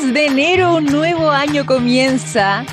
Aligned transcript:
10 0.00 0.14
de 0.14 0.26
enero, 0.26 0.76
un 0.76 0.86
nuevo 0.86 1.30
año 1.30 1.66
comienza 1.66 2.64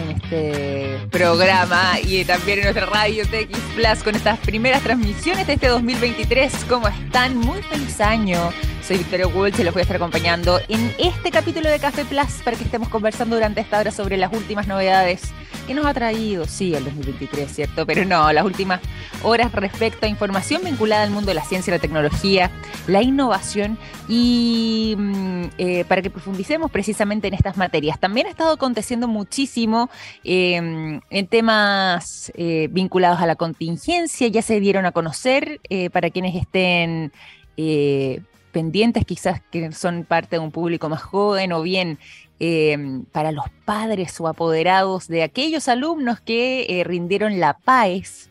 en 0.00 0.10
este 0.10 0.98
programa 1.10 1.92
y 2.02 2.24
también 2.24 2.58
en 2.58 2.64
nuestra 2.64 2.86
radio 2.86 3.24
TX 3.24 3.58
Plus 3.76 4.02
con 4.02 4.16
estas 4.16 4.38
primeras 4.40 4.82
transmisiones 4.82 5.46
de 5.46 5.52
este 5.52 5.68
2023. 5.68 6.64
¿Cómo 6.68 6.88
están? 6.88 7.36
Muy 7.38 7.62
feliz 7.62 8.00
año. 8.00 8.50
Soy 8.86 8.98
Victoria 8.98 9.26
Walsh 9.26 9.58
y 9.58 9.64
los 9.64 9.74
voy 9.74 9.80
a 9.80 9.82
estar 9.82 9.96
acompañando 9.96 10.60
en 10.68 10.94
este 10.96 11.32
capítulo 11.32 11.68
de 11.68 11.80
Café 11.80 12.04
Plus 12.04 12.40
para 12.44 12.56
que 12.56 12.62
estemos 12.62 12.88
conversando 12.88 13.34
durante 13.34 13.60
esta 13.60 13.80
hora 13.80 13.90
sobre 13.90 14.16
las 14.16 14.32
últimas 14.32 14.68
novedades 14.68 15.32
que 15.66 15.74
nos 15.74 15.86
ha 15.86 15.92
traído, 15.92 16.46
sí, 16.46 16.72
el 16.72 16.84
2023, 16.84 17.50
¿cierto? 17.50 17.84
Pero 17.84 18.04
no, 18.04 18.32
las 18.32 18.44
últimas 18.44 18.80
horas 19.24 19.50
respecto 19.50 20.06
a 20.06 20.08
información 20.08 20.62
vinculada 20.62 21.02
al 21.02 21.10
mundo 21.10 21.30
de 21.30 21.34
la 21.34 21.42
ciencia, 21.42 21.74
la 21.74 21.80
tecnología, 21.80 22.52
la 22.86 23.02
innovación 23.02 23.76
y 24.08 24.94
mm, 24.96 25.44
eh, 25.58 25.84
para 25.88 26.00
que 26.00 26.08
profundicemos 26.10 26.70
precisamente 26.70 27.26
en 27.26 27.34
estas 27.34 27.56
materias. 27.56 27.98
También 27.98 28.28
ha 28.28 28.30
estado 28.30 28.52
aconteciendo 28.52 29.08
muchísimo 29.08 29.90
em, 30.22 31.00
en 31.10 31.26
temas 31.26 32.30
eh, 32.36 32.68
vinculados 32.70 33.20
a 33.20 33.26
la 33.26 33.34
contingencia, 33.34 34.28
ya 34.28 34.42
se 34.42 34.60
dieron 34.60 34.86
a 34.86 34.92
conocer 34.92 35.60
eh, 35.70 35.90
para 35.90 36.10
quienes 36.10 36.36
estén 36.36 37.10
pendientes, 38.56 39.04
quizás 39.04 39.42
que 39.50 39.70
son 39.72 40.04
parte 40.04 40.36
de 40.36 40.40
un 40.40 40.50
público 40.50 40.88
más 40.88 41.02
joven 41.02 41.52
o 41.52 41.60
bien 41.60 41.98
em, 42.38 43.04
para 43.04 43.30
los 43.30 43.44
padres 43.66 44.18
o 44.18 44.28
apoderados 44.28 45.08
de 45.08 45.22
aquellos 45.22 45.68
alumnos 45.68 46.20
que 46.20 46.64
eh, 46.66 46.82
rindieron 46.82 47.38
la 47.38 47.58
PAES. 47.58 48.30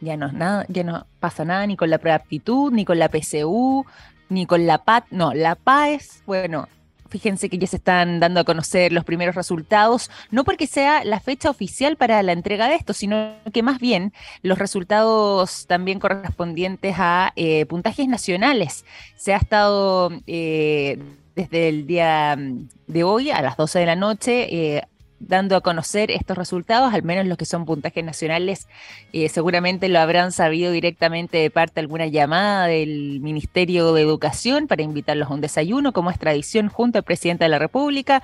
Ya 0.00 0.16
no, 0.16 0.32
nada, 0.32 0.64
ya 0.70 0.84
no 0.84 1.06
pasa 1.20 1.44
nada 1.44 1.66
ni 1.66 1.76
con 1.76 1.90
la 1.90 1.98
preaptitud, 1.98 2.72
ni 2.72 2.86
con 2.86 2.98
la 2.98 3.10
PCU, 3.10 3.84
ni 4.30 4.46
con 4.46 4.66
la 4.66 4.84
PAT. 4.84 5.04
No, 5.10 5.34
la 5.34 5.54
PAES, 5.54 6.22
bueno, 6.24 6.66
Fíjense 7.12 7.50
que 7.50 7.58
ya 7.58 7.66
se 7.66 7.76
están 7.76 8.20
dando 8.20 8.40
a 8.40 8.44
conocer 8.44 8.90
los 8.90 9.04
primeros 9.04 9.34
resultados, 9.34 10.10
no 10.30 10.44
porque 10.44 10.66
sea 10.66 11.04
la 11.04 11.20
fecha 11.20 11.50
oficial 11.50 11.98
para 11.98 12.22
la 12.22 12.32
entrega 12.32 12.68
de 12.68 12.76
esto, 12.76 12.94
sino 12.94 13.34
que 13.52 13.62
más 13.62 13.78
bien 13.78 14.14
los 14.40 14.58
resultados 14.58 15.66
también 15.66 16.00
correspondientes 16.00 16.94
a 16.96 17.34
eh, 17.36 17.66
puntajes 17.66 18.08
nacionales. 18.08 18.86
Se 19.14 19.34
ha 19.34 19.36
estado 19.36 20.10
eh, 20.26 21.02
desde 21.36 21.68
el 21.68 21.86
día 21.86 22.38
de 22.86 23.04
hoy 23.04 23.30
a 23.30 23.42
las 23.42 23.58
12 23.58 23.80
de 23.80 23.86
la 23.86 23.96
noche 23.96 24.76
eh, 24.76 24.82
dando 25.26 25.56
a 25.56 25.60
conocer 25.60 26.10
estos 26.10 26.36
resultados, 26.36 26.92
al 26.92 27.02
menos 27.02 27.26
los 27.26 27.38
que 27.38 27.44
son 27.44 27.64
puntajes 27.64 28.04
nacionales, 28.04 28.68
eh, 29.12 29.28
seguramente 29.28 29.88
lo 29.88 29.98
habrán 29.98 30.32
sabido 30.32 30.72
directamente 30.72 31.38
de 31.38 31.50
parte 31.50 31.74
de 31.74 31.80
alguna 31.82 32.06
llamada 32.06 32.66
del 32.66 33.20
Ministerio 33.20 33.92
de 33.92 34.02
Educación 34.02 34.66
para 34.66 34.82
invitarlos 34.82 35.30
a 35.30 35.34
un 35.34 35.40
desayuno, 35.40 35.92
como 35.92 36.10
es 36.10 36.18
tradición, 36.18 36.68
junto 36.68 36.98
al 36.98 37.04
presidente 37.04 37.44
de 37.44 37.50
la 37.50 37.58
República 37.58 38.22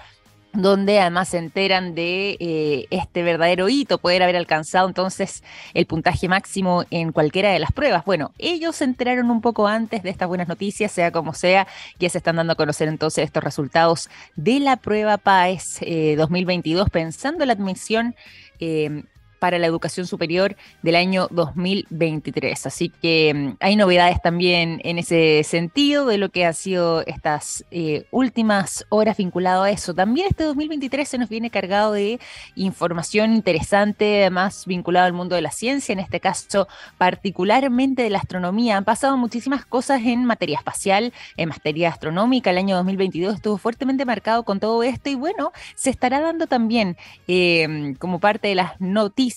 donde 0.52 0.98
además 0.98 1.28
se 1.28 1.38
enteran 1.38 1.94
de 1.94 2.36
eh, 2.40 2.86
este 2.90 3.22
verdadero 3.22 3.68
hito, 3.68 3.98
poder 3.98 4.22
haber 4.22 4.36
alcanzado 4.36 4.88
entonces 4.88 5.42
el 5.74 5.86
puntaje 5.86 6.28
máximo 6.28 6.84
en 6.90 7.12
cualquiera 7.12 7.50
de 7.50 7.58
las 7.58 7.72
pruebas. 7.72 8.04
Bueno, 8.04 8.32
ellos 8.38 8.76
se 8.76 8.84
enteraron 8.84 9.30
un 9.30 9.40
poco 9.40 9.66
antes 9.66 10.02
de 10.02 10.10
estas 10.10 10.28
buenas 10.28 10.48
noticias, 10.48 10.90
sea 10.90 11.12
como 11.12 11.34
sea, 11.34 11.66
ya 11.98 12.08
se 12.08 12.18
están 12.18 12.36
dando 12.36 12.54
a 12.54 12.56
conocer 12.56 12.88
entonces 12.88 13.24
estos 13.24 13.44
resultados 13.44 14.08
de 14.36 14.60
la 14.60 14.76
prueba 14.76 15.18
PAES 15.18 15.80
2022, 16.16 16.86
eh, 16.86 16.90
pensando 16.90 17.44
en 17.44 17.48
la 17.48 17.54
admisión 17.54 18.14
eh, 18.60 19.04
para 19.38 19.58
la 19.58 19.66
educación 19.66 20.06
superior 20.06 20.56
del 20.82 20.96
año 20.96 21.28
2023. 21.30 22.66
Así 22.66 22.88
que 22.88 23.32
mm, 23.34 23.56
hay 23.60 23.76
novedades 23.76 24.20
también 24.22 24.80
en 24.84 24.98
ese 24.98 25.42
sentido 25.44 26.06
de 26.06 26.18
lo 26.18 26.30
que 26.30 26.46
ha 26.46 26.52
sido 26.52 27.02
estas 27.06 27.64
eh, 27.70 28.06
últimas 28.10 28.86
horas 28.88 29.16
vinculado 29.16 29.62
a 29.62 29.70
eso. 29.70 29.94
También 29.94 30.28
este 30.30 30.44
2023 30.44 31.08
se 31.08 31.18
nos 31.18 31.28
viene 31.28 31.50
cargado 31.50 31.92
de 31.92 32.18
información 32.54 33.34
interesante, 33.34 34.22
además 34.22 34.64
vinculado 34.66 35.06
al 35.06 35.12
mundo 35.12 35.34
de 35.34 35.42
la 35.42 35.50
ciencia, 35.50 35.92
en 35.92 36.00
este 36.00 36.20
caso 36.20 36.68
particularmente 36.96 38.02
de 38.02 38.10
la 38.10 38.18
astronomía. 38.18 38.76
Han 38.76 38.84
pasado 38.84 39.16
muchísimas 39.16 39.64
cosas 39.64 40.02
en 40.04 40.24
materia 40.24 40.58
espacial, 40.58 41.12
en 41.36 41.48
materia 41.48 41.90
astronómica. 41.90 42.50
El 42.50 42.58
año 42.58 42.76
2022 42.76 43.36
estuvo 43.36 43.58
fuertemente 43.58 44.04
marcado 44.04 44.44
con 44.44 44.60
todo 44.60 44.82
esto 44.82 45.10
y 45.10 45.14
bueno, 45.14 45.52
se 45.74 45.90
estará 45.90 46.20
dando 46.20 46.46
también 46.46 46.96
eh, 47.26 47.94
como 47.98 48.18
parte 48.18 48.48
de 48.48 48.54
las 48.54 48.80
noticias 48.80 49.27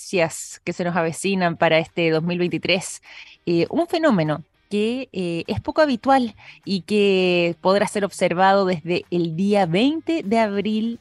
que 0.64 0.74
se 0.74 0.84
nos 0.84 0.96
avecinan 0.96 1.58
para 1.58 1.80
este 1.80 2.10
2023, 2.10 3.02
eh, 3.46 3.68
un 3.70 3.88
fenómeno 3.88 4.44
que 4.70 5.10
eh, 5.12 5.44
es 5.48 5.60
poco 5.60 5.82
habitual 5.82 6.36
y 6.64 6.82
que 6.82 7.56
podrá 7.62 7.88
ser 7.88 8.06
observado 8.06 8.66
desde 8.66 9.06
el 9.12 9.36
día 9.36 9.66
20 9.66 10.24
de 10.24 10.40
abril 10.40 11.00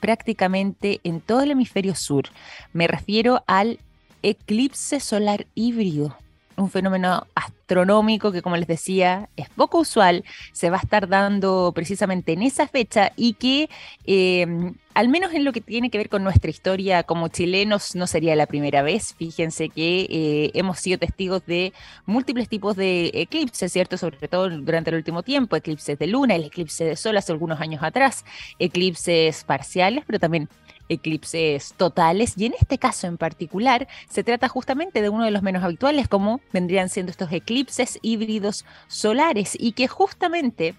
prácticamente 0.00 1.00
en 1.02 1.20
todo 1.20 1.42
el 1.42 1.50
hemisferio 1.50 1.94
sur. 1.94 2.26
Me 2.72 2.86
refiero 2.86 3.42
al 3.46 3.80
eclipse 4.22 5.00
solar 5.00 5.46
híbrido 5.54 6.16
un 6.58 6.70
fenómeno 6.70 7.26
astronómico 7.34 8.32
que, 8.32 8.42
como 8.42 8.56
les 8.56 8.66
decía, 8.66 9.28
es 9.36 9.48
poco 9.50 9.78
usual, 9.78 10.24
se 10.52 10.70
va 10.70 10.76
a 10.78 10.80
estar 10.80 11.08
dando 11.08 11.72
precisamente 11.74 12.32
en 12.32 12.42
esa 12.42 12.66
fecha 12.66 13.12
y 13.16 13.34
que, 13.34 13.68
em, 14.04 14.74
al 14.94 15.08
menos 15.08 15.32
en 15.32 15.44
lo 15.44 15.52
que 15.52 15.60
tiene 15.60 15.90
que 15.90 15.98
ver 15.98 16.08
con 16.08 16.24
nuestra 16.24 16.50
historia 16.50 17.04
como 17.04 17.28
chilenos, 17.28 17.94
no 17.94 18.06
sería 18.06 18.34
la 18.36 18.46
primera 18.46 18.82
vez. 18.82 19.14
Fíjense 19.14 19.68
que 19.68 20.06
eh, 20.10 20.50
hemos 20.54 20.80
sido 20.80 20.98
testigos 20.98 21.46
de 21.46 21.72
múltiples 22.06 22.48
tipos 22.48 22.76
de 22.76 23.10
eclipses, 23.14 23.72
¿cierto? 23.72 23.96
Sobre 23.96 24.28
todo 24.28 24.50
durante 24.50 24.90
el 24.90 24.96
último 24.96 25.22
tiempo, 25.22 25.56
eclipses 25.56 25.98
de 25.98 26.06
luna, 26.08 26.34
el 26.34 26.44
eclipse 26.44 26.84
de 26.84 26.96
sol 26.96 27.16
hace 27.16 27.32
algunos 27.32 27.60
años 27.60 27.82
atrás, 27.82 28.24
eclipses 28.58 29.44
parciales, 29.44 30.04
pero 30.06 30.18
también 30.18 30.48
eclipses 30.88 31.74
totales 31.76 32.34
y 32.36 32.46
en 32.46 32.54
este 32.58 32.78
caso 32.78 33.06
en 33.06 33.18
particular 33.18 33.88
se 34.08 34.24
trata 34.24 34.48
justamente 34.48 35.02
de 35.02 35.08
uno 35.08 35.24
de 35.24 35.30
los 35.30 35.42
menos 35.42 35.62
habituales 35.62 36.08
como 36.08 36.40
vendrían 36.52 36.88
siendo 36.88 37.10
estos 37.10 37.30
eclipses 37.32 37.98
híbridos 38.02 38.64
solares 38.86 39.56
y 39.58 39.72
que 39.72 39.88
justamente 39.88 40.74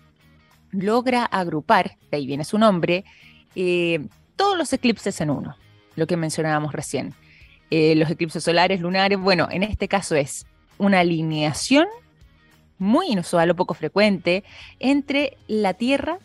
logra 0.72 1.26
agrupar, 1.26 1.98
de 2.12 2.18
ahí 2.18 2.28
viene 2.28 2.44
su 2.44 2.58
nombre, 2.58 3.06
eh, 3.56 4.08
todos 4.36 4.58
los 4.58 4.72
eclipses 4.74 5.20
en 5.22 5.30
uno, 5.30 5.56
lo 5.96 6.08
que 6.08 6.18
mencionábamos 6.18 6.74
recién. 6.74 7.14
Eh, 7.72 7.96
los 7.96 8.10
eclipses 8.10 8.44
solares, 8.44 8.82
lunares, 8.82 9.20
bueno, 9.20 9.48
en 9.52 9.64
este 9.64 9.88
caso 9.88 10.16
es 10.16 10.46
una 10.78 11.00
alineación 11.02 11.88
muy 12.78 13.08
inusual 13.12 13.52
o 13.52 13.56
poco 13.56 13.74
frecuente 13.74 14.44
entre 14.80 15.38
la 15.48 15.74
Tierra, 15.74 16.20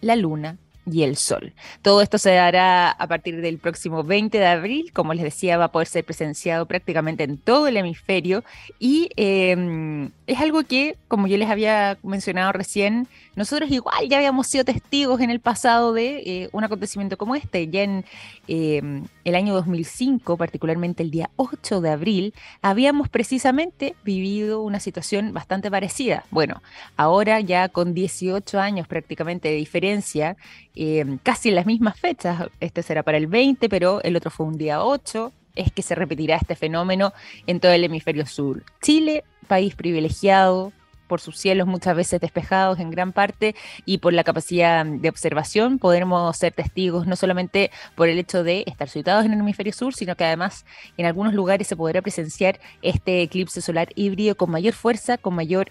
la 0.00 0.16
Luna 0.16 0.58
y 0.90 1.02
el 1.02 1.16
sol. 1.16 1.52
Todo 1.82 2.02
esto 2.02 2.18
se 2.18 2.30
dará 2.30 2.90
a 2.90 3.06
partir 3.06 3.40
del 3.40 3.58
próximo 3.58 4.02
20 4.02 4.38
de 4.38 4.46
abril, 4.46 4.92
como 4.92 5.14
les 5.14 5.24
decía, 5.24 5.56
va 5.56 5.66
a 5.66 5.72
poder 5.72 5.88
ser 5.88 6.04
presenciado 6.04 6.66
prácticamente 6.66 7.24
en 7.24 7.38
todo 7.38 7.68
el 7.68 7.76
hemisferio 7.76 8.44
y 8.78 9.10
em, 9.16 10.10
es 10.32 10.40
algo 10.40 10.64
que, 10.64 10.96
como 11.08 11.26
yo 11.26 11.36
les 11.36 11.50
había 11.50 11.98
mencionado 12.02 12.52
recién, 12.52 13.08
nosotros 13.34 13.70
igual 13.70 14.08
ya 14.08 14.18
habíamos 14.18 14.46
sido 14.46 14.64
testigos 14.64 15.20
en 15.20 15.30
el 15.30 15.40
pasado 15.40 15.92
de 15.92 16.22
eh, 16.24 16.48
un 16.52 16.64
acontecimiento 16.64 17.16
como 17.16 17.34
este, 17.34 17.68
ya 17.68 17.82
en 17.82 18.04
em, 18.48 19.04
el 19.24 19.34
año 19.34 19.54
2005, 19.54 20.36
particularmente 20.36 21.02
el 21.02 21.10
día 21.10 21.30
8 21.36 21.80
de 21.80 21.90
abril, 21.90 22.34
habíamos 22.60 23.08
precisamente 23.08 23.94
vivido 24.04 24.62
una 24.62 24.80
situación 24.80 25.32
bastante 25.32 25.70
parecida. 25.70 26.24
Bueno, 26.30 26.62
ahora 26.96 27.40
ya 27.40 27.68
con 27.68 27.94
18 27.94 28.60
años 28.60 28.86
prácticamente 28.86 29.48
de 29.48 29.56
diferencia, 29.56 30.36
em, 30.74 31.18
casi 31.22 31.50
en 31.50 31.56
las 31.56 31.66
mismas 31.66 31.98
fechas, 31.98 32.48
este 32.60 32.82
será 32.82 33.02
para 33.02 33.18
el 33.18 33.26
20, 33.26 33.68
pero 33.68 34.02
el 34.02 34.16
otro 34.16 34.30
fue 34.30 34.46
un 34.46 34.56
día 34.58 34.84
8, 34.84 35.32
es 35.56 35.72
que 35.72 35.82
se 35.82 35.94
repetirá 35.94 36.36
este 36.36 36.54
fenómeno 36.54 37.12
en 37.46 37.60
todo 37.60 37.72
el 37.72 37.84
hemisferio 37.84 38.26
sur. 38.26 38.64
Chile, 38.80 39.24
país 39.48 39.74
privilegiado, 39.74 40.72
por 41.12 41.20
sus 41.20 41.36
cielos 41.36 41.66
muchas 41.66 41.94
veces 41.94 42.22
despejados 42.22 42.78
en 42.78 42.90
gran 42.90 43.12
parte 43.12 43.54
y 43.84 43.98
por 43.98 44.14
la 44.14 44.24
capacidad 44.24 44.86
de 44.86 45.10
observación 45.10 45.78
podremos 45.78 46.34
ser 46.34 46.54
testigos 46.54 47.06
no 47.06 47.16
solamente 47.16 47.70
por 47.94 48.08
el 48.08 48.18
hecho 48.18 48.42
de 48.42 48.64
estar 48.66 48.88
situados 48.88 49.26
en 49.26 49.34
el 49.34 49.40
hemisferio 49.40 49.74
sur, 49.74 49.92
sino 49.92 50.16
que 50.16 50.24
además 50.24 50.64
en 50.96 51.04
algunos 51.04 51.34
lugares 51.34 51.66
se 51.66 51.76
podrá 51.76 52.00
presenciar 52.00 52.60
este 52.80 53.20
eclipse 53.20 53.60
solar 53.60 53.88
híbrido 53.94 54.38
con 54.38 54.50
mayor 54.50 54.72
fuerza, 54.72 55.18
con 55.18 55.34
mayor 55.34 55.70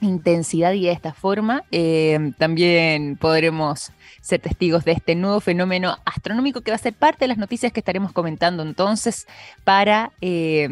intensidad 0.00 0.72
y 0.72 0.84
de 0.84 0.92
esta 0.92 1.12
forma 1.14 1.64
eh, 1.70 2.32
también 2.38 3.16
podremos 3.16 3.92
ser 4.20 4.40
testigos 4.40 4.84
de 4.84 4.92
este 4.92 5.14
nuevo 5.14 5.40
fenómeno 5.40 5.96
astronómico 6.04 6.60
que 6.60 6.70
va 6.70 6.74
a 6.74 6.78
ser 6.78 6.94
parte 6.94 7.24
de 7.24 7.28
las 7.28 7.38
noticias 7.38 7.72
que 7.72 7.80
estaremos 7.80 8.12
comentando 8.12 8.62
entonces 8.62 9.26
para... 9.64 10.12
Eh, 10.20 10.68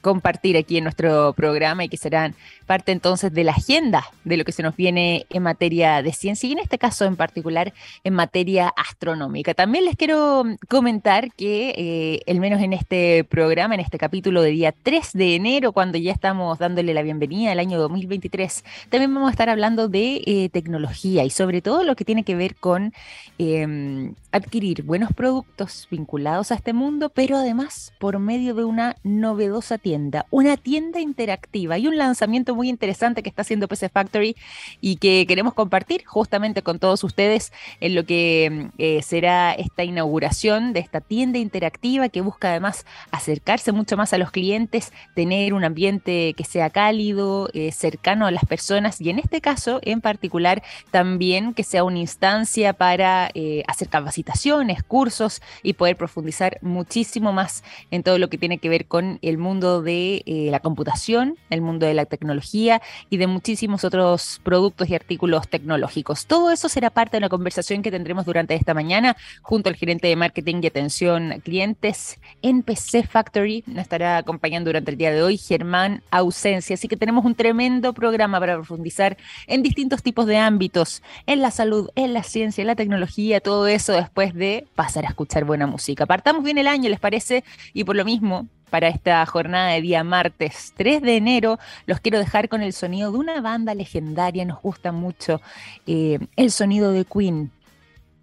compartir 0.00 0.56
aquí 0.56 0.78
en 0.78 0.84
nuestro 0.84 1.32
programa 1.34 1.84
y 1.84 1.88
que 1.88 1.96
serán 1.96 2.34
parte 2.66 2.92
entonces 2.92 3.32
de 3.32 3.44
la 3.44 3.52
agenda 3.52 4.04
de 4.24 4.36
lo 4.36 4.44
que 4.44 4.52
se 4.52 4.62
nos 4.62 4.76
viene 4.76 5.26
en 5.30 5.42
materia 5.42 6.02
de 6.02 6.12
ciencia 6.12 6.48
y 6.48 6.52
en 6.52 6.58
este 6.58 6.78
caso 6.78 7.04
en 7.04 7.16
particular 7.16 7.72
en 8.04 8.14
materia 8.14 8.72
astronómica. 8.76 9.54
También 9.54 9.84
les 9.84 9.96
quiero 9.96 10.44
comentar 10.68 11.32
que, 11.32 11.74
eh, 11.76 12.30
al 12.30 12.40
menos 12.40 12.60
en 12.62 12.72
este 12.72 13.24
programa, 13.24 13.74
en 13.74 13.80
este 13.80 13.98
capítulo 13.98 14.42
de 14.42 14.50
día 14.50 14.72
3 14.82 15.12
de 15.12 15.34
enero, 15.36 15.72
cuando 15.72 15.98
ya 15.98 16.12
estamos 16.12 16.58
dándole 16.58 16.94
la 16.94 17.02
bienvenida 17.02 17.52
al 17.52 17.58
año 17.58 17.78
2023, 17.78 18.64
también 18.88 19.12
vamos 19.12 19.28
a 19.28 19.32
estar 19.32 19.48
hablando 19.48 19.88
de 19.88 20.22
eh, 20.26 20.48
tecnología 20.52 21.24
y 21.24 21.30
sobre 21.30 21.62
todo 21.62 21.84
lo 21.84 21.96
que 21.96 22.04
tiene 22.04 22.24
que 22.24 22.34
ver 22.34 22.56
con 22.56 22.92
em, 23.38 24.14
adquirir 24.32 24.82
buenos 24.82 25.12
productos 25.12 25.88
vinculados 25.90 26.52
a 26.52 26.54
este 26.54 26.72
mundo, 26.72 27.10
pero 27.10 27.36
además 27.36 27.92
por 27.98 28.18
medio 28.18 28.54
de 28.54 28.64
una 28.64 28.96
novedosa 29.02 29.78
tienda, 29.78 29.89
una 30.30 30.56
tienda 30.56 31.00
interactiva 31.00 31.78
y 31.78 31.86
un 31.86 31.96
lanzamiento 31.96 32.54
muy 32.54 32.68
interesante 32.68 33.22
que 33.22 33.28
está 33.28 33.42
haciendo 33.42 33.68
PC 33.68 33.88
Factory 33.88 34.36
y 34.80 34.96
que 34.96 35.24
queremos 35.26 35.54
compartir 35.54 36.04
justamente 36.04 36.62
con 36.62 36.78
todos 36.78 37.04
ustedes 37.04 37.52
en 37.80 37.94
lo 37.94 38.04
que 38.04 38.50
mm, 38.50 38.68
eh, 38.78 39.02
será 39.02 39.52
esta 39.52 39.84
inauguración 39.84 40.72
de 40.72 40.80
esta 40.80 41.00
tienda 41.00 41.38
interactiva 41.38 42.08
que 42.08 42.20
busca 42.20 42.50
además 42.50 42.86
acercarse 43.10 43.72
mucho 43.72 43.96
más 43.96 44.12
a 44.12 44.18
los 44.18 44.30
clientes, 44.30 44.92
tener 45.14 45.54
un 45.54 45.64
ambiente 45.64 46.34
que 46.34 46.44
sea 46.44 46.70
cálido, 46.70 47.48
eh, 47.52 47.72
cercano 47.72 48.26
a 48.26 48.30
las 48.30 48.44
personas 48.44 49.00
y 49.00 49.10
en 49.10 49.18
este 49.18 49.40
caso 49.40 49.80
en 49.82 50.00
particular 50.00 50.62
también 50.90 51.54
que 51.54 51.64
sea 51.64 51.84
una 51.84 51.98
instancia 51.98 52.72
para 52.72 53.30
eh, 53.34 53.62
hacer 53.66 53.88
capacitaciones, 53.88 54.82
cursos 54.82 55.42
y 55.62 55.74
poder 55.74 55.96
profundizar 55.96 56.58
muchísimo 56.62 57.32
más 57.32 57.62
en 57.90 58.02
todo 58.02 58.18
lo 58.18 58.28
que 58.28 58.38
tiene 58.38 58.58
que 58.58 58.68
ver 58.68 58.86
con 58.86 59.18
el 59.22 59.38
mundo 59.38 59.79
de 59.82 60.22
la 60.50 60.60
computación, 60.60 61.36
el 61.50 61.60
mundo 61.60 61.86
de 61.86 61.94
la 61.94 62.06
tecnología 62.06 62.80
y 63.08 63.16
de 63.16 63.26
muchísimos 63.26 63.84
otros 63.84 64.40
productos 64.42 64.88
y 64.88 64.94
artículos 64.94 65.48
tecnológicos. 65.48 66.26
Todo 66.26 66.50
eso 66.50 66.68
será 66.68 66.90
parte 66.90 67.16
de 67.16 67.20
la 67.20 67.28
conversación 67.28 67.82
que 67.82 67.90
tendremos 67.90 68.26
durante 68.26 68.54
esta 68.54 68.74
mañana 68.74 69.16
junto 69.42 69.68
al 69.68 69.76
gerente 69.76 70.08
de 70.08 70.16
marketing 70.16 70.60
y 70.62 70.66
atención 70.66 71.32
a 71.32 71.38
clientes 71.38 72.18
en 72.42 72.62
PC 72.62 73.06
Factory. 73.06 73.64
Nos 73.66 73.82
estará 73.82 74.18
acompañando 74.18 74.68
durante 74.68 74.90
el 74.90 74.96
día 74.96 75.12
de 75.12 75.22
hoy 75.22 75.36
Germán 75.36 76.02
Ausencia. 76.10 76.74
Así 76.74 76.88
que 76.88 76.96
tenemos 76.96 77.24
un 77.24 77.34
tremendo 77.34 77.92
programa 77.92 78.40
para 78.40 78.56
profundizar 78.56 79.16
en 79.46 79.62
distintos 79.62 80.02
tipos 80.02 80.26
de 80.26 80.38
ámbitos, 80.38 81.02
en 81.26 81.40
la 81.40 81.50
salud, 81.50 81.90
en 81.94 82.14
la 82.14 82.22
ciencia, 82.22 82.62
en 82.62 82.68
la 82.68 82.76
tecnología, 82.76 83.40
todo 83.40 83.66
eso 83.66 83.92
después 83.92 84.34
de 84.34 84.66
pasar 84.74 85.04
a 85.04 85.08
escuchar 85.08 85.44
buena 85.44 85.66
música. 85.66 86.06
Partamos 86.06 86.44
bien 86.44 86.58
el 86.58 86.66
año, 86.66 86.88
¿les 86.88 87.00
parece? 87.00 87.44
Y 87.72 87.84
por 87.84 87.96
lo 87.96 88.04
mismo, 88.04 88.48
para 88.70 88.88
esta 88.88 89.24
jornada 89.26 89.72
de 89.72 89.82
día 89.82 90.04
martes 90.04 90.72
3 90.76 91.02
de 91.02 91.16
enero. 91.16 91.58
Los 91.86 92.00
quiero 92.00 92.18
dejar 92.18 92.48
con 92.48 92.62
el 92.62 92.72
sonido 92.72 93.12
de 93.12 93.18
una 93.18 93.40
banda 93.40 93.74
legendaria, 93.74 94.44
nos 94.44 94.62
gusta 94.62 94.92
mucho 94.92 95.40
eh, 95.86 96.18
el 96.36 96.50
sonido 96.50 96.92
de 96.92 97.04
Queen. 97.04 97.50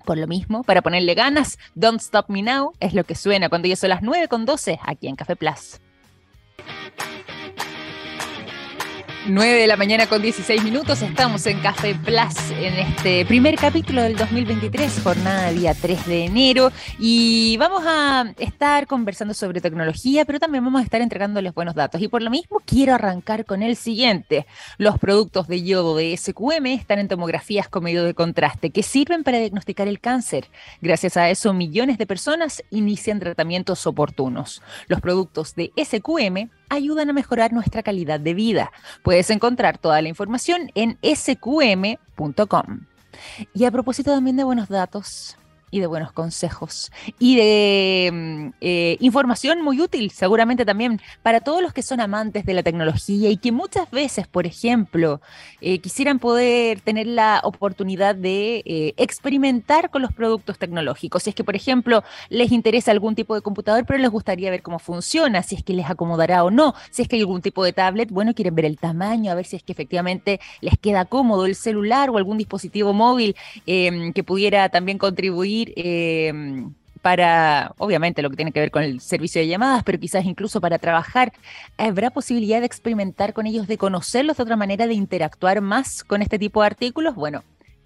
Por 0.05 0.17
lo 0.17 0.25
mismo, 0.25 0.63
para 0.63 0.81
ponerle 0.81 1.15
ganas, 1.15 1.59
Don't 1.75 1.99
Stop 1.99 2.29
Me 2.29 2.41
Now 2.41 2.71
es 2.79 2.93
lo 2.93 3.03
que 3.03 3.13
suena 3.13 3.49
cuando 3.49 3.67
ya 3.67 3.75
son 3.75 3.89
las 3.89 4.01
9 4.01 4.29
con 4.29 4.45
12 4.45 4.79
aquí 4.81 5.07
en 5.07 5.17
Café 5.17 5.35
Plus. 5.35 5.81
9 9.29 9.59
de 9.59 9.67
la 9.67 9.75
mañana 9.75 10.07
con 10.07 10.21
16 10.21 10.63
minutos, 10.63 11.01
estamos 11.01 11.45
en 11.47 11.59
Café 11.59 11.95
Plus 11.95 12.51
en 12.51 12.73
este 12.75 13.25
primer 13.25 13.55
capítulo 13.55 14.01
del 14.01 14.15
2023, 14.15 15.01
jornada 15.03 15.51
día 15.51 15.73
3 15.73 16.05
de 16.05 16.25
enero, 16.25 16.71
y 16.97 17.57
vamos 17.57 17.83
a 17.85 18.33
estar 18.37 18.87
conversando 18.87 19.33
sobre 19.33 19.59
tecnología, 19.59 20.23
pero 20.23 20.39
también 20.39 20.63
vamos 20.63 20.79
a 20.79 20.83
estar 20.85 21.01
entregándoles 21.01 21.53
buenos 21.53 21.75
datos. 21.75 22.01
Y 22.01 22.07
por 22.07 22.21
lo 22.21 22.29
mismo 22.29 22.61
quiero 22.65 22.93
arrancar 22.93 23.43
con 23.43 23.63
el 23.63 23.75
siguiente. 23.75 24.45
Los 24.77 24.97
productos 24.97 25.49
de 25.49 25.61
yodo 25.61 25.97
de 25.97 26.15
SQM 26.15 26.67
están 26.67 26.99
en 26.99 27.09
tomografías 27.09 27.67
con 27.67 27.83
medio 27.83 28.05
de 28.05 28.13
contraste 28.13 28.69
que 28.69 28.81
sirven 28.81 29.25
para 29.25 29.39
diagnosticar 29.39 29.89
el 29.89 29.99
cáncer. 29.99 30.47
Gracias 30.81 31.17
a 31.17 31.29
eso, 31.29 31.53
millones 31.53 31.97
de 31.97 32.07
personas 32.07 32.63
inician 32.69 33.19
tratamientos 33.19 33.87
oportunos. 33.87 34.61
Los 34.87 35.01
productos 35.01 35.53
de 35.55 35.73
SQM 35.75 36.49
ayudan 36.69 37.09
a 37.09 37.13
mejorar 37.13 37.53
nuestra 37.53 37.83
calidad 37.83 38.19
de 38.19 38.33
vida. 38.33 38.71
Puedes 39.03 39.29
encontrar 39.29 39.77
toda 39.77 40.01
la 40.01 40.09
información 40.09 40.71
en 40.75 40.97
sqm.com. 41.03 42.81
Y 43.53 43.65
a 43.65 43.71
propósito 43.71 44.11
también 44.11 44.37
de 44.37 44.43
buenos 44.43 44.69
datos, 44.69 45.37
y 45.69 45.81
de 45.81 45.87
buenos 45.87 46.11
consejos 46.13 46.91
y 47.19 47.35
de 47.35 48.09
mm, 48.13 48.49
eh, 48.61 48.97
información 49.01 49.61
muy 49.61 49.81
útil, 49.81 50.11
seguramente 50.11 50.65
también 50.65 51.01
para 51.23 51.41
todos 51.41 51.61
los 51.61 51.73
que 51.73 51.81
son 51.81 51.99
amantes 51.99 52.45
de 52.45 52.53
la 52.53 52.63
tecnología 52.63 53.29
y 53.29 53.37
que 53.37 53.51
muchas 53.51 53.89
veces, 53.91 54.27
por 54.27 54.45
ejemplo, 54.45 55.19
eh, 55.59 55.79
quisieran 55.79 56.19
poder 56.19 56.79
tener 56.81 57.07
la 57.07 57.41
oportunidad 57.43 58.15
de 58.15 58.63
eh, 58.65 58.93
experimentar 58.97 59.89
con 59.89 60.01
los 60.01 60.13
productos 60.13 60.57
tecnológicos. 60.57 61.23
Si 61.23 61.31
es 61.31 61.35
que, 61.35 61.43
por 61.43 61.55
ejemplo, 61.55 62.03
les 62.29 62.51
interesa 62.51 62.91
algún 62.91 63.15
tipo 63.15 63.35
de 63.35 63.41
computador, 63.41 63.85
pero 63.85 63.99
les 63.99 64.09
gustaría 64.09 64.49
ver 64.49 64.61
cómo 64.61 64.79
funciona, 64.79 65.43
si 65.43 65.55
es 65.55 65.63
que 65.63 65.73
les 65.73 65.89
acomodará 65.89 66.45
o 66.45 66.51
no, 66.51 66.75
si 66.91 67.01
es 67.01 67.07
que 67.07 67.17
hay 67.17 67.21
algún 67.21 67.41
tipo 67.41 67.63
de 67.63 67.73
tablet, 67.73 68.09
bueno, 68.09 68.33
quieren 68.33 68.55
ver 68.55 68.65
el 68.65 68.77
tamaño, 68.77 69.31
a 69.31 69.35
ver 69.35 69.45
si 69.45 69.57
es 69.57 69.63
que 69.63 69.73
efectivamente 69.73 70.39
les 70.61 70.77
queda 70.77 71.05
cómodo 71.05 71.45
el 71.45 71.55
celular 71.55 72.09
o 72.09 72.17
algún 72.17 72.37
dispositivo 72.37 72.93
móvil 72.93 73.35
que 73.65 74.23
pudiera 74.25 74.69
también 74.69 74.97
contribuir 74.97 75.56
Em, 75.75 76.73
para, 77.01 77.73
obviamente, 77.77 78.21
lo 78.21 78.29
que 78.29 78.35
tiene 78.35 78.51
que 78.51 78.59
ver 78.59 78.71
con 78.71 78.83
el 78.83 78.99
servicio 78.99 79.39
de 79.39 79.47
llamadas, 79.47 79.83
pero 79.83 79.99
quizás 79.99 80.25
incluso 80.25 80.59
para 80.59 80.77
trabajar, 80.77 81.31
¿habrá 81.77 82.09
posibilidad 82.09 82.59
de 82.59 82.65
experimentar 82.65 83.33
con 83.33 83.45
ellos, 83.45 83.67
de 83.67 83.77
conocerlos 83.77 84.37
de 84.37 84.43
otra 84.43 84.55
manera, 84.55 84.87
de 84.87 84.93
interactuar 84.93 85.61
más 85.61 86.03
con 86.03 86.21
este 86.21 86.37
tipo 86.37 86.61
de 86.61 86.67
artículos? 86.67 87.15
Bueno, 87.15 87.43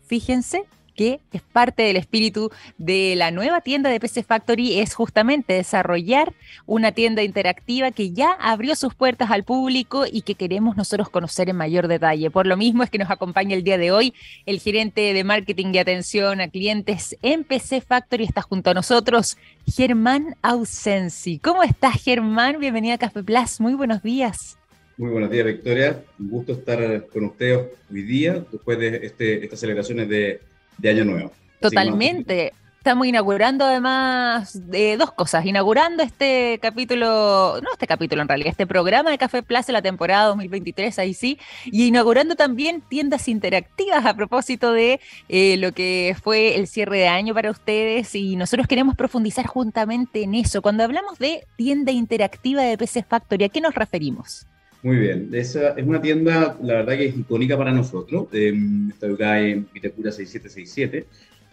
fíjense 0.07 0.65
que 0.95 1.19
es 1.31 1.41
parte 1.41 1.83
del 1.83 1.97
espíritu 1.97 2.51
de 2.77 3.15
la 3.15 3.31
nueva 3.31 3.61
tienda 3.61 3.89
de 3.89 3.99
PC 3.99 4.23
Factory, 4.23 4.79
es 4.79 4.93
justamente 4.93 5.53
desarrollar 5.53 6.33
una 6.65 6.91
tienda 6.91 7.23
interactiva 7.23 7.91
que 7.91 8.11
ya 8.11 8.31
abrió 8.39 8.75
sus 8.75 8.93
puertas 8.95 9.31
al 9.31 9.43
público 9.43 10.05
y 10.11 10.21
que 10.21 10.35
queremos 10.35 10.77
nosotros 10.77 11.09
conocer 11.09 11.49
en 11.49 11.55
mayor 11.55 11.87
detalle. 11.87 12.31
Por 12.31 12.47
lo 12.47 12.57
mismo 12.57 12.83
es 12.83 12.89
que 12.89 12.97
nos 12.97 13.09
acompaña 13.09 13.55
el 13.55 13.63
día 13.63 13.77
de 13.77 13.91
hoy 13.91 14.13
el 14.45 14.59
gerente 14.59 15.13
de 15.13 15.23
marketing 15.23 15.67
y 15.73 15.77
atención 15.77 16.41
a 16.41 16.49
clientes 16.49 17.17
en 17.21 17.43
PC 17.43 17.81
Factory, 17.81 18.23
está 18.23 18.41
junto 18.41 18.69
a 18.69 18.73
nosotros, 18.73 19.37
Germán 19.65 20.35
Ausensi. 20.41 21.39
¿Cómo 21.39 21.63
estás, 21.63 22.01
Germán? 22.03 22.59
Bienvenida 22.59 22.95
a 22.95 22.97
Café 22.97 23.23
Plus, 23.23 23.59
muy 23.59 23.73
buenos 23.73 24.03
días. 24.03 24.57
Muy 24.97 25.09
buenos 25.09 25.31
días, 25.31 25.45
Victoria. 25.45 26.03
Un 26.19 26.29
gusto 26.29 26.51
estar 26.53 27.07
con 27.07 27.25
ustedes 27.25 27.69
hoy 27.91 28.03
día, 28.03 28.45
después 28.51 28.77
de 28.77 28.97
este, 29.03 29.43
estas 29.43 29.59
celebraciones 29.59 30.07
de 30.09 30.41
de 30.81 30.89
Año 30.89 31.05
Nuevo. 31.05 31.31
Totalmente. 31.59 32.53
Estamos 32.79 33.05
inaugurando 33.05 33.63
además 33.63 34.59
eh, 34.73 34.97
dos 34.97 35.11
cosas, 35.11 35.45
inaugurando 35.45 36.01
este 36.01 36.57
capítulo, 36.59 37.59
no 37.61 37.71
este 37.71 37.85
capítulo 37.85 38.23
en 38.23 38.27
realidad, 38.27 38.49
este 38.49 38.65
programa 38.65 39.11
de 39.11 39.19
Café 39.19 39.43
Plaza, 39.43 39.71
la 39.71 39.83
temporada 39.83 40.25
2023, 40.29 40.97
ahí 40.97 41.13
sí, 41.13 41.37
y 41.65 41.85
inaugurando 41.85 42.33
también 42.33 42.81
tiendas 42.81 43.27
interactivas 43.27 44.03
a 44.03 44.15
propósito 44.15 44.73
de 44.73 44.99
eh, 45.29 45.57
lo 45.57 45.73
que 45.73 46.15
fue 46.23 46.55
el 46.55 46.65
cierre 46.65 46.97
de 46.97 47.07
año 47.07 47.35
para 47.35 47.51
ustedes 47.51 48.15
y 48.15 48.35
nosotros 48.35 48.65
queremos 48.65 48.95
profundizar 48.95 49.45
juntamente 49.45 50.23
en 50.23 50.33
eso. 50.33 50.63
Cuando 50.63 50.83
hablamos 50.83 51.19
de 51.19 51.45
tienda 51.57 51.91
interactiva 51.91 52.63
de 52.63 52.79
PC 52.79 53.03
Factory, 53.03 53.43
¿a 53.43 53.49
qué 53.49 53.61
nos 53.61 53.75
referimos? 53.75 54.47
Muy 54.83 54.97
bien, 54.97 55.29
esa 55.33 55.69
es 55.69 55.85
una 55.85 56.01
tienda, 56.01 56.57
la 56.61 56.75
verdad 56.75 56.97
que 56.97 57.05
es 57.07 57.17
icónica 57.17 57.57
para 57.57 57.71
nosotros, 57.71 58.27
eh, 58.33 58.53
está 58.89 59.07
ubicada 59.07 59.39
en 59.39 59.67
Vitacura 59.71 60.11
6767, 60.11 61.05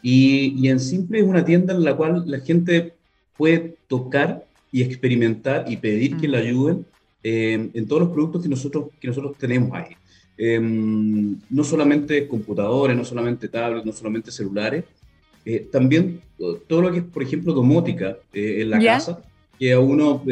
y, 0.03 0.55
y 0.57 0.69
en 0.69 0.81
simple 0.81 1.19
es 1.19 1.25
una 1.25 1.45
tienda 1.45 1.75
en 1.75 1.85
la 1.85 1.95
cual 1.95 2.25
la 2.27 2.41
gente 2.41 2.95
puede 3.37 3.77
tocar 3.87 4.47
y 4.71 4.83
experimentar 4.83 5.65
y 5.69 5.77
pedir 5.77 6.17
que 6.17 6.29
la 6.29 6.39
ayuden 6.39 6.85
eh, 7.23 7.71
en 7.73 7.87
todos 7.87 8.03
los 8.03 8.11
productos 8.11 8.43
que 8.43 8.49
nosotros, 8.49 8.87
que 9.01 9.09
nosotros 9.09 9.37
tenemos 9.39 9.73
ahí. 9.73 9.97
Eh, 10.37 10.61
no 10.61 11.65
solamente 11.65 12.29
computadores, 12.29 12.97
no 12.97 13.05
solamente 13.05 13.49
tablets, 13.49 13.85
no 13.85 13.93
solamente 13.93 14.31
celulares, 14.31 14.85
eh, 15.45 15.67
también 15.73 16.21
todo 16.69 16.83
lo 16.83 16.93
que 16.93 16.99
es, 16.99 17.05
por 17.05 17.23
ejemplo, 17.23 17.53
domótica 17.53 18.19
en 18.33 18.71
la 18.71 18.79
casa, 18.79 19.21
que 19.59 19.73
a 19.73 19.81
uno 19.81 20.23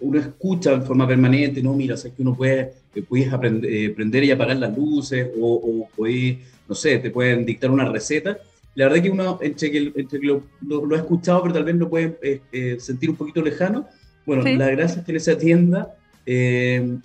uno 0.00 0.18
escucha 0.18 0.72
en 0.72 0.84
forma 0.84 1.06
permanente, 1.06 1.62
no, 1.62 1.74
mira, 1.74 1.96
sabes 1.96 2.14
que 2.14 2.22
uno 2.22 2.34
puede, 2.34 2.72
eh, 2.94 3.02
puedes 3.02 3.32
aprender, 3.32 3.72
eh, 3.72 3.90
prender 3.90 4.24
y 4.24 4.30
apagar 4.30 4.56
las 4.56 4.76
luces, 4.76 5.28
o, 5.38 5.54
o 5.54 5.88
puedes, 5.96 6.38
no 6.68 6.74
sé, 6.74 6.98
te 6.98 7.10
pueden 7.10 7.44
dictar 7.44 7.70
una 7.70 7.84
receta. 7.84 8.38
La 8.74 8.86
verdad 8.86 9.02
que 9.02 9.10
uno, 9.10 9.38
entre 9.40 9.70
que, 9.70 9.92
entre 9.96 10.20
que 10.20 10.26
lo, 10.26 10.42
lo, 10.66 10.94
ha 10.94 10.98
escuchado, 10.98 11.42
pero 11.42 11.54
tal 11.54 11.64
vez 11.64 11.74
lo 11.74 11.88
puede 11.88 12.18
eh, 12.52 12.76
sentir 12.78 13.10
un 13.10 13.16
poquito 13.16 13.42
lejano. 13.42 13.88
Bueno, 14.24 14.42
la 14.44 14.70
gracia 14.70 15.00
es 15.00 15.04
que 15.04 15.12
en 15.12 15.16
esa 15.16 15.38
tienda 15.38 15.94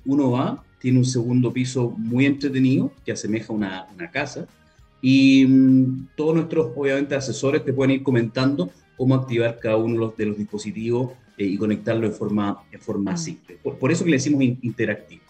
uno 0.05 0.31
va, 0.31 0.63
tiene 0.79 0.99
un 0.99 1.05
segundo 1.05 1.53
piso 1.53 1.91
muy 1.97 2.25
entretenido, 2.25 2.91
que 3.05 3.13
asemeja 3.13 3.53
una, 3.53 3.87
una 3.95 4.11
casa, 4.11 4.45
y 5.01 5.45
mm, 5.45 6.09
todos 6.15 6.35
nuestros, 6.35 6.71
obviamente, 6.75 7.15
asesores 7.15 7.63
te 7.63 7.73
pueden 7.73 7.91
ir 7.91 8.03
comentando 8.03 8.69
cómo 8.97 9.15
activar 9.15 9.59
cada 9.59 9.77
uno 9.77 9.93
de 9.93 9.99
los, 9.99 10.17
de 10.17 10.25
los 10.25 10.37
dispositivos 10.37 11.11
y 11.37 11.57
conectarlo 11.57 12.05
en 12.05 12.13
forma, 12.13 12.63
en 12.71 12.79
forma 12.79 13.13
mm. 13.13 13.17
simple. 13.17 13.57
Por, 13.57 13.91
eso 13.91 14.03
que 14.03 14.11
le 14.11 14.17
decimos 14.17 14.43
interactivo. 14.61 15.23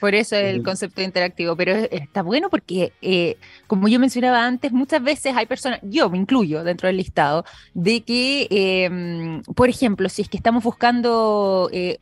Por 0.00 0.14
eso 0.14 0.36
el 0.36 0.62
concepto 0.62 1.02
interactivo, 1.02 1.56
pero 1.56 1.74
está 1.74 2.22
bueno 2.22 2.48
porque, 2.50 2.92
eh, 3.02 3.36
como 3.66 3.88
yo 3.88 3.98
mencionaba 3.98 4.46
antes, 4.46 4.70
muchas 4.70 5.02
veces 5.02 5.34
hay 5.36 5.46
personas, 5.46 5.80
yo 5.82 6.08
me 6.08 6.18
incluyo 6.18 6.62
dentro 6.62 6.86
del 6.86 6.98
listado, 6.98 7.44
de 7.74 8.02
que, 8.02 8.46
em, 8.50 9.42
por 9.42 9.68
ejemplo, 9.68 10.08
si 10.08 10.22
es 10.22 10.28
que 10.28 10.36
estamos 10.36 10.62
buscando 10.62 11.68
eh, 11.72 11.98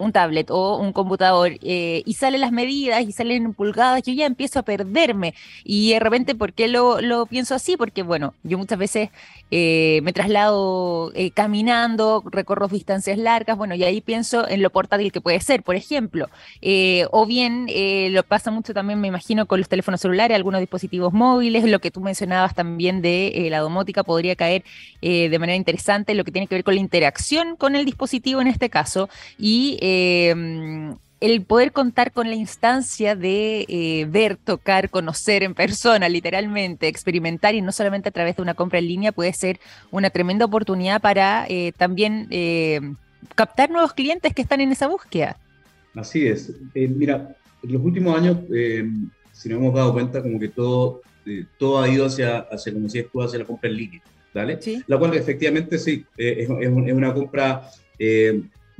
un 0.00 0.12
tablet 0.12 0.50
o 0.50 0.78
un 0.78 0.92
computador 0.92 1.52
eh, 1.62 2.02
y 2.04 2.14
salen 2.14 2.40
las 2.40 2.52
medidas 2.52 3.02
y 3.02 3.12
salen 3.12 3.52
pulgadas, 3.54 4.02
yo 4.02 4.12
ya 4.12 4.26
empiezo 4.26 4.58
a 4.58 4.62
perderme. 4.62 5.34
Y 5.62 5.92
de 5.92 6.00
repente, 6.00 6.34
¿por 6.34 6.52
qué 6.52 6.68
lo, 6.68 7.26
pienso 7.26 7.54
así? 7.54 7.76
Porque, 7.76 8.02
bueno, 8.02 8.34
yo 8.42 8.58
muchas 8.58 8.78
veces 8.78 9.10
eh, 9.50 10.00
me 10.02 10.12
traslado 10.12 11.12
eh, 11.14 11.30
caminando, 11.30 12.22
recorro 12.30 12.68
distancias 12.68 13.18
largas, 13.18 13.56
bueno, 13.56 13.74
y 13.74 13.84
ahí 13.84 14.00
pienso 14.00 14.48
en 14.48 14.62
lo 14.62 14.70
portátil 14.70 15.12
que 15.12 15.20
puede 15.20 15.40
ser, 15.40 15.62
por 15.62 15.76
ejemplo. 15.76 16.28
o 17.10 17.26
bien 17.26 17.66
lo 18.12 18.22
pasa 18.22 18.50
mucho 18.50 18.72
también, 18.72 19.00
me 19.00 19.08
imagino, 19.08 19.46
con 19.46 19.58
los 19.58 19.68
teléfonos 19.68 20.00
celulares, 20.00 20.34
algunos 20.34 20.60
dispositivos 20.60 21.12
móviles, 21.12 21.64
lo 21.64 21.80
que 21.80 21.90
tú 21.90 22.00
mencionabas 22.00 22.54
también 22.54 23.02
de 23.02 23.48
la 23.50 23.58
domótica 23.58 24.02
podría 24.02 24.34
caer 24.36 24.64
de 25.02 25.38
manera 25.38 25.56
interesante, 25.56 26.14
lo 26.14 26.24
que 26.24 26.32
tiene 26.32 26.46
que 26.46 26.54
ver 26.54 26.64
con 26.64 26.74
la 26.74 26.80
interacción 26.80 27.56
con 27.56 27.76
el 27.76 27.84
dispositivo 27.84 28.40
en 28.40 28.46
este 28.46 28.70
caso. 28.70 29.08
Y 29.38 29.78
Em, 29.90 30.96
el 31.20 31.42
poder 31.44 31.72
contar 31.72 32.12
con 32.12 32.28
la 32.28 32.34
instancia 32.34 33.14
de 33.14 33.66
eh, 33.68 34.06
ver, 34.08 34.36
tocar, 34.36 34.88
conocer 34.88 35.42
en 35.42 35.54
persona, 35.54 36.08
literalmente, 36.08 36.88
experimentar 36.88 37.54
y 37.54 37.60
no 37.60 37.72
solamente 37.72 38.08
a 38.08 38.12
través 38.12 38.36
de 38.36 38.42
una 38.42 38.54
compra 38.54 38.78
en 38.78 38.86
línea 38.86 39.12
puede 39.12 39.34
ser 39.34 39.60
una 39.90 40.08
tremenda 40.08 40.46
oportunidad 40.46 41.02
para 41.02 41.44
eh, 41.48 41.72
también 41.76 42.28
captar 43.34 43.70
nuevos 43.70 43.92
clientes 43.92 44.32
que 44.34 44.40
están 44.40 44.62
en 44.62 44.72
esa 44.72 44.86
búsqueda. 44.86 45.36
Así 45.94 46.26
es. 46.26 46.54
Eh, 46.74 46.88
mira, 46.88 47.36
en 47.62 47.72
los 47.72 47.82
últimos 47.82 48.16
años, 48.16 48.38
si 49.32 49.48
nos 49.50 49.58
hemos 49.58 49.74
dado 49.74 49.92
cuenta, 49.92 50.22
como 50.22 50.38
que 50.38 50.48
todo, 50.48 51.02
todo 51.58 51.82
ha 51.82 51.88
ido 51.88 52.06
hacia, 52.06 52.38
hacia, 52.38 52.72
como 52.72 52.84
decías 52.86 53.06
tú, 53.12 53.20
hacia 53.20 53.40
la 53.40 53.44
compra 53.44 53.68
en 53.68 53.76
línea, 53.76 54.02
¿vale? 54.32 54.58
La 54.86 54.96
cual 54.98 55.14
efectivamente 55.14 55.78
sí, 55.78 56.06
es, 56.16 56.48
es, 56.48 56.68
una 56.70 57.12
compra 57.12 57.68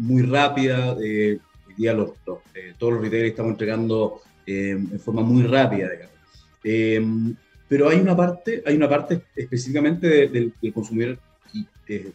muy 0.01 0.23
rápida. 0.23 0.97
Eh, 1.03 1.39
hoy 1.69 1.75
día 1.77 1.93
los, 1.93 2.11
eh, 2.55 2.75
todos 2.79 2.95
los 2.95 3.03
retailers 3.03 3.31
estamos 3.31 3.53
entregando 3.53 4.21
eh, 4.47 4.71
en 4.71 5.01
forma 5.01 5.23
muy 5.23 5.43
rápida. 5.43 5.89
pero 7.69 7.89
hay 7.89 8.01
una 8.01 8.17
parte, 8.17 8.63
hay 8.67 8.75
una 8.75 8.89
parte 8.89 9.21
específicamente 9.37 10.29
del, 10.29 10.53
consumidor, 10.73 11.19
y 11.53 11.67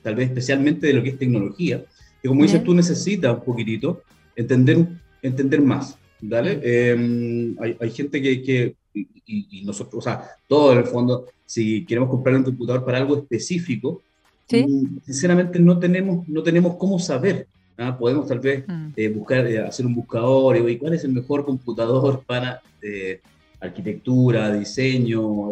tal 0.01 0.15
vez 0.15 0.29
especialmente 0.29 0.87
de 0.87 0.93
lo 0.93 1.03
que 1.03 1.09
es 1.09 1.17
tecnología, 1.17 1.83
que 2.21 2.27
como 2.27 2.43
dices 2.43 2.63
tú 2.63 2.73
necesitas 2.73 3.37
un 3.37 3.43
poquitito 3.43 4.01
entender, 4.35 4.85
entender 5.21 5.61
más. 5.61 5.97
¿dale? 6.21 6.59
hay, 7.59 7.77
hay, 7.79 7.91
gente 7.91 8.21
que, 8.21 8.41
que 8.41 8.75
y, 9.27 9.63
nosotros, 9.63 9.99
o 9.99 10.09
sea, 10.09 10.23
todo 10.47 10.73
en 10.73 10.79
el 10.79 10.85
fondo, 10.85 11.27
si 11.45 11.85
queremos 11.85 12.09
comprar 12.09 12.35
un 12.35 12.43
computador 12.43 12.83
para 12.83 12.97
algo 12.97 13.17
específico, 13.17 14.01
mm, 14.51 14.97
sinceramente 15.05 15.59
no 15.59 15.77
tenemos, 15.77 16.27
no 16.27 16.41
tenemos 16.41 16.75
cómo 16.77 16.99
saber 16.99 17.47
¿ah? 17.77 17.97
Podemos 17.97 18.27
tal 18.27 18.39
vez 18.39 18.65
mm. 18.67 18.87
eh, 18.95 19.09
buscar, 19.09 19.45
eh, 19.47 19.59
hacer 19.59 19.85
un 19.85 19.95
buscador 19.95 20.57
y 20.57 20.77
cuál 20.77 20.93
es 20.93 21.03
el 21.03 21.13
mejor 21.13 21.45
computador 21.45 22.23
para 22.27 22.61
eh, 22.81 23.21
arquitectura, 23.59 24.53
diseño, 24.53 25.51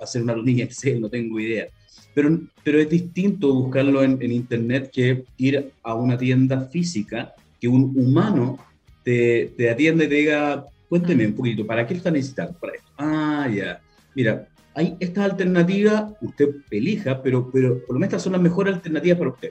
hacer 0.00 0.22
una 0.22 0.36
línea 0.36 0.64
Excel, 0.64 1.00
no 1.00 1.08
tengo 1.08 1.40
idea. 1.40 1.66
Pero, 2.14 2.40
pero 2.62 2.80
es 2.80 2.88
distinto 2.88 3.52
buscarlo 3.52 4.02
en, 4.02 4.20
Internet 4.30 4.90
que 4.92 5.24
ir 5.36 5.72
a 5.82 5.94
una 5.94 6.16
tienda 6.16 6.60
física, 6.66 7.34
que 7.60 7.68
un 7.68 7.94
humano 7.96 8.58
te, 9.02 9.52
te 9.56 9.70
atienda 9.70 10.04
y 10.04 10.08
te 10.08 10.14
diga, 10.14 10.64
cuénteme 10.88 11.26
mm. 11.26 11.30
un 11.30 11.36
poquito, 11.36 11.66
¿para 11.66 11.86
qué 11.86 11.94
está 11.94 12.10
necesitando? 12.10 12.58
Para 12.58 12.74
esto. 12.74 12.88
Ah, 12.98 13.48
ya. 13.52 13.80
Mira, 14.14 14.46
hay 14.74 14.96
esta 15.00 15.24
alternativa, 15.24 16.12
usted 16.20 16.50
elija, 16.70 17.20
pero, 17.22 17.50
pero 17.50 17.80
por 17.84 17.94
lo 17.94 18.00
menos 18.00 18.10
estas 18.10 18.22
son 18.22 18.32
las 18.34 18.42
mejores 18.42 18.74
alternativas 18.74 19.18
para 19.18 19.30
usted. 19.30 19.50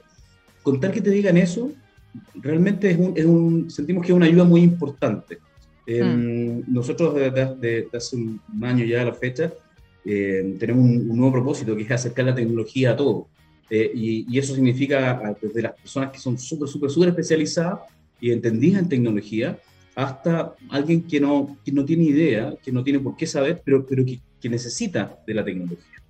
Contar 0.62 0.92
que 0.92 1.02
te 1.02 1.10
digan 1.10 1.36
eso 1.36 1.70
realmente 2.34 2.90
es 2.90 2.98
un, 2.98 3.12
es 3.16 3.24
un, 3.24 3.70
sentimos 3.70 4.04
que 4.04 4.12
es 4.12 4.16
una 4.16 4.26
ayuda 4.26 4.44
muy 4.44 4.62
importante. 4.62 5.38
Em, 5.86 6.58
mm. 6.58 6.64
Nosotros 6.68 7.14
desde, 7.14 7.88
hace 7.92 8.16
un 8.16 8.40
año 8.62 8.84
ya 8.84 9.02
a 9.02 9.06
la 9.06 9.14
fecha 9.14 9.52
em, 10.04 10.58
tenemos 10.58 10.84
un, 10.84 11.08
nuevo 11.08 11.32
propósito 11.32 11.76
que 11.76 11.82
es 11.82 11.90
acercar 11.90 12.26
la 12.26 12.34
tecnología 12.34 12.92
a 12.92 12.96
todo. 12.96 13.28
Eh, 13.70 13.90
y, 13.94 14.26
y, 14.34 14.38
eso 14.38 14.54
significa 14.54 15.36
desde 15.42 15.62
las 15.62 15.72
personas 15.72 16.10
que 16.10 16.18
son 16.18 16.38
súper, 16.38 16.68
súper, 16.68 16.90
súper 16.90 17.08
especializadas 17.10 17.80
y 18.18 18.32
entendidas 18.32 18.82
en 18.82 18.88
tecnología 18.88 19.58
hasta 19.94 20.54
alguien 20.70 21.02
que 21.02 21.20
no, 21.20 21.58
que 21.64 21.72
no 21.72 21.84
tiene 21.84 22.04
idea, 22.04 22.54
que 22.62 22.70
no 22.70 22.84
tiene 22.84 23.00
por 23.00 23.16
qué 23.16 23.26
saber, 23.26 23.60
pero, 23.64 23.84
pero 23.84 24.04
que, 24.04 24.20
que 24.40 24.48
necesita 24.48 25.18
de 25.26 25.34
la 25.34 25.44
tecnología. 25.44 26.02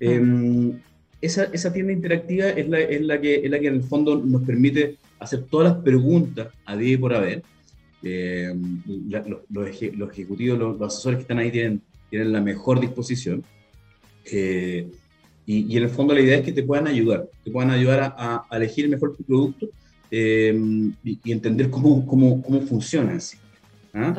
Mm. 0.00 0.06
Em, 0.06 0.80
esa, 1.20 1.44
esa, 1.52 1.72
tienda 1.72 1.92
interactiva 1.92 2.50
es 2.50 2.68
la, 2.68 2.78
es, 2.80 3.00
la 3.00 3.20
que, 3.20 3.36
es 3.44 3.50
la 3.50 3.58
que 3.58 3.66
en 3.66 3.74
el 3.74 3.82
fondo 3.82 4.22
nos 4.24 4.42
permite 4.42 4.98
hacer 5.24 5.44
todas 5.44 5.72
las 5.72 5.82
preguntas 5.82 6.48
a 6.64 6.76
día 6.76 6.94
y 6.94 6.96
por 6.96 7.14
haber. 7.14 7.42
Eh, 8.06 8.54
los, 9.48 9.66
ejecutivos, 9.66 10.58
los, 10.58 10.80
asesores 10.82 11.18
que 11.18 11.22
están 11.22 11.38
ahí 11.38 11.50
tienen, 11.50 11.80
tienen 12.10 12.32
la 12.32 12.40
mejor 12.40 12.78
disposición. 12.78 13.42
Eh, 14.30 14.88
y, 15.46 15.76
en 15.76 15.82
el 15.82 15.88
fondo 15.88 16.14
la 16.14 16.20
idea 16.20 16.38
es 16.38 16.44
que 16.44 16.52
te 16.52 16.62
puedan 16.62 16.86
ayudar, 16.86 17.28
te 17.42 17.50
puedan 17.50 17.70
ayudar 17.70 18.14
a, 18.16 18.46
elegir 18.52 18.88
mejor 18.88 19.16
tu 19.16 19.24
producto 19.24 19.68
eh, 20.10 20.54
y, 21.02 21.32
entender 21.32 21.70
cómo, 21.70 22.06
cómo, 22.06 22.42
cómo 22.42 22.60
funciona 22.62 23.16
así. 23.16 23.38
¿ah? 23.94 24.14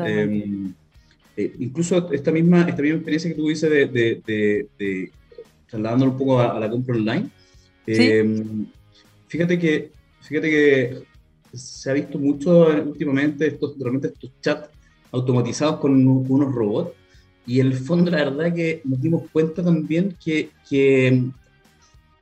incluso 1.60 2.12
esta 2.14 2.32
misma, 2.32 2.62
esta 2.62 2.82
misma 2.82 2.98
experiencia 2.98 3.30
que 3.30 3.36
tú 3.36 3.50
dices 3.50 3.70
de, 3.70 3.86
de, 3.88 4.68
de, 4.80 5.12
trasladándolo 5.68 6.12
un 6.12 6.18
poco 6.18 6.40
a, 6.40 6.60
la 6.60 6.70
compra 6.70 6.96
online, 6.96 7.30
fíjate 9.28 9.60
que 9.60 9.92
Fíjate 10.28 10.50
que 10.50 11.04
se 11.54 11.90
ha 11.90 11.94
visto 11.94 12.18
mucho 12.18 12.68
últimamente 12.86 13.48
estos, 13.48 13.78
realmente 13.80 14.08
estos 14.08 14.32
chats 14.42 14.70
automatizados 15.12 15.80
con, 15.80 16.06
unos 16.06 16.54
robots 16.54 16.92
y 17.48 17.60
en 17.60 17.68
el 17.68 17.74
fondo 17.74 18.12
la 18.12 18.26
verdad 18.26 18.54
que 18.54 18.82
nos 18.84 19.00
dimos 19.00 19.24
cuenta 19.32 19.64
también 19.64 20.16
que, 20.24 20.50
que 20.68 21.24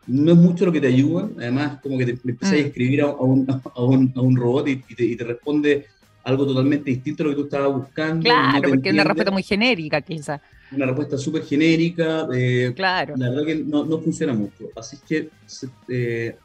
no 0.08 0.32
es 0.32 0.38
mucho 0.38 0.66
lo 0.66 0.72
que 0.72 0.82
te 0.82 0.88
ayuda, 0.88 1.30
además 1.38 1.80
como 1.82 1.98
que 1.98 2.06
te 2.06 2.12
empecé 2.12 2.60
a 2.60 2.64
mm. 2.64 2.66
escribir 2.68 3.02
a, 3.02 3.08
un, 3.08 3.48
a, 3.50 3.84
un, 3.84 4.14
a 4.16 4.22
un, 4.22 4.36
robot 4.36 4.68
y, 4.68 4.76
te, 4.76 5.16
te, 5.16 5.24
responde 5.24 5.86
algo 6.26 6.46
totalmente 6.46 6.90
distinto 6.92 7.24
a 7.24 7.28
lo 7.28 7.32
que 7.32 7.38
tú 7.38 7.44
estabas 7.44 7.74
buscando. 7.74 8.24
Claro, 8.24 8.70
porque 8.70 8.90
es 8.90 8.94
una 8.94 9.06
respuesta 9.06 9.32
muy 9.32 9.44
genérica 9.44 10.02
quizás. 10.02 10.42
Una 10.72 10.88
respuesta 10.88 11.18
súper 11.18 11.44
genérica. 11.44 12.28
Eh, 12.34 12.74
claro. 12.76 13.16
La 13.16 13.30
verdad 13.30 13.46
que 13.46 13.56
no, 13.56 13.86
no, 13.86 14.00
funciona 14.00 14.34
mucho. 14.34 14.70
Así 14.76 14.98
que 15.08 15.30
eh, 15.88 16.36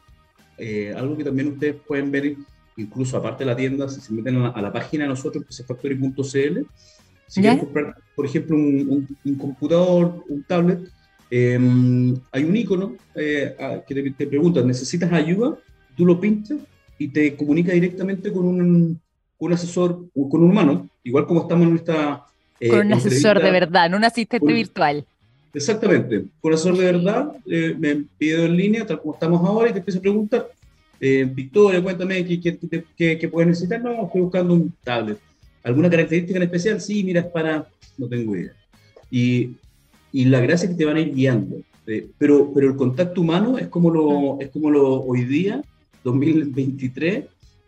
eh, 0.59 0.93
algo 0.95 1.17
que 1.17 1.23
también 1.23 1.49
ustedes 1.49 1.75
pueden 1.87 2.11
ver, 2.11 2.35
incluso 2.77 3.17
aparte 3.17 3.43
de 3.43 3.49
la 3.49 3.55
tienda, 3.55 3.87
si 3.87 4.01
se 4.01 4.13
meten 4.13 4.37
a 4.37 4.61
la, 4.61 4.73
página 4.73 5.03
de 5.03 5.09
nosotros, 5.09 5.43
que 5.45 5.49
es 5.51 5.65
factory.cl, 5.65 6.59
si 7.27 7.41
quieren 7.41 7.59
comprar, 7.59 7.95
por 8.15 8.25
ejemplo, 8.25 8.55
un, 8.55 9.07
computador, 9.37 10.23
un 10.27 10.43
tablet, 10.43 10.79
em, 11.29 12.15
hay 12.31 12.43
un 12.43 12.57
icono 12.57 12.95
eh, 13.15 13.55
que 13.87 14.13
te, 14.17 14.27
pregunta, 14.27 14.61
¿necesitas 14.61 15.11
ayuda? 15.13 15.57
Tú 15.95 16.05
lo 16.05 16.19
pinchas 16.19 16.57
y 16.97 17.07
te 17.07 17.35
comunica 17.35 17.71
directamente 17.71 18.31
con 18.31 18.45
un, 18.45 18.99
un 19.37 19.53
asesor, 19.53 20.09
con 20.13 20.43
un 20.43 20.51
humano, 20.51 20.89
igual 21.03 21.25
como 21.25 21.41
estamos 21.41 21.67
en 21.67 21.75
esta... 21.75 22.25
Eh, 22.59 22.69
con 22.69 22.87
un 22.87 22.93
asesor 22.93 23.41
de 23.41 23.51
verdad, 23.51 23.89
no 23.89 23.97
un 23.97 24.03
asistente 24.03 24.51
virtual. 24.51 25.05
Exactamente. 25.53 26.25
Eso 26.43 26.73
de 26.73 26.85
verdad, 26.91 27.31
eh, 27.45 27.75
me 27.77 28.05
pido 28.17 28.45
en 28.45 28.55
línea, 28.55 28.85
tal 28.85 28.99
como 28.99 29.13
estamos 29.13 29.45
ahora, 29.45 29.69
y 29.69 29.73
te 29.73 29.79
empiezo 29.79 29.99
a 29.99 30.01
preguntar, 30.01 30.47
eh, 30.99 31.27
Victoria, 31.31 31.81
cuéntame, 31.81 32.25
¿qué, 32.25 33.29
puedes 33.31 33.47
necesitar? 33.47 33.81
No, 33.81 34.05
estoy 34.05 34.21
buscando 34.21 34.53
un 34.53 34.73
tablet. 34.83 35.17
¿Alguna 35.63 35.89
característica 35.89 36.37
en 36.37 36.43
especial? 36.43 36.81
Sí, 36.81 37.03
mira, 37.03 37.21
es 37.21 37.27
para... 37.27 37.67
No 37.97 38.07
tengo 38.07 38.35
idea. 38.35 38.53
Y, 39.11 39.51
y 40.11 40.25
la 40.25 40.39
gracia 40.39 40.65
es 40.65 40.71
que 40.71 40.77
te 40.77 40.85
van 40.85 40.97
a 40.97 41.01
ir 41.01 41.13
guiando. 41.13 41.57
Eh, 41.87 42.07
pero, 42.17 42.51
pero 42.53 42.67
el 42.67 42.75
contacto 42.75 43.21
humano 43.21 43.57
es 43.57 43.67
como 43.67 43.89
lo, 43.89 44.39
es 44.39 44.49
como 44.49 44.69
lo 44.69 45.01
hoy 45.01 45.25
día, 45.25 45.63
2023, 46.03 47.25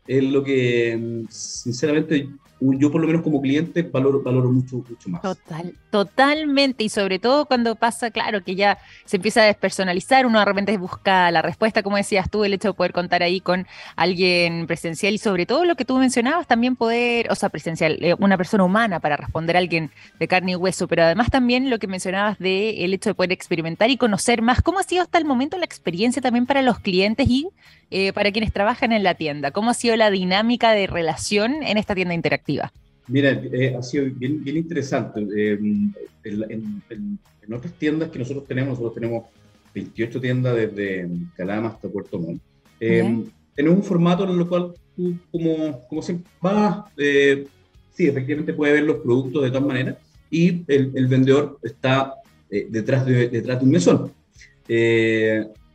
es 0.07 0.23
lo 0.23 0.43
que, 0.43 1.23
sinceramente, 1.29 2.29
yo 2.61 2.91
por 2.91 3.01
lo 3.01 3.07
menos 3.07 3.23
como 3.23 3.41
cliente 3.41 3.81
valoro, 3.81 4.21
valoro 4.21 4.51
mucho, 4.51 4.77
mucho 4.77 5.09
más. 5.09 5.21
Total, 5.21 5.73
totalmente, 5.89 6.83
y 6.83 6.89
sobre 6.89 7.17
todo 7.17 7.45
cuando 7.45 7.75
pasa, 7.75 8.11
claro, 8.11 8.43
que 8.43 8.55
ya 8.55 8.77
se 9.05 9.17
empieza 9.17 9.41
a 9.41 9.45
despersonalizar, 9.45 10.27
uno 10.27 10.37
de 10.37 10.45
repente 10.45 10.77
busca 10.77 11.31
la 11.31 11.41
respuesta, 11.41 11.81
como 11.81 11.97
decías 11.97 12.29
tú, 12.29 12.43
el 12.43 12.53
hecho 12.53 12.69
de 12.69 12.73
poder 12.75 12.93
contar 12.93 13.23
ahí 13.23 13.41
con 13.41 13.65
alguien 13.95 14.67
presencial 14.67 15.13
y 15.15 15.17
sobre 15.17 15.47
todo 15.47 15.65
lo 15.65 15.75
que 15.75 15.85
tú 15.85 15.97
mencionabas, 15.97 16.45
también 16.45 16.75
poder, 16.75 17.31
o 17.31 17.35
sea, 17.35 17.49
presencial, 17.49 17.97
eh, 18.03 18.15
una 18.19 18.37
persona 18.37 18.63
humana 18.63 18.99
para 18.99 19.17
responder 19.17 19.55
a 19.55 19.59
alguien 19.59 19.89
de 20.19 20.27
carne 20.27 20.51
y 20.51 20.55
hueso, 20.55 20.87
pero 20.87 21.03
además 21.03 21.31
también 21.31 21.71
lo 21.71 21.79
que 21.79 21.87
mencionabas 21.87 22.37
de 22.37 22.85
el 22.85 22.93
hecho 22.93 23.09
de 23.09 23.15
poder 23.15 23.31
experimentar 23.31 23.89
y 23.89 23.97
conocer 23.97 24.43
más, 24.43 24.61
¿cómo 24.61 24.77
ha 24.77 24.83
sido 24.83 25.01
hasta 25.01 25.17
el 25.17 25.25
momento 25.25 25.57
la 25.57 25.65
experiencia 25.65 26.21
también 26.21 26.45
para 26.45 26.61
los 26.61 26.79
clientes 26.79 27.27
y 27.27 27.49
eh, 27.89 28.13
para 28.13 28.31
quienes 28.31 28.53
trabajan 28.53 28.91
en 28.91 29.01
la 29.01 29.15
tienda? 29.15 29.49
¿Cómo 29.49 29.71
ha 29.71 29.73
sido 29.73 29.95
la 29.95 30.11
dinámica 30.11 30.71
de 30.71 30.85
relación 30.85 31.63
en 31.63 31.77
esta 31.77 31.95
tienda 31.95 32.13
interactiva? 32.13 32.50
Mira, 33.07 33.31
eh, 33.31 33.75
ha 33.77 33.81
sido 33.81 34.05
bien, 34.15 34.43
bien 34.43 34.57
interesante. 34.57 35.21
Eh, 35.35 35.59
en, 36.23 36.81
en, 36.89 37.53
otras 37.53 37.73
tiendas 37.73 38.09
que 38.09 38.19
nosotros 38.19 38.47
tenemos, 38.47 38.71
nosotros 38.71 38.95
tenemos 38.95 39.25
28 39.73 40.21
tiendas 40.21 40.55
desde 40.55 41.09
Calama 41.35 41.69
hasta 41.69 41.89
Puerto 41.89 42.17
Montt. 42.19 42.41
tenemos 42.79 43.77
un 43.77 43.83
formato 43.83 44.23
en 44.23 44.39
el 44.39 44.47
cual 44.47 44.73
tú, 44.95 45.17
como, 45.31 45.81
como 45.89 46.01
siempre, 46.01 46.31
vas, 46.39 46.85
sí, 46.95 48.07
efectivamente 48.07 48.53
puedes 48.53 48.75
ver 48.75 48.83
los 48.83 48.97
productos 48.97 49.43
de 49.43 49.49
todas 49.49 49.67
maneras 49.67 49.97
y 50.29 50.63
el, 50.67 50.91
el 50.95 51.07
vendedor 51.07 51.59
está 51.61 52.13
detrás, 52.49 53.05
de, 53.05 53.27
detrás 53.27 53.59
de 53.59 53.65
un 53.65 53.71
mesón. 53.71 54.11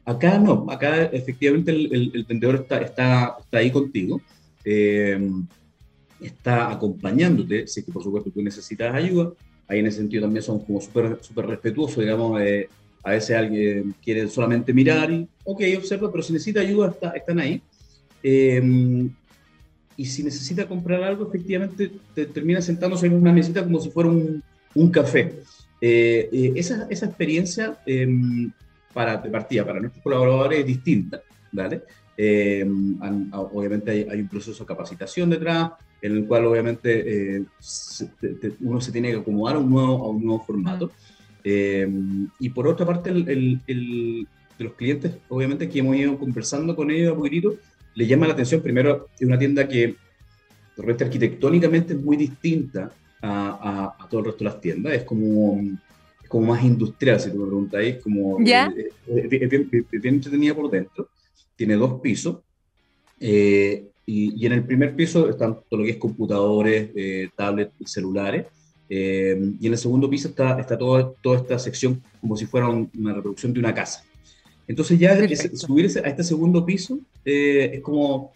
Acá 0.06 0.38
no, 0.38 0.66
acá 0.70 1.06
efectivamente 1.06 1.72
el, 1.72 2.24
vendedor 2.28 2.54
está, 2.54 2.78
está, 2.80 3.36
está, 3.40 3.58
ahí 3.58 3.72
contigo, 3.72 4.20
eh, 4.64 5.18
está 6.20 6.70
acompañándote, 6.70 7.66
si 7.66 7.82
que 7.82 7.92
por 7.92 8.02
supuesto 8.02 8.30
tú 8.30 8.42
necesitas 8.42 8.94
ayuda, 8.94 9.32
ahí 9.68 9.80
en 9.80 9.86
ese 9.86 9.98
sentido 9.98 10.22
también 10.22 10.42
son 10.42 10.60
como 10.60 10.80
súper 10.80 11.18
super 11.20 11.46
respetuosos, 11.46 11.98
digamos, 11.98 12.40
eh, 12.40 12.68
a 13.02 13.10
veces 13.10 13.36
alguien 13.36 13.94
quiere 14.02 14.26
solamente 14.28 14.72
mirar 14.72 15.10
y, 15.12 15.28
ok, 15.44 15.62
observa, 15.76 16.10
pero 16.10 16.22
si 16.22 16.32
necesita 16.32 16.60
ayuda 16.60 16.88
está, 16.88 17.10
están 17.10 17.38
ahí. 17.38 17.62
Eh, 18.22 19.08
y 19.96 20.04
si 20.04 20.22
necesita 20.22 20.66
comprar 20.66 21.02
algo, 21.02 21.28
efectivamente 21.28 21.90
te 22.14 22.26
termina 22.26 22.60
sentándose 22.60 23.06
en 23.06 23.14
una 23.14 23.32
mesita 23.32 23.62
como 23.62 23.80
si 23.80 23.90
fuera 23.90 24.10
un, 24.10 24.42
un 24.74 24.90
café. 24.90 25.34
esa, 25.80 26.86
esa, 26.90 27.06
experiencia 27.06 27.78
para, 28.92 29.18
de 29.18 29.30
partida 29.30 29.64
para 29.64 29.80
nuestros 29.80 30.02
colaboradores 30.02 30.60
es 30.60 30.66
distinta, 30.66 31.20
¿vale? 31.52 31.82
Eh, 32.16 32.66
obviamente 33.32 33.90
hay, 33.90 34.20
un 34.20 34.28
proceso 34.28 34.64
de 34.64 34.66
capacitación 34.66 35.28
detrás, 35.28 35.72
en 36.02 36.12
el 36.12 36.26
cual 36.26 36.46
obviamente 36.46 37.36
eh, 37.36 37.44
uno 38.60 38.80
se 38.80 38.92
tiene 38.92 39.10
que 39.10 39.18
acomodar 39.18 39.56
a 39.56 39.58
un 39.58 39.70
nuevo, 39.70 40.04
a 40.04 40.10
un 40.10 40.24
nuevo 40.24 40.44
formato. 40.44 40.90
Eh, 41.42 41.88
y 42.38 42.48
por 42.50 42.66
otra 42.66 42.84
parte, 42.84 43.10
el, 43.10 43.60
el, 43.66 44.26
de 44.58 44.64
los 44.64 44.74
clientes, 44.74 45.12
obviamente 45.28 45.68
que 45.68 45.78
hemos 45.78 45.96
ido 45.96 46.18
conversando 46.18 46.74
con 46.74 46.90
ellos 46.90 47.12
a 47.12 47.16
poquitito, 47.16 47.54
le 47.94 48.06
llama 48.06 48.26
la 48.26 48.34
atención, 48.34 48.60
primero, 48.60 49.08
es 49.18 49.26
una 49.26 49.38
tienda 49.38 49.66
que 49.66 49.96
repente 50.76 51.04
arquitectónicamente 51.04 51.94
es 51.94 52.00
muy 52.00 52.16
distinta 52.16 52.92
a, 53.22 53.94
a, 53.98 54.04
a, 54.04 54.08
todo 54.08 54.20
el 54.20 54.26
resto 54.26 54.44
de 54.44 54.50
las 54.50 54.60
tiendas, 54.60 54.92
es 54.92 55.04
como 55.04 55.58
como 56.28 56.48
más 56.48 56.64
industrial, 56.64 57.20
si 57.20 57.30
tú 57.30 57.38
me 57.38 57.46
preguntáis, 57.46 57.96
como 58.02 58.38
¿Ya? 58.44 58.66
Eh, 58.76 58.88
eh, 59.06 59.28
es, 59.40 59.50
bien, 59.50 60.14
entretenida 60.14 60.54
por 60.54 60.70
dentro, 60.70 61.08
tiene 61.54 61.74
dos 61.74 62.00
pisos, 62.00 62.38
eh, 63.20 63.86
y, 64.06 64.40
y, 64.40 64.46
en 64.46 64.52
el 64.52 64.64
primer 64.64 64.94
piso 64.94 65.28
están 65.28 65.58
todo 65.68 65.80
lo 65.80 65.84
que 65.84 65.90
es 65.90 65.96
computadores, 65.96 66.90
tablets, 67.36 67.72
celulares, 67.84 68.46
y 68.88 69.66
en 69.66 69.72
el 69.72 69.78
segundo 69.78 70.08
piso 70.08 70.28
está, 70.28 70.58
está 70.60 70.78
toda, 70.78 71.12
toda 71.20 71.38
esta 71.38 71.58
sección 71.58 72.00
como 72.20 72.36
si 72.36 72.46
fuera 72.46 72.68
una 72.68 73.12
reproducción 73.12 73.52
de 73.52 73.58
una 73.60 73.74
casa. 73.74 74.04
Entonces 74.68 74.98
ya 74.98 75.16
subirse 75.54 76.00
a 76.00 76.08
este 76.08 76.22
segundo 76.22 76.64
piso 76.64 76.98
es 77.24 77.80
como 77.80 78.32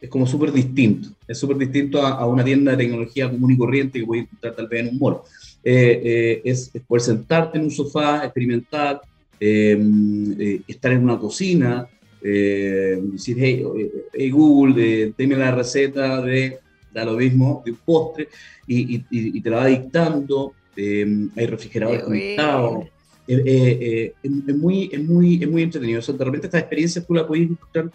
es 0.00 0.10
como 0.10 0.26
súper 0.26 0.52
distinto, 0.52 1.08
es 1.26 1.38
súper 1.38 1.56
distinto 1.56 2.02
a, 2.02 2.10
a, 2.10 2.26
una 2.26 2.44
tienda 2.44 2.72
de 2.72 2.76
tecnología 2.76 3.30
común 3.30 3.52
y 3.52 3.56
corriente 3.56 3.98
que 3.98 4.04
voy 4.04 4.18
a 4.18 4.22
encontrar 4.22 4.54
tal 4.54 4.68
vez 4.68 4.80
en 4.82 4.88
un 4.88 4.98
mall. 4.98 5.16
Eh, 5.64 6.02
eh, 6.04 6.42
es, 6.44 6.70
poder 6.86 7.00
sentarte 7.00 7.56
en 7.56 7.64
un 7.64 7.70
sofá, 7.70 8.22
experimentar, 8.22 9.00
eh, 9.40 10.60
estar 10.68 10.92
en 10.92 11.04
una 11.04 11.18
cocina, 11.18 11.88
decir, 12.28 13.36
hey, 13.38 14.30
Google, 14.30 15.12
dime 15.16 15.36
la 15.36 15.54
receta 15.54 16.22
de, 16.22 16.58
da 16.92 17.04
lo 17.04 17.12
mismo, 17.12 17.62
de 17.64 17.72
un 17.72 17.78
postre, 17.84 18.28
y, 18.66 19.04
y, 19.10 19.40
te 19.40 19.50
la 19.50 19.56
va 19.58 19.66
dictando, 19.66 20.54
hay 20.76 21.46
refrigeradores 21.46 22.02
conectados. 22.04 22.86
es, 23.26 24.56
muy, 24.56 24.90
es, 24.92 25.04
muy, 25.04 25.42
es 25.42 25.48
muy 25.48 25.62
entretenido. 25.62 26.00
de 26.00 26.24
repente 26.24 26.46
estas 26.46 26.62
experiencias 26.62 27.06
tú 27.06 27.14
las 27.14 27.24
puedes 27.24 27.50
encontrar 27.50 27.90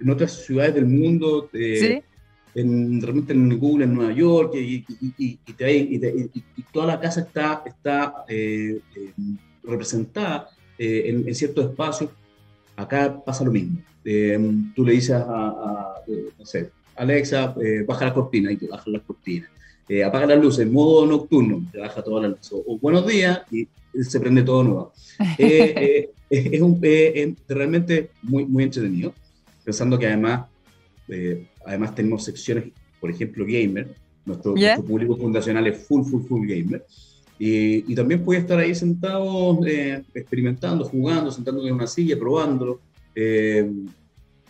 en 0.00 0.10
otras 0.10 0.44
ciudades 0.44 0.74
del 0.74 0.86
mundo. 0.86 1.48
¿Sí? 1.52 2.02
en, 2.54 3.00
realmente 3.00 3.32
en 3.32 3.58
Google 3.58 3.84
en 3.84 3.94
Nueva 3.94 4.12
York 4.12 4.54
y, 4.54 4.84
toda 6.72 6.86
la 6.86 7.00
casa 7.00 7.20
está, 7.22 7.62
está 7.64 8.24
eh, 8.28 8.80
eh, 8.94 9.12
representada 9.64 10.50
eh, 10.78 11.24
en, 11.26 11.34
ciertos 11.34 11.70
espacios. 11.70 12.10
Acá 12.78 13.22
pasa 13.24 13.44
lo 13.44 13.50
mismo. 13.50 13.78
tú 14.74 14.84
le 14.84 14.92
dices 14.92 15.16
a, 15.16 15.94
no 16.38 16.46
sé, 16.46 16.70
Alexa, 16.94 17.54
baja 17.86 18.06
la 18.06 18.14
cortina 18.14 18.52
y 18.52 18.56
te 18.56 18.68
baja 18.68 18.88
la 18.88 19.00
cortina. 19.00 19.50
apaga 20.06 20.26
las 20.26 20.40
luces 20.40 20.70
modo 20.70 21.04
nocturno, 21.04 21.66
te 21.72 21.78
baja 21.78 22.02
todas 22.02 22.22
las 22.22 22.30
luces. 22.30 22.64
O, 22.66 22.78
buenos 22.78 23.04
días 23.04 23.40
y 23.50 23.68
se 24.04 24.20
prende 24.20 24.44
todo 24.44 24.62
nuevo. 24.62 24.92
es, 25.38 26.60
un, 26.60 26.80
realmente 27.48 28.10
muy, 28.22 28.44
muy 28.46 28.62
entretenido, 28.62 29.12
pensando 29.64 29.98
que 29.98 30.06
además 30.06 30.42
además 31.66 31.94
tenemos 31.96 32.24
secciones, 32.24 32.64
por 33.00 33.10
ejemplo, 33.10 33.44
gamer. 33.44 33.94
Nuestro, 34.24 34.54
público 34.86 35.16
fundacional 35.16 35.66
es 35.66 35.86
full, 35.86 36.04
full, 36.04 36.22
full 36.22 36.46
gamer. 36.46 36.84
Y, 37.38 37.92
y 37.92 37.94
también 37.94 38.24
puede 38.24 38.40
estar 38.40 38.58
ahí 38.58 38.74
sentado, 38.74 39.64
eh, 39.66 40.02
experimentando, 40.14 40.84
jugando, 40.84 41.30
sentándose 41.30 41.68
en 41.68 41.74
una 41.74 41.86
silla, 41.86 42.18
probándolo. 42.18 42.80
Eh, 43.14 43.70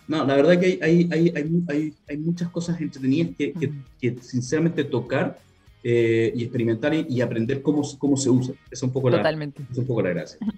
no, 0.07 0.25
la 0.25 0.37
verdad 0.37 0.59
que 0.59 0.79
hay, 0.81 1.09
hay, 1.13 1.33
hay, 1.35 1.65
hay, 1.69 1.95
hay 2.09 2.17
muchas 2.17 2.49
cosas 2.49 2.81
entretenidas 2.81 3.37
que, 3.37 3.53
que, 3.53 3.73
que 4.01 4.23
sinceramente 4.23 4.85
tocar 4.85 5.39
eh, 5.85 6.33
y 6.35 6.43
experimentar 6.43 6.93
y, 6.93 7.21
aprender 7.21 7.63
cómo, 7.63 7.83
cómo 7.99 8.17
se 8.17 8.31
usa. 8.31 8.55
Es 8.71 8.83
un 8.83 8.91
poco 8.91 9.11
Totalmente. 9.11 9.63
La, 9.63 9.69
es 9.71 9.79
un 9.79 9.87
poco 9.87 10.03
la 10.03 10.11
gracia. 10.11 10.39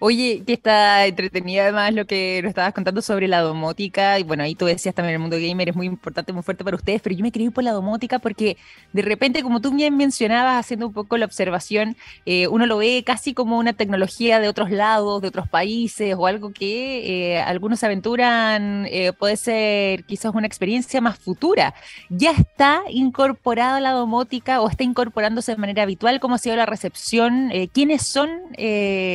Oye, 0.00 0.44
que 0.46 0.52
está 0.52 1.06
entretenida 1.06 1.64
además 1.64 1.92
lo 1.92 2.06
que 2.06 2.38
nos 2.44 2.50
estabas 2.50 2.72
contando 2.72 3.02
sobre 3.02 3.26
la 3.26 3.40
domótica, 3.40 4.20
y 4.20 4.22
bueno, 4.22 4.44
ahí 4.44 4.54
tú 4.54 4.66
decías 4.66 4.94
también 4.94 5.14
el 5.14 5.18
mundo 5.18 5.36
gamer 5.40 5.70
es 5.70 5.74
muy 5.74 5.86
importante, 5.86 6.32
muy 6.32 6.44
fuerte 6.44 6.62
para 6.62 6.76
ustedes, 6.76 7.02
pero 7.02 7.16
yo 7.16 7.22
me 7.24 7.32
quería 7.32 7.46
ir 7.48 7.52
por 7.52 7.64
la 7.64 7.72
domótica 7.72 8.20
porque 8.20 8.56
de 8.92 9.02
repente, 9.02 9.42
como 9.42 9.60
tú 9.60 9.72
bien 9.74 9.96
mencionabas, 9.96 10.60
haciendo 10.60 10.86
un 10.86 10.92
poco 10.92 11.16
la 11.16 11.26
observación, 11.26 11.96
eh, 12.26 12.46
uno 12.46 12.66
lo 12.66 12.76
ve 12.76 13.02
casi 13.04 13.34
como 13.34 13.58
una 13.58 13.72
tecnología 13.72 14.38
de 14.38 14.48
otros 14.48 14.70
lados, 14.70 15.20
de 15.20 15.28
otros 15.28 15.48
países, 15.48 16.14
o 16.16 16.28
algo 16.28 16.52
que 16.52 17.32
eh, 17.34 17.40
algunos 17.40 17.82
aventuran, 17.82 18.86
eh, 18.86 19.12
puede 19.18 19.36
ser 19.36 20.04
quizás 20.04 20.32
una 20.32 20.46
experiencia 20.46 21.00
más 21.00 21.18
futura. 21.18 21.74
¿Ya 22.08 22.30
está 22.30 22.82
incorporada 22.88 23.80
la 23.80 23.90
domótica 23.90 24.60
o 24.60 24.68
está 24.68 24.84
incorporándose 24.84 25.50
de 25.50 25.58
manera 25.58 25.82
habitual? 25.82 26.20
¿Cómo 26.20 26.36
ha 26.36 26.38
sido 26.38 26.54
la 26.54 26.66
recepción? 26.66 27.50
¿Quiénes 27.72 28.02
son 28.06 28.30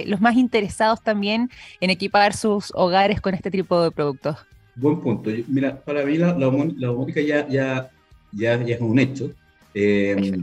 los 0.06 0.19
más 0.19 0.36
interesantes? 0.74 1.04
también 1.04 1.50
en 1.80 1.90
equipar 1.90 2.34
sus 2.34 2.72
hogares 2.74 3.22
con 3.22 3.34
este 3.34 3.52
tipo 3.52 3.82
de 3.82 3.92
productos? 3.92 4.38
Buen 4.76 5.00
punto. 5.02 5.30
Mira, 5.48 5.80
para 5.80 6.04
mí 6.06 6.18
la, 6.18 6.34
domótica 6.34 7.22
ya, 7.22 7.48
ya, 7.48 7.90
ya, 8.32 8.64
ya, 8.64 8.76
es 8.76 8.82
un 8.82 9.00
hecho. 9.00 9.32
Eh, 9.74 10.42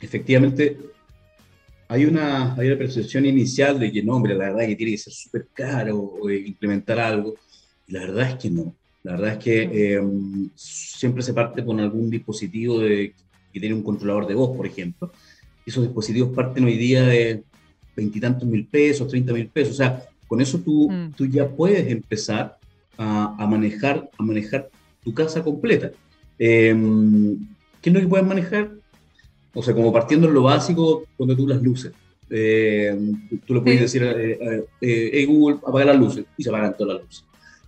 efectivamente, 0.00 0.76
hay 1.88 2.04
una, 2.04 2.54
hay 2.54 2.68
una 2.68 2.78
percepción 2.78 3.26
inicial 3.26 3.78
de 3.78 3.90
que 3.90 4.02
no, 4.02 4.16
hombre, 4.16 4.34
la 4.34 4.46
verdad 4.46 4.62
es 4.62 4.68
que 4.68 4.76
tiene 4.76 4.92
que 4.92 4.98
ser 4.98 5.12
súper 5.12 5.48
caro 5.52 6.12
implementar 6.30 7.00
algo. 7.00 7.34
Y 7.88 7.92
la 7.92 8.00
verdad 8.00 8.30
es 8.30 8.34
que 8.36 8.50
no. 8.50 8.74
La 9.02 9.12
verdad 9.12 9.32
es 9.32 9.38
que 9.38 9.96
eh, 9.96 10.02
siempre 10.54 11.22
se 11.22 11.34
parte 11.34 11.64
con 11.64 11.80
algún 11.80 12.10
dispositivo 12.10 12.78
de, 12.78 13.14
que 13.52 13.60
tiene 13.60 13.74
un 13.74 13.82
controlador 13.82 14.26
de 14.26 14.34
voz, 14.34 14.56
por 14.56 14.66
ejemplo. 14.66 15.10
Esos 15.66 15.82
dispositivos 15.82 16.34
parten 16.34 16.64
hoy 16.64 16.76
día 16.76 17.02
de 17.02 17.42
veintitantos 18.00 18.48
mil 18.48 18.66
pesos, 18.66 19.08
treinta 19.08 19.32
mil 19.32 19.46
pesos. 19.48 19.74
O 19.74 19.76
sea, 19.76 20.02
con 20.26 20.40
eso 20.40 20.58
tú, 20.58 20.90
mm. 20.90 21.12
tú 21.16 21.26
ya 21.26 21.48
puedes 21.48 21.90
empezar 21.90 22.56
a, 22.96 23.36
a, 23.38 23.46
manejar, 23.46 24.08
a 24.18 24.22
manejar 24.22 24.68
tu 25.04 25.12
casa 25.14 25.42
completa. 25.42 25.90
Em, 26.38 27.36
¿Qué 27.80 27.90
es 27.90 27.94
lo 27.94 28.00
que 28.00 28.08
puedes 28.08 28.26
manejar? 28.26 28.70
O 29.52 29.62
sea, 29.62 29.74
como 29.74 29.92
partiendo 29.92 30.28
en 30.28 30.34
lo 30.34 30.42
básico, 30.42 31.04
cuando 31.16 31.36
tú 31.36 31.46
las 31.46 31.62
luces. 31.62 31.92
Em, 32.30 33.28
tú 33.46 33.54
le 33.54 33.60
puedes 33.60 33.80
decir, 33.80 34.02
eh, 34.04 34.64
eh, 34.80 35.26
Google, 35.26 35.58
apaga 35.66 35.86
las 35.86 35.98
luces, 35.98 36.24
y 36.36 36.42
se 36.42 36.48
apagan 36.48 36.76
todas 36.76 36.94
las 36.94 37.04
luces. 37.04 37.24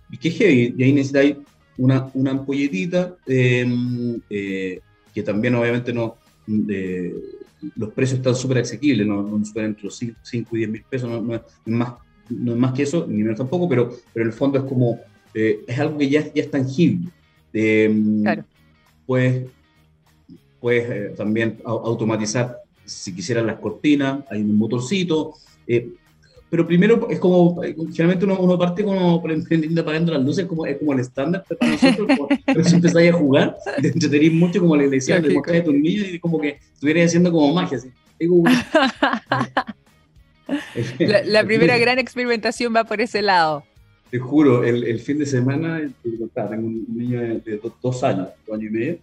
¿Y 0.09 0.17
qué 0.17 0.31
heavy? 0.31 0.75
Y 0.77 0.83
ahí 0.83 0.93
necesitáis 0.93 1.35
una, 1.77 2.09
una 2.13 2.31
ampolletita, 2.31 3.15
em, 3.25 4.19
eh, 4.29 4.79
que 5.13 5.23
también 5.23 5.55
obviamente 5.55 5.91
no, 5.91 6.17
los 7.75 7.91
precios 7.93 8.19
están 8.19 8.35
súper 8.35 8.59
asequibles, 8.59 9.05
no, 9.05 9.23
no 9.23 9.45
superan 9.45 9.71
entre 9.71 9.85
los 9.85 9.97
5 9.97 10.55
y 10.55 10.57
10 10.57 10.69
mil 10.69 10.83
pesos, 10.89 11.09
no, 11.09 11.35
es 11.35 11.41
más, 11.65 11.93
no 12.29 12.53
es 12.53 12.57
más 12.57 12.73
que 12.73 12.83
eso, 12.83 13.05
ni 13.07 13.23
menos 13.23 13.37
tampoco, 13.37 13.67
pero, 13.67 13.89
pero 14.13 14.25
en 14.25 14.31
el 14.31 14.37
fondo 14.37 14.59
es 14.59 14.65
como, 14.65 14.99
eh, 15.33 15.63
es 15.67 15.79
algo 15.79 15.97
que 15.97 16.09
ya, 16.09 16.21
ya 16.33 16.43
es 16.43 16.51
tangible. 16.51 17.09
claro. 17.51 18.45
Pues, 19.05 19.43
puedes 20.59 21.15
también 21.15 21.59
automatizar, 21.65 22.57
si 22.85 23.13
quisieran 23.13 23.47
las 23.47 23.59
cortinas, 23.59 24.23
hay 24.29 24.41
un 24.41 24.57
motorcito, 24.57 25.33
eh, 25.67 25.89
pero 26.53 26.67
primero 26.67 27.07
es 27.09 27.17
como, 27.17 27.59
generalmente 27.63 28.25
uno, 28.25 28.37
uno 28.37 28.59
parte 28.59 28.83
como 28.83 29.15
apagando 29.15 30.13
las 30.13 30.23
luces, 30.23 30.45
como, 30.45 30.67
es 30.67 30.77
como 30.77 30.93
el 30.93 30.99
estándar 30.99 31.43
para 31.45 31.71
nosotros, 31.71 32.07
pero 32.45 32.63
si 32.63 32.75
empezáis 32.75 33.11
a 33.11 33.17
jugar, 33.17 33.57
te 33.81 33.87
entretenís 33.87 34.33
mucho 34.33 34.59
como 34.59 34.75
le 34.75 34.87
decían, 34.87 35.23
de 35.23 35.33
mostrar 35.33 35.55
a 35.55 35.63
tus 35.63 35.73
niños 35.73 36.09
y 36.11 36.19
como 36.19 36.39
que 36.39 36.59
estuvieras 36.71 37.07
haciendo 37.07 37.31
como 37.31 37.51
magia, 37.55 37.79
así. 37.79 37.89
la, 41.25 41.43
primera 41.43 41.75
gran 41.79 41.97
experimentación 41.97 42.71
va 42.75 42.83
por 42.83 43.01
ese 43.01 43.23
lado. 43.23 43.63
Te 44.11 44.19
juro, 44.19 44.63
el, 44.63 44.83
el 44.83 44.99
fin 44.99 45.17
de 45.17 45.25
semana, 45.25 45.81
tengo 46.03 46.67
un 46.67 46.85
niño 46.95 47.19
de, 47.19 47.59
dos, 47.81 48.03
años, 48.03 48.27
dos 48.45 48.55
años 48.55 48.69
y 48.69 48.73
medio, 48.75 48.99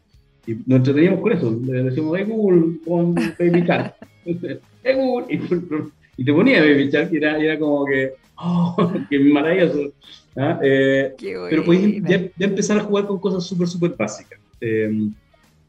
y 0.46 0.54
nos 0.66 0.78
entreteníamos 0.78 1.20
con 1.20 1.32
eso. 1.32 1.60
Le 1.64 1.82
decimos, 1.82 2.16
hey 2.16 2.26
Google, 2.28 2.76
con 2.86 3.16
Baby 3.16 3.66
Cat. 3.66 3.96
hey 4.24 4.94
Google, 4.94 5.26
y 5.34 5.38
y 6.20 6.24
te 6.24 6.34
ponía 6.34 6.60
Baby 6.60 6.90
Shark 6.90 7.10
y 7.14 7.16
era, 7.16 7.38
era 7.38 7.58
como 7.58 7.86
que, 7.86 8.12
oh, 8.36 8.92
qué 9.10 9.18
maravilloso. 9.20 9.90
¿ah? 10.36 10.60
Eh, 10.62 11.14
pero 11.48 11.64
podéis 11.64 12.02
ya, 12.04 12.28
empezar 12.38 12.76
a 12.76 12.82
jugar 12.82 13.06
con 13.06 13.18
cosas 13.18 13.42
súper, 13.42 13.66
súper 13.66 13.94
básicas. 13.96 14.38
Em, 14.60 15.14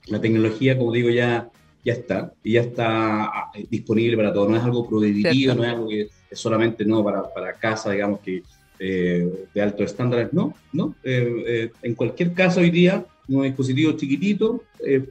la 0.07 0.19
tecnología, 0.19 0.77
como 0.77 0.91
digo, 0.91 1.09
ya, 1.09 1.49
ya 1.85 1.93
está, 1.93 2.33
y 2.43 2.53
ya 2.53 2.61
está 2.63 3.23
ah, 3.27 3.51
disponible 3.69 4.17
para 4.17 4.33
todo. 4.33 4.49
No 4.49 4.57
es 4.57 4.63
algo 4.63 4.89
prohibitivo, 4.89 5.53
no 5.53 5.63
es 5.63 5.69
algo 5.69 5.87
que 5.87 6.09
es 6.29 6.37
solamente 6.37 6.83
no 6.83 7.01
para, 7.01 7.33
para 7.33 7.53
casa, 7.53 7.91
digamos 7.91 8.19
que 8.19 8.43
eh, 8.77 9.45
de 9.53 9.61
altos 9.61 9.85
estándares, 9.85 10.33
no, 10.33 10.53
no. 10.73 10.95
Eh, 11.01 11.71
en 11.81 11.95
cualquier 11.95 12.33
caso, 12.33 12.59
hoy 12.59 12.71
día, 12.71 13.05
un 13.29 13.43
dispositivo 13.43 13.93
chiquitito 13.93 14.65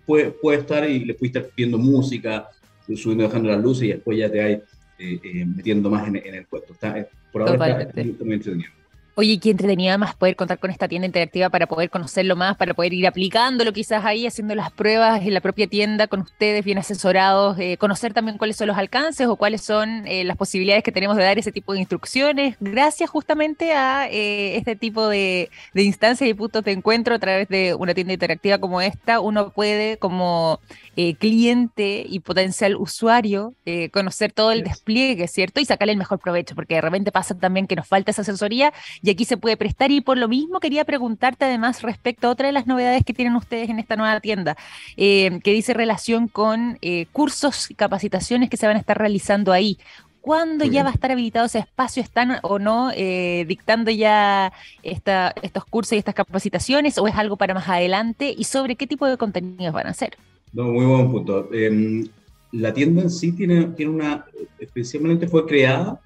puede, 0.05 0.33
puede 0.33 0.59
estar 0.59 0.87
y 0.87 1.03
le 1.03 1.15
puedes 1.15 1.35
estar 1.35 1.51
pidiendo 1.55 1.79
música, 1.79 2.47
subiendo, 2.95 3.25
dejando 3.25 3.49
las 3.49 3.63
luces 3.63 3.85
y 3.85 3.89
después 3.89 4.19
ya 4.19 4.31
te 4.31 4.43
hay 4.43 4.53
eh, 4.53 4.63
eh, 4.63 4.63
metiendo 5.47 5.91
más 5.91 6.09
en, 6.09 6.17
el 6.17 6.47
puesto. 6.47 6.73
Está, 6.73 6.99
eh, 6.99 7.09
por 7.33 7.43
ahora 7.43 7.83
está 7.83 8.03
muy 8.25 8.35
entretenido. 8.35 8.80
Oye, 9.21 9.39
qué 9.39 9.51
entretenido 9.51 9.99
más 9.99 10.15
poder 10.15 10.35
contar 10.35 10.59
con 10.59 10.71
esta 10.71 10.89
tienda 10.89 11.05
interactiva 11.05 11.51
para 11.51 11.67
poder 11.67 11.91
conocerlo 11.91 12.37
más, 12.37 12.57
para 12.57 12.73
poder 12.73 12.95
ir 12.95 13.07
aplicándolo 13.07 13.71
quizás 13.71 14.03
ahí, 14.07 14.27
haciendo 14.27 14.55
las 14.55 14.73
pruebas 14.73 15.21
en 15.21 15.35
la 15.35 15.43
propia 15.43 15.67
tienda 15.67 16.07
con 16.07 16.21
ustedes, 16.21 16.65
bien 16.65 16.79
asesorados, 16.79 17.59
eh, 17.59 17.77
conocer 17.77 18.15
también 18.15 18.39
cuáles 18.39 18.57
son 18.57 18.69
los 18.69 18.79
alcances 18.79 19.27
o 19.27 19.37
cuáles 19.37 19.61
son 19.61 20.07
eh, 20.07 20.25
las 20.25 20.39
posibilidades 20.39 20.83
que 20.83 20.91
tenemos 20.91 21.19
de 21.19 21.25
dar 21.25 21.39
ese 21.39 21.53
tipo 21.53 21.75
de 21.75 21.81
instrucciones, 21.81 22.57
gracias 22.61 23.11
justamente 23.11 23.75
a 23.75 24.09
eh, 24.11 24.57
este 24.57 24.75
tipo 24.75 25.07
de, 25.07 25.51
instancias 25.75 26.31
y 26.31 26.33
puntos 26.33 26.65
de 26.65 26.73
encuentro 26.73 27.15
a 27.15 27.19
través 27.19 27.47
de 27.49 27.75
una 27.75 27.93
tienda 27.93 28.15
interactiva 28.15 28.57
como 28.57 28.81
esta, 28.81 29.21
uno 29.21 29.51
puede 29.51 29.99
como 29.99 30.61
cliente 31.19 32.05
y 32.07 32.21
potencial 32.21 32.77
usuario 32.77 33.55
conocer 33.91 34.33
todo 34.33 34.53
el 34.53 34.63
despliegue, 34.65 35.29
¿cierto? 35.29 35.59
Y 35.59 35.65
sacarle 35.65 35.93
el 35.93 35.99
mejor 35.99 36.19
provecho, 36.19 36.55
porque 36.55 36.75
de 36.75 36.83
repente 36.83 37.11
pasa 37.11 37.35
también 37.35 37.67
que 37.67 37.75
nos 37.75 37.89
falta 37.89 38.11
esa 38.11 38.21
asesoría 38.21 38.75
y 39.01 39.10
aquí 39.11 39.25
se 39.25 39.37
puede 39.37 39.57
prestar. 39.57 39.91
Y 39.91 40.01
por 40.01 40.19
lo 40.19 40.29
mismo 40.29 40.61
quería 40.61 40.85
preguntarte 40.85 41.45
además 41.45 41.83
respecto 41.83 42.27
a 42.27 42.31
otra 42.31 42.47
de 42.47 42.53
las 42.53 42.67
novedades 42.67 43.05
que 43.05 43.15
tienen 43.15 43.37
ustedes 43.37 43.69
en 43.69 43.79
esta 43.79 43.97
nueva 43.97 44.21
tienda, 44.21 44.57
eh, 44.97 45.41
que 45.43 45.53
dice 45.53 45.75
relación 45.75 46.29
con 46.29 46.79
eh, 46.83 47.07
cursos 47.13 47.71
y 47.71 47.75
capacitaciones 47.75 48.51
que 48.51 48.57
se 48.57 48.67
van 48.67 48.77
a 48.77 48.81
estar 48.81 48.99
realizando 48.99 49.53
ahí. 49.53 49.79
¿Cuándo 50.21 50.67
ya 50.67 50.83
va 50.83 50.91
a 50.91 50.93
estar 50.93 51.11
habilitado 51.11 51.47
ese 51.47 51.61
espacio? 51.61 52.03
¿Están 52.03 52.41
o 52.43 52.59
no 52.59 52.91
eh, 52.95 53.47
dictando 53.49 53.91
ya 53.91 54.53
esta, 54.83 55.35
estos 55.41 55.65
cursos 55.65 55.95
y 55.95 55.97
estas 55.97 56.15
capacitaciones 56.15 56.99
o 56.99 57.09
es 57.09 57.15
algo 57.15 57.37
para 57.37 57.55
más 57.55 57.67
adelante? 57.69 58.35
¿Y 58.37 58.45
sobre 58.45 58.77
qué 58.77 58.87
tipo 58.87 59.07
de 59.07 59.17
contenidos 59.17 59.73
van 59.73 59.87
a 59.87 59.95
ser? 59.95 60.19
No, 60.53 60.65
muy 60.65 60.85
buen 60.85 61.11
punto. 61.11 61.49
Em, 61.55 62.07
la 62.53 62.75
tienda 62.75 63.01
en 63.01 63.11
sí 63.11 63.33
tiene, 63.33 63.65
tiene 63.69 63.93
una, 63.93 64.27
especialmente 64.59 65.27
fue 65.27 65.47
creada 65.47 65.99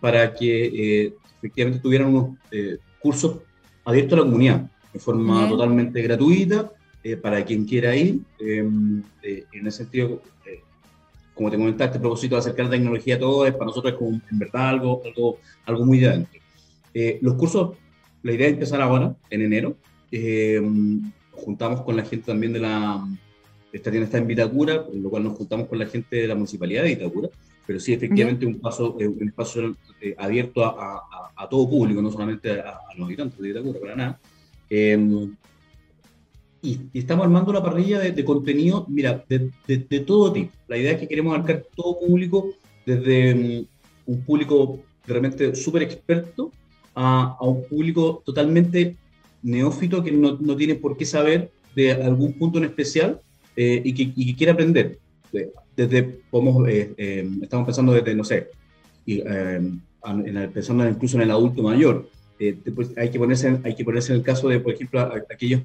para 0.00 0.34
que 0.34 1.14
efectivamente 1.38 1.80
tuvieran 1.80 2.08
unos 2.08 2.38
eh, 2.50 2.78
cursos 3.00 3.38
abiertos 3.84 4.18
a 4.18 4.22
la 4.22 4.26
comunidad, 4.26 4.70
de 4.92 4.98
forma 4.98 5.48
totalmente 5.48 6.02
gratuita, 6.02 6.72
eh, 7.02 7.16
para 7.16 7.44
quien 7.44 7.64
quiera 7.64 7.94
ir. 7.94 8.20
Em, 8.38 9.02
eh, 9.22 9.44
en 9.52 9.66
ese 9.66 9.78
sentido, 9.78 10.22
como 11.34 11.50
te 11.50 11.56
comentaste, 11.56 11.96
el 11.96 12.00
propósito 12.00 12.34
de 12.34 12.40
acercar 12.40 12.66
la 12.66 12.72
tecnología 12.72 13.16
a 13.16 13.18
todos, 13.18 13.50
para 13.52 13.66
nosotros 13.66 13.92
es 13.92 13.98
como 13.98 14.20
en 14.30 14.38
verdad 14.38 14.70
algo, 14.70 15.02
algo, 15.04 15.38
algo 15.66 15.84
muy 15.84 15.98
de 15.98 16.08
adentro. 16.08 16.40
los 17.20 17.34
cursos, 17.34 17.76
la 18.22 18.32
idea 18.32 18.46
es 18.46 18.54
empezar 18.54 18.80
ahora, 18.80 19.14
en 19.28 19.42
enero. 19.42 19.76
Em, 20.10 21.12
juntamos 21.32 21.82
con 21.82 21.96
la 21.96 22.04
gente 22.04 22.26
también 22.26 22.52
de 22.52 22.60
la... 22.60 23.06
Esta 23.72 23.90
tienda 23.90 24.06
está 24.06 24.16
en 24.16 24.26
Vitacura, 24.26 24.86
por 24.86 24.94
lo 24.94 25.10
cual 25.10 25.24
nos 25.24 25.36
juntamos 25.36 25.68
con 25.68 25.78
la 25.78 25.86
gente 25.86 26.16
de 26.16 26.26
la 26.26 26.34
Municipalidad 26.34 26.84
de 26.84 26.94
Vitacura 26.94 27.28
pero 27.66 27.80
sí 27.80 27.92
efectivamente 27.92 28.46
un 28.46 28.60
paso, 28.60 28.96
eh, 29.00 29.08
un 29.08 29.32
paso 29.32 29.76
eh, 30.00 30.14
abierto 30.16 30.64
a, 30.64 31.02
a, 31.36 31.48
todo 31.48 31.68
público, 31.68 32.00
no 32.00 32.10
solamente 32.10 32.60
a, 32.60 32.78
los 32.96 33.06
habitantes 33.06 33.38
de 33.38 33.50
Itacura, 33.50 33.80
para 33.80 33.96
nada. 33.96 34.20
Em, 34.70 35.34
y, 36.62 36.80
estamos 36.94 37.24
armando 37.24 37.50
una 37.50 37.62
parrilla 37.62 37.98
de, 37.98 38.24
contenido, 38.24 38.86
mira, 38.88 39.24
de, 39.28 39.50
de, 39.66 40.00
todo 40.00 40.32
tipo. 40.32 40.52
La 40.68 40.78
idea 40.78 40.92
es 40.92 40.98
que 40.98 41.08
queremos 41.08 41.34
abarcar 41.34 41.64
todo 41.74 41.98
público, 41.98 42.50
desde 42.84 43.34
mm, 43.34 43.66
un 44.12 44.20
público 44.22 44.80
realmente 45.06 45.54
súper 45.54 45.82
experto 45.82 46.52
a, 46.94 47.36
un 47.40 47.64
público 47.64 48.22
totalmente 48.24 48.96
neófito 49.42 50.02
que 50.02 50.12
no, 50.12 50.38
no, 50.40 50.56
tiene 50.56 50.76
por 50.76 50.96
qué 50.96 51.04
saber 51.04 51.50
de 51.74 51.92
algún 51.92 52.32
punto 52.32 52.58
en 52.58 52.64
especial 52.64 53.20
eh, 53.54 53.82
y, 53.84 53.92
que, 53.92 54.12
y, 54.16 54.26
que, 54.26 54.36
quiere 54.36 54.52
aprender 54.52 54.98
desde, 55.76 56.02
podemos, 56.30 56.68
eh, 56.68 56.94
eh, 56.96 57.28
estamos 57.42 57.66
pensando 57.66 57.92
desde, 57.92 58.14
no 58.14 58.24
sé, 58.24 58.48
y, 59.04 59.20
eh, 59.20 59.60
en 60.04 60.52
pensando 60.52 60.88
incluso 60.88 61.16
en 61.16 61.22
el 61.22 61.30
adulto 61.30 61.62
mayor. 61.62 62.08
Después 62.38 62.92
hay, 62.96 63.10
que 63.10 63.18
ponerse, 63.18 63.58
hay 63.64 63.74
que 63.74 63.84
ponerse 63.84 64.12
en 64.12 64.18
el 64.18 64.24
caso 64.24 64.48
de, 64.48 64.60
por 64.60 64.72
ejemplo, 64.74 65.00
aquellas 65.30 65.62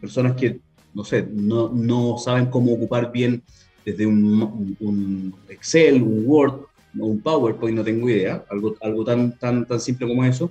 personas 0.00 0.34
que, 0.34 0.60
no 0.94 1.04
sé, 1.04 1.26
no, 1.30 1.68
no, 1.68 2.16
saben 2.16 2.46
cómo 2.46 2.72
ocupar 2.72 3.12
bien 3.12 3.42
desde 3.84 4.06
un, 4.06 4.76
un, 4.80 5.34
Excel, 5.48 6.02
un 6.02 6.24
Word 6.26 6.60
un 6.98 7.20
PowerPoint, 7.20 7.76
no 7.76 7.84
tengo 7.84 8.08
idea, 8.08 8.44
algo, 8.50 8.76
algo 8.80 9.04
tan, 9.04 9.38
tan, 9.38 9.64
tan 9.66 9.80
simple 9.80 10.08
como 10.08 10.24
eso. 10.24 10.50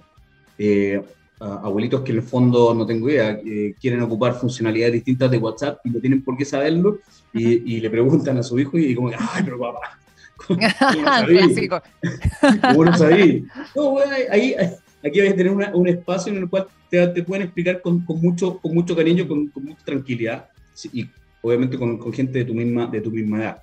Abuelitos 1.40 2.02
que 2.02 2.12
en 2.12 2.18
el 2.18 2.24
fondo, 2.24 2.74
no 2.74 2.86
tengo 2.86 3.10
idea, 3.10 3.40
quieren 3.80 4.02
ocupar 4.02 4.34
funcionalidades 4.34 4.94
distintas 4.94 5.32
de 5.32 5.38
WhatsApp 5.38 5.80
y 5.86 5.90
no 5.90 6.00
tienen 6.00 6.22
por 6.22 6.38
qué 6.38 6.46
saberlo 6.46 7.00
y, 7.34 7.80
le 7.80 7.90
preguntan 7.90 8.38
a 8.38 8.44
su 8.44 8.60
hijo 8.60 8.78
y 8.78 8.96
como, 8.96 9.10
ay, 9.10 9.44
pero 9.44 9.60
papá, 9.60 10.00
¿cómo 12.62 12.86
no 12.86 12.98
sabí? 12.98 13.46
No, 13.76 13.92
bueno, 13.92 14.12
ahí, 14.32 14.56
aquí 15.04 15.20
vas 15.20 15.30
a 15.30 15.36
tener 15.36 15.52
un 15.52 15.88
espacio 15.88 16.34
en 16.34 16.40
el 16.40 16.50
cual 16.50 16.68
te, 16.90 17.08
te 17.08 17.24
pueden 17.24 17.46
explicar 17.46 17.82
con, 17.82 18.02
con, 18.02 18.20
mucho, 18.20 18.58
con 18.58 18.74
mucho 18.74 18.96
cariño, 18.96 19.28
con, 19.28 19.48
con 19.48 19.66
mucha 19.66 19.86
tranquilidad 19.86 20.50
y 20.92 21.08
obviamente 21.42 21.78
con, 21.78 21.98
con, 21.98 22.14
gente 22.14 22.40
de 22.40 22.46
tu 22.46 22.54
misma, 22.54 22.88
de 22.88 23.02
tu 23.02 23.12
misma 23.12 23.40
edad. 23.40 23.62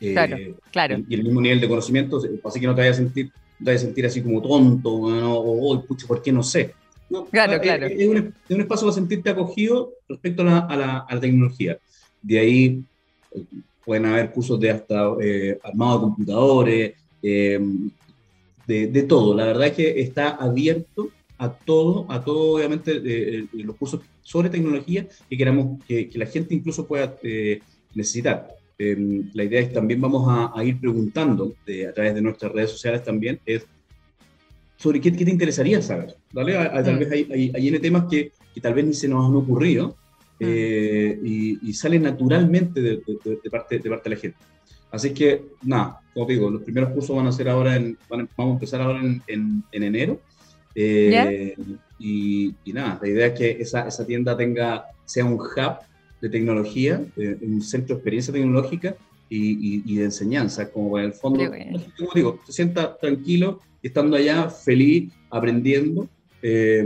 Eh, 0.00 0.12
claro, 0.12 0.36
claro. 0.70 0.98
Y, 1.08 1.14
el 1.14 1.24
mismo 1.24 1.40
nivel 1.40 1.60
de 1.60 1.68
conocimiento, 1.68 2.20
así 2.44 2.60
que 2.60 2.66
no 2.66 2.74
te 2.74 2.82
vayas 2.82 2.96
a 2.96 3.00
sentir, 3.00 3.26
no 3.26 3.64
te 3.64 3.64
vayas 3.64 3.82
a 3.82 3.86
sentir 3.86 4.06
así 4.06 4.22
como 4.22 4.40
tonto, 4.40 4.90
o, 4.90 5.72
oh, 5.72 5.84
pucha, 5.84 6.06
¿por 6.06 6.22
qué 6.22 6.32
no 6.32 6.42
sé? 6.42 6.74
No, 7.10 7.24
claro, 7.26 7.60
claro. 7.60 7.86
Es, 7.86 8.06
un, 8.06 8.16
es, 8.16 8.54
un, 8.54 8.60
espacio 8.60 8.86
para 8.86 8.94
sentirte 8.94 9.30
acogido 9.30 9.92
respecto 10.08 10.42
a 10.42 10.44
la, 10.44 10.58
a 10.58 10.76
la, 10.76 10.98
a 10.98 11.14
la 11.14 11.20
tecnología. 11.20 11.78
De 12.22 12.38
ahí 12.38 12.84
eh, 13.32 13.44
pueden 13.84 14.06
haber 14.06 14.30
cursos 14.30 14.58
de 14.60 14.70
hasta 14.70 15.14
eh, 15.20 15.58
armado 15.62 15.94
de 15.94 16.00
computadores, 16.02 16.94
eh, 17.22 17.60
de, 18.66 19.02
todo. 19.04 19.34
La 19.34 19.46
verdad 19.46 19.68
es 19.68 19.72
que 19.72 20.00
está 20.00 20.28
abierto 20.28 21.08
a 21.38 21.50
todo, 21.50 22.04
a 22.10 22.22
todo, 22.22 22.56
obviamente, 22.56 23.48
los 23.54 23.76
cursos 23.76 24.02
sobre 24.20 24.50
tecnología 24.50 25.06
que 25.30 25.38
queramos 25.38 25.82
que, 25.86 26.10
la 26.14 26.26
gente 26.26 26.54
incluso 26.54 26.86
pueda 26.86 27.16
necesitar. 27.94 28.54
la 28.76 29.44
idea 29.44 29.60
es 29.60 29.72
también 29.72 30.02
vamos 30.02 30.26
a, 30.28 30.62
ir 30.62 30.78
preguntando 30.78 31.54
a 31.88 31.92
través 31.94 32.14
de 32.14 32.20
nuestras 32.20 32.52
redes 32.52 32.72
sociales 32.72 33.02
también 33.02 33.40
es 33.46 33.64
sobre 34.78 35.00
qué, 35.02 35.10
te 35.10 35.30
interesaría 35.30 35.82
saber. 35.82 36.16
¿vale? 36.32 36.54
tal 36.54 36.96
mm. 36.96 36.98
vez 36.98 37.12
hay, 37.12 37.52
hay, 37.54 37.78
temas 37.78 38.04
que, 38.10 38.32
que, 38.54 38.60
tal 38.62 38.72
vez 38.72 38.86
ni 38.86 38.94
se 38.94 39.08
nos 39.08 39.28
han 39.28 39.36
ocurrido 39.36 39.96
Mm. 40.40 40.46
Eh, 40.46 41.18
y, 41.62 41.72
sale 41.72 41.98
naturalmente 41.98 42.80
de, 42.80 43.02
parte, 43.50 43.78
de 43.78 43.90
parte 43.90 44.08
de 44.08 44.14
la 44.14 44.20
gente. 44.20 44.38
Así 44.90 45.12
que, 45.12 45.42
nada, 45.62 46.00
como 46.14 46.26
digo, 46.26 46.50
los 46.50 46.62
primeros 46.62 46.90
cursos 46.90 47.16
van 47.16 47.26
a 47.26 47.32
ser 47.32 47.48
ahora, 47.48 47.76
en, 47.76 47.98
vamos 48.08 48.30
a 48.38 48.54
empezar 48.54 48.80
ahora 48.80 49.00
en, 49.00 49.22
en, 49.26 49.82
enero. 49.82 50.20
Eh, 50.74 51.56
y, 51.98 52.54
y, 52.64 52.72
nada, 52.72 52.98
la 53.02 53.08
idea 53.08 53.26
es 53.26 53.38
que 53.38 53.50
esa, 53.60 53.86
esa, 53.86 54.06
tienda 54.06 54.36
tenga, 54.36 54.84
sea 55.04 55.24
un 55.24 55.34
hub 55.34 55.78
de 56.20 56.28
tecnología, 56.28 57.02
un 57.42 57.60
centro 57.60 57.96
de 57.96 57.98
experiencia 57.98 58.32
tecnológica 58.32 58.96
y, 59.28 59.96
de 59.96 60.04
enseñanza, 60.04 60.70
como 60.70 60.98
en 60.98 61.06
el 61.06 61.12
fondo, 61.12 61.44
como 61.98 62.10
digo, 62.14 62.40
se 62.46 62.52
sienta 62.52 62.96
tranquilo, 62.96 63.60
estando 63.82 64.16
allá, 64.16 64.48
feliz, 64.50 65.12
aprendiendo 65.30 66.08
eh, 66.42 66.84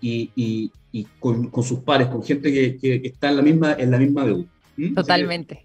y, 0.00 0.70
con, 1.18 1.50
sus 1.62 1.80
pares, 1.80 2.08
con 2.08 2.22
gente 2.22 2.52
que, 2.52 3.00
está 3.04 3.30
en 3.30 3.36
la 3.36 3.42
misma, 3.42 3.76
en 3.78 3.90
la 3.90 3.98
misma 3.98 4.24
deuda. 4.24 4.44
Totalmente. 4.94 5.64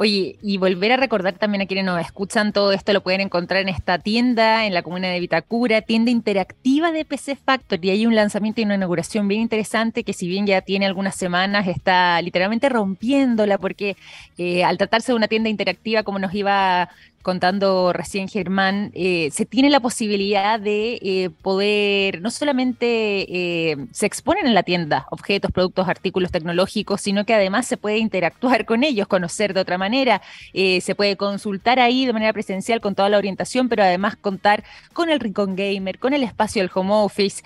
Oye, 0.00 0.36
y 0.42 0.58
volver 0.58 0.92
a 0.92 0.96
recordar 0.96 1.34
también 1.38 1.62
a 1.62 1.66
quienes 1.66 1.84
nos 1.84 2.00
escuchan, 2.00 2.52
todo 2.52 2.70
esto 2.70 2.92
lo 2.92 3.02
pueden 3.02 3.20
encontrar 3.20 3.62
en 3.62 3.68
esta 3.68 3.98
tienda, 3.98 4.64
en 4.64 4.72
la 4.72 4.82
comuna 4.84 5.08
de 5.08 5.18
Vitacura, 5.18 5.82
tienda 5.82 6.12
interactiva 6.12 6.92
de 6.92 7.04
PC 7.04 7.34
Factory. 7.34 7.90
Hay 7.90 8.06
un 8.06 8.14
lanzamiento 8.14 8.60
y 8.60 8.64
una 8.64 8.76
inauguración 8.76 9.26
bien 9.26 9.40
interesante 9.40 10.04
que 10.04 10.12
si 10.12 10.28
bien 10.28 10.46
ya 10.46 10.60
tiene 10.60 10.86
algunas 10.86 11.16
semanas, 11.16 11.66
está 11.66 12.22
literalmente 12.22 12.68
rompiéndola 12.68 13.58
porque 13.58 13.96
eh, 14.36 14.62
al 14.62 14.78
tratarse 14.78 15.10
de 15.10 15.16
una 15.16 15.26
tienda 15.26 15.48
interactiva, 15.48 16.04
como 16.04 16.20
nos 16.20 16.32
iba 16.32 16.90
contando 17.22 17.92
recién 17.92 18.28
Germán, 18.28 18.90
eh, 18.94 19.30
se 19.32 19.44
tiene 19.44 19.70
la 19.70 19.80
posibilidad 19.80 20.58
de 20.60 20.98
eh, 21.02 21.30
poder, 21.42 22.20
no 22.20 22.30
solamente 22.30 22.86
eh, 23.28 23.76
se 23.92 24.06
exponen 24.06 24.46
en 24.46 24.54
la 24.54 24.62
tienda 24.62 25.06
objetos, 25.10 25.50
productos, 25.50 25.88
artículos 25.88 26.30
tecnológicos, 26.30 27.00
sino 27.00 27.24
que 27.24 27.34
además 27.34 27.66
se 27.66 27.76
puede 27.76 27.98
interactuar 27.98 28.64
con 28.64 28.84
ellos, 28.84 29.08
conocer 29.08 29.54
de 29.54 29.60
otra 29.60 29.78
manera, 29.78 30.22
se 30.52 30.94
puede 30.94 31.16
consultar 31.16 31.80
ahí 31.80 32.06
de 32.06 32.12
manera 32.12 32.32
presencial 32.32 32.80
con 32.80 32.94
toda 32.94 33.08
la 33.08 33.18
orientación, 33.18 33.68
pero 33.68 33.82
además 33.82 34.16
contar 34.16 34.64
con 34.92 35.10
el 35.10 35.20
Rincón 35.20 35.56
Gamer, 35.56 35.98
con 35.98 36.14
el 36.14 36.22
espacio 36.22 36.62
del 36.62 36.70
home 36.72 36.92
office, 36.92 37.42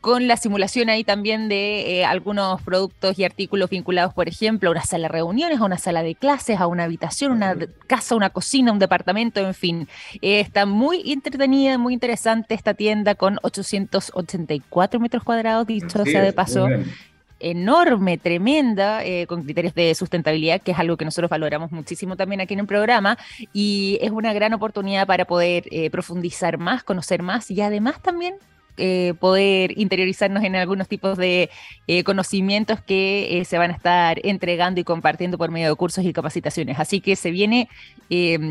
con 0.00 0.26
la 0.26 0.36
simulación 0.36 0.88
ahí 0.88 1.04
también 1.04 1.48
de 1.48 2.04
algunos 2.06 2.62
productos 2.62 3.18
y 3.18 3.24
artículos 3.24 3.70
vinculados, 3.70 4.14
por 4.14 4.28
ejemplo, 4.28 4.70
a 4.70 4.72
una 4.72 4.84
sala 4.84 5.08
de 5.08 5.12
reuniones, 5.12 5.60
a 5.60 5.64
una 5.64 5.78
sala 5.78 6.02
de 6.02 6.14
clases, 6.14 6.60
a 6.60 6.66
una 6.66 6.84
habitación, 6.84 7.32
una 7.32 7.56
casa, 7.86 8.14
una 8.14 8.30
cocina, 8.30 8.72
un 8.78 8.80
departamento, 8.80 9.40
en 9.40 9.54
fin. 9.54 9.88
Eh, 10.22 10.40
está 10.40 10.64
muy 10.64 11.12
entretenida, 11.12 11.76
muy 11.78 11.92
interesante 11.92 12.54
esta 12.54 12.74
tienda 12.74 13.14
con 13.16 13.38
884 13.42 15.00
metros 15.00 15.24
cuadrados, 15.24 15.66
dicho 15.66 16.04
sea 16.04 16.22
de 16.22 16.32
paso. 16.32 16.68
Enorme, 17.40 18.18
tremenda, 18.18 19.04
eh, 19.04 19.26
con 19.28 19.44
criterios 19.44 19.72
de 19.72 19.94
sustentabilidad, 19.94 20.60
que 20.60 20.72
es 20.72 20.78
algo 20.78 20.96
que 20.96 21.04
nosotros 21.04 21.30
valoramos 21.30 21.70
muchísimo 21.70 22.16
también 22.16 22.40
aquí 22.40 22.54
en 22.54 22.60
el 22.60 22.66
programa, 22.66 23.16
y 23.52 23.98
es 24.00 24.10
una 24.10 24.32
gran 24.32 24.54
oportunidad 24.54 25.06
para 25.06 25.24
poder 25.24 25.64
eh, 25.70 25.88
profundizar 25.88 26.58
más, 26.58 26.82
conocer 26.82 27.22
más 27.22 27.48
y 27.52 27.60
además 27.60 28.02
también 28.02 28.34
eh, 28.78 29.14
poder 29.18 29.76
interiorizarnos 29.78 30.44
en 30.44 30.56
algunos 30.56 30.88
tipos 30.88 31.18
de 31.18 31.50
eh, 31.86 32.04
conocimientos 32.04 32.80
que 32.80 33.38
eh, 33.38 33.44
se 33.44 33.58
van 33.58 33.70
a 33.70 33.74
estar 33.74 34.20
entregando 34.24 34.80
y 34.80 34.84
compartiendo 34.84 35.36
por 35.36 35.50
medio 35.50 35.68
de 35.68 35.74
cursos 35.74 36.04
y 36.04 36.12
capacitaciones. 36.12 36.78
Así 36.78 37.00
que 37.00 37.16
se 37.16 37.30
viene 37.30 37.68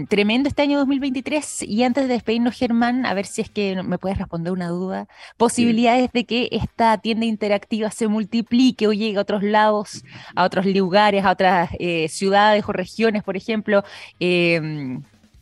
tremendo 0.09 0.49
este 0.49 0.61
año 0.61 0.77
2023 0.77 1.63
y 1.63 1.81
antes 1.81 2.07
de 2.07 2.13
despedirnos, 2.13 2.55
Germán, 2.55 3.07
a 3.07 3.13
ver 3.15 3.25
si 3.25 3.41
es 3.41 3.49
que 3.49 3.81
me 3.81 3.97
puedes 3.97 4.17
responder 4.17 4.53
una 4.53 4.67
duda. 4.67 5.07
Posibilidades 5.37 6.11
de 6.11 6.25
que 6.25 6.49
esta 6.51 6.97
tienda 6.99 7.25
interactiva 7.25 7.89
se 7.89 8.07
multiplique 8.07 8.87
o 8.87 8.93
llegue 8.93 9.17
a 9.17 9.21
otros 9.21 9.41
lados, 9.41 10.03
a 10.35 10.43
otros 10.43 10.67
lugares, 10.67 11.25
a 11.25 11.31
otras 11.31 11.71
ciudades 12.09 12.63
o 12.67 12.71
regiones, 12.71 13.23
por 13.23 13.35
ejemplo 13.35 13.83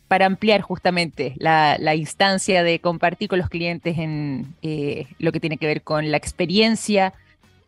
para 0.08 0.26
ampliar 0.26 0.60
justamente 0.60 1.34
la, 1.38 1.94
instancia 1.94 2.62
de 2.62 2.78
compartir 2.78 3.28
con 3.28 3.38
los 3.38 3.48
clientes 3.48 3.98
en 3.98 4.54
eh, 4.62 5.06
lo 5.18 5.32
que 5.32 5.40
tiene 5.40 5.56
que 5.58 5.66
ver 5.66 5.82
con 5.82 6.10
la 6.10 6.16
experiencia 6.16 7.12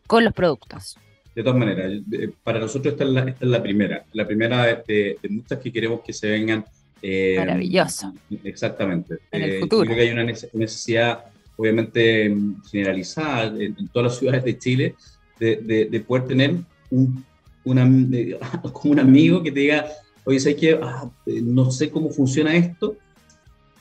con 0.07 0.23
los 0.23 0.33
productos. 0.33 0.97
De 1.35 1.43
todas 1.43 1.59
maneras, 1.59 2.01
para 2.43 2.59
nosotros 2.59 2.93
esta 2.93 3.03
es 3.03 3.09
la, 3.11 3.21
esta 3.21 3.45
es 3.45 3.51
la 3.51 3.61
primera, 3.61 4.03
la 4.13 4.25
primera 4.25 4.65
de, 4.65 5.17
muchas 5.29 5.59
que 5.59 5.71
queremos 5.71 6.01
que 6.01 6.13
se 6.13 6.29
vengan. 6.29 6.65
Eh, 7.01 7.35
Maravilloso. 7.37 8.13
Exactamente. 8.43 9.19
En 9.31 9.43
el 9.43 9.59
futuro. 9.59 9.83
Eh, 9.83 9.85
creo 9.85 9.97
que 9.97 10.03
hay 10.03 10.09
una 10.09 10.23
necesidad, 10.23 11.25
obviamente, 11.55 12.35
generalizada 12.69 13.45
en, 13.57 13.87
todas 13.89 14.11
las 14.11 14.17
ciudades 14.19 14.43
de 14.43 14.57
Chile 14.57 14.95
de, 15.39 16.03
poder 16.05 16.25
tener 16.25 16.55
un, 16.89 17.23
como 18.73 18.91
un 18.91 18.99
amigo 18.99 19.43
que 19.43 19.51
te 19.51 19.59
diga, 19.59 19.85
oye, 20.25 20.39
¿sabes 20.39 20.57
qué? 20.57 20.79
Ah, 20.81 21.09
eh, 21.25 21.41
no 21.43 21.71
sé 21.71 21.89
cómo 21.89 22.09
funciona 22.09 22.55
esto, 22.55 22.95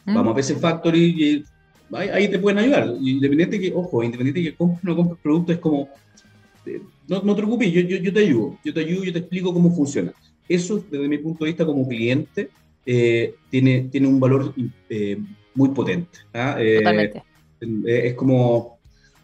mm. 0.05 0.14
vamos 0.14 0.33
a 0.33 0.37
PC 0.37 0.57
Factory 0.57 1.44
y 1.90 1.96
ahí, 1.96 2.29
te 2.29 2.38
pueden 2.38 2.59
ayudar. 2.59 2.94
Independiente 3.01 3.61
que, 3.61 3.72
ojo, 3.74 4.03
independiente 4.03 4.42
que 4.42 4.55
compres 4.55 4.85
o 4.85 4.88
no 4.88 4.96
compres 4.96 5.20
producto, 5.22 5.53
es 5.53 5.59
como, 5.59 5.88
eh, 6.66 6.81
no, 7.07 7.22
no 7.22 7.35
te 7.35 7.42
preocupes, 7.42 7.72
yo, 7.72 7.81
yo, 7.81 8.12
te 8.12 8.20
ayudo, 8.20 8.59
yo 8.64 8.74
te 8.74 8.81
ayudo, 8.81 9.05
yo 9.05 9.12
te 9.12 9.20
explico 9.20 9.53
cómo 9.53 9.74
funciona. 9.74 10.12
Eso, 10.48 10.85
desde 10.90 11.09
mi 11.09 11.18
punto 11.18 11.44
de 11.44 11.51
vista 11.51 11.66
como 11.66 11.87
cliente, 11.87 12.51
eh, 12.87 13.35
tiene, 13.51 13.88
tiene 13.90 14.07
un 14.07 14.18
valor 14.18 14.55
muy 15.55 15.68
potente. 15.70 16.18
¿ah? 16.33 16.57
Totalmente. 16.79 17.22
es 17.87 18.14
como, 18.14 18.79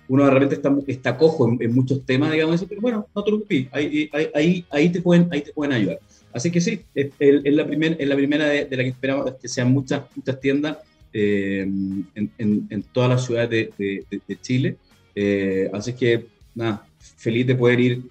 uno 0.09 0.24
de 0.24 0.31
repente 0.31 0.55
está, 0.57 0.77
está 0.87 1.16
cojo 1.16 1.57
en, 1.59 1.74
muchos 1.74 2.05
temas, 2.05 2.33
digamos, 2.33 2.64
pero 2.68 2.81
bueno, 2.81 3.07
no 3.14 3.24
te 3.24 3.31
preocupes, 3.31 3.68
ahí, 3.72 4.11
ahí, 4.35 4.64
ahí, 4.70 4.88
te 4.90 5.00
pueden, 5.00 5.29
ahí 5.31 5.40
te 5.40 5.53
pueden 5.53 5.72
ayudar. 5.72 5.98
Así 6.34 6.50
que 6.50 6.60
sí, 6.60 6.80
es, 6.96 7.12
la, 7.20 7.64
la 7.64 8.16
primera 8.16 8.46
de, 8.48 8.66
la 8.68 8.82
que 8.82 8.88
esperamos 8.88 9.34
que 9.40 9.46
sean 9.46 9.72
muchas, 9.72 10.02
muchas 10.16 10.40
tiendas 10.40 10.78
eh, 11.12 11.64
en, 11.64 12.82
todas 12.92 13.08
las 13.08 13.24
ciudades 13.24 13.70
de, 13.78 14.38
Chile. 14.42 14.76
Eh, 15.14 15.70
así 15.72 15.92
que, 15.92 16.26
nada, 16.56 16.84
feliz 16.98 17.46
de 17.46 17.54
poder 17.54 17.78
ir, 17.78 18.02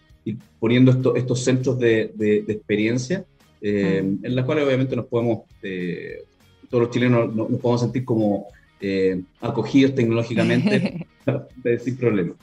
poniendo 0.58 1.14
estos 1.18 1.44
centros 1.44 1.78
de, 1.78 2.14
experiencia, 2.48 3.26
eh, 3.62 4.02
mm. 4.02 4.26
en 4.26 4.36
las 4.36 4.46
cuales 4.46 4.66
obviamente 4.66 4.96
nos 4.96 5.06
podemos, 5.08 5.40
todos 6.70 6.84
los 6.84 6.92
chilenos 6.92 7.36
nos, 7.36 7.48
podemos 7.60 7.82
sentir 7.82 8.06
como 8.06 8.48
acogidos 9.42 9.96
tecnológicamente 9.96 11.08
sin 11.84 11.98
problema. 11.98 12.36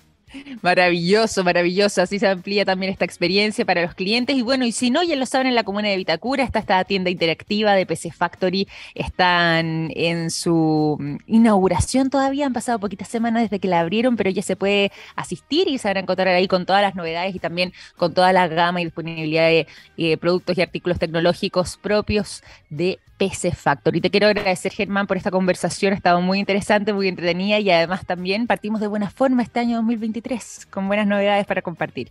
Maravilloso, 0.62 1.44
maravilloso. 1.44 2.02
Así 2.02 2.18
se 2.18 2.28
amplía 2.28 2.64
también 2.64 2.92
esta 2.92 3.04
experiencia 3.04 3.64
para 3.64 3.82
los 3.82 3.94
clientes. 3.94 4.36
Y 4.36 4.42
bueno, 4.42 4.64
y 4.64 4.72
si 4.72 4.90
no, 4.90 5.02
ya 5.02 5.16
lo 5.16 5.26
saben, 5.26 5.48
en 5.48 5.54
la 5.54 5.64
comuna 5.64 5.88
de 5.88 5.96
Vitacura 5.96 6.44
está 6.44 6.60
esta 6.60 6.84
tienda 6.84 7.10
interactiva 7.10 7.74
de 7.74 7.86
PC 7.86 8.12
Factory. 8.12 8.68
Están 8.94 9.90
en 9.94 10.30
su 10.30 10.96
mm, 10.98 11.16
inauguración 11.26 12.10
todavía. 12.10 12.46
Han 12.46 12.52
pasado 12.52 12.78
poquitas 12.78 13.08
semanas 13.08 13.42
desde 13.42 13.58
que 13.58 13.68
la 13.68 13.80
abrieron, 13.80 14.16
pero 14.16 14.30
ya 14.30 14.42
se 14.42 14.56
puede 14.56 14.92
asistir 15.16 15.68
y 15.68 15.78
se 15.78 15.88
van 15.88 15.96
a 15.96 16.00
encontrar 16.00 16.28
ahí 16.28 16.48
con 16.48 16.66
todas 16.66 16.82
las 16.82 16.94
novedades 16.94 17.34
y 17.34 17.38
también 17.38 17.72
con 17.96 18.14
toda 18.14 18.32
la 18.32 18.48
gama 18.48 18.80
y 18.80 18.84
disponibilidad 18.84 19.46
de 19.48 19.66
eh, 19.96 20.16
productos 20.16 20.56
y 20.58 20.62
artículos 20.62 20.98
tecnológicos 20.98 21.76
propios 21.76 22.42
de 22.68 22.98
PC 23.20 23.52
Factory. 23.54 24.00
Te 24.00 24.10
quiero 24.10 24.28
agradecer, 24.28 24.72
Germán, 24.72 25.06
por 25.06 25.18
esta 25.18 25.30
conversación. 25.30 25.92
Ha 25.92 25.96
estado 25.96 26.22
muy 26.22 26.38
interesante, 26.38 26.94
muy 26.94 27.06
entretenida 27.06 27.58
y 27.58 27.70
además 27.70 28.06
también 28.06 28.46
partimos 28.46 28.80
de 28.80 28.86
buena 28.86 29.10
forma 29.10 29.42
este 29.42 29.60
año 29.60 29.76
2023 29.76 30.66
con 30.70 30.88
buenas 30.88 31.06
novedades 31.06 31.44
para 31.44 31.60
compartir. 31.60 32.10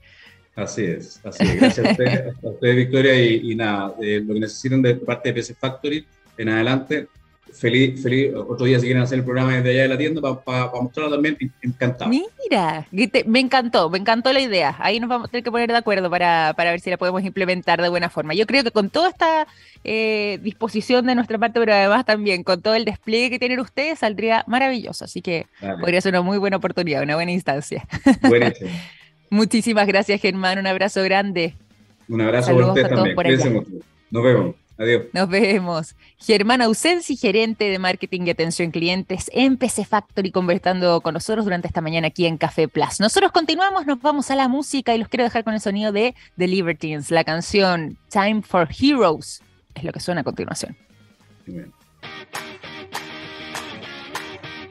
Así 0.55 0.83
es, 0.83 1.19
así 1.25 1.43
es. 1.43 1.55
Gracias 1.59 1.87
a 1.87 1.91
ustedes, 2.49 2.75
Victoria, 2.75 3.25
y, 3.25 3.55
nada, 3.55 3.95
eh, 3.99 4.21
lo 4.23 4.35
que 4.35 4.39
necesiten 4.39 4.83
de 4.83 4.95
parte 4.97 5.29
de 5.29 5.33
PC 5.33 5.55
Factory 5.55 6.05
en 6.37 6.49
adelante, 6.49 7.07
feliz, 7.53 8.01
feliz, 8.01 8.33
otro 8.35 8.65
día 8.65 8.79
si 8.79 8.85
quieren 8.85 9.03
hacer 9.03 9.19
el 9.19 9.25
programa 9.25 9.55
desde 9.55 9.71
allá 9.71 9.81
de 9.83 9.87
la 9.87 9.97
tienda 9.97 10.43
para 10.43 10.71
mostrarlo 10.81 11.11
también, 11.13 11.37
encantado. 11.61 12.09
Mira, 12.09 12.87
me 13.25 13.39
encantó, 13.39 13.89
me 13.89 13.97
encantó 13.97 14.33
la 14.33 14.39
idea. 14.39 14.75
Ahí 14.79 14.99
nos 14.99 15.09
vamos 15.09 15.27
a 15.27 15.31
tener 15.31 15.43
que 15.43 15.51
poner 15.51 15.69
de 15.69 15.77
acuerdo 15.77 16.09
para, 16.09 16.53
para 16.55 16.71
ver 16.71 16.79
si 16.79 16.89
la 16.89 16.97
podemos 16.97 17.23
implementar 17.23 17.81
de 17.81 17.89
buena 17.89 18.09
forma. 18.09 18.33
Yo 18.33 18.45
creo 18.47 18.63
que 18.63 18.71
con 18.71 18.89
toda 18.89 19.09
esta 19.09 19.47
eh, 19.83 20.39
disposición 20.41 21.05
de 21.05 21.15
nuestra 21.15 21.37
parte, 21.37 21.59
pero 21.59 21.73
además 21.73 22.05
también 22.05 22.43
con 22.43 22.61
todo 22.61 22.75
el 22.75 22.85
despliegue 22.85 23.29
que 23.29 23.39
tienen 23.39 23.59
ustedes, 23.59 23.99
saldría 23.99 24.43
maravilloso. 24.47 25.05
Así 25.05 25.21
que 25.21 25.47
podría 25.79 26.01
ser 26.01 26.13
una 26.13 26.21
muy 26.21 26.37
buena 26.37 26.57
oportunidad, 26.57 27.03
una 27.03 27.15
buena 27.15 27.31
instancia. 27.31 27.87
Buenísimo. 28.21 28.69
Muchísimas 29.29 29.87
gracias, 29.87 30.21
Germán. 30.21 30.57
Un 30.57 30.67
abrazo 30.67 31.03
grande. 31.03 31.53
Un 32.07 32.21
abrazo 32.21 32.51
a 32.51 32.67
ustedes 32.67 32.89
también. 32.89 33.15
Nos 34.11 34.23
vemos. 34.23 34.55
Adiós. 34.79 35.07
Nos 35.11 35.27
vemos. 35.27 35.95
Germán 36.17 36.61
Ausensi, 36.61 37.17
gerente 37.17 37.65
de 37.65 37.77
marketing 37.79 38.21
y 38.25 38.29
atención 38.29 38.71
clientes 38.71 39.29
en 39.33 39.57
PC 39.57 39.83
Factory, 39.83 40.31
conversando 40.31 41.01
con 41.01 41.13
nosotros 41.13 41.43
durante 41.43 41.67
esta 41.67 41.81
mañana 41.81 42.07
aquí 42.07 42.25
en 42.25 42.37
Café 42.37 42.69
Plus. 42.69 43.01
Nosotros 43.01 43.33
continuamos, 43.33 43.85
nos 43.85 44.01
vamos 44.01 44.31
a 44.31 44.35
la 44.35 44.47
música 44.47 44.95
y 44.95 44.97
los 44.97 45.09
quiero 45.09 45.25
dejar 45.25 45.43
con 45.43 45.53
el 45.53 45.59
sonido 45.59 45.91
de 45.91 46.15
The 46.37 46.47
Libertines, 46.47 47.11
la 47.11 47.25
canción 47.25 47.97
Time 48.09 48.41
for 48.41 48.69
Heroes. 48.71 49.41
Es 49.75 49.83
lo 49.83 49.91
que 49.91 49.99
suena 49.99 50.21
a 50.21 50.23
continuación. 50.23 50.77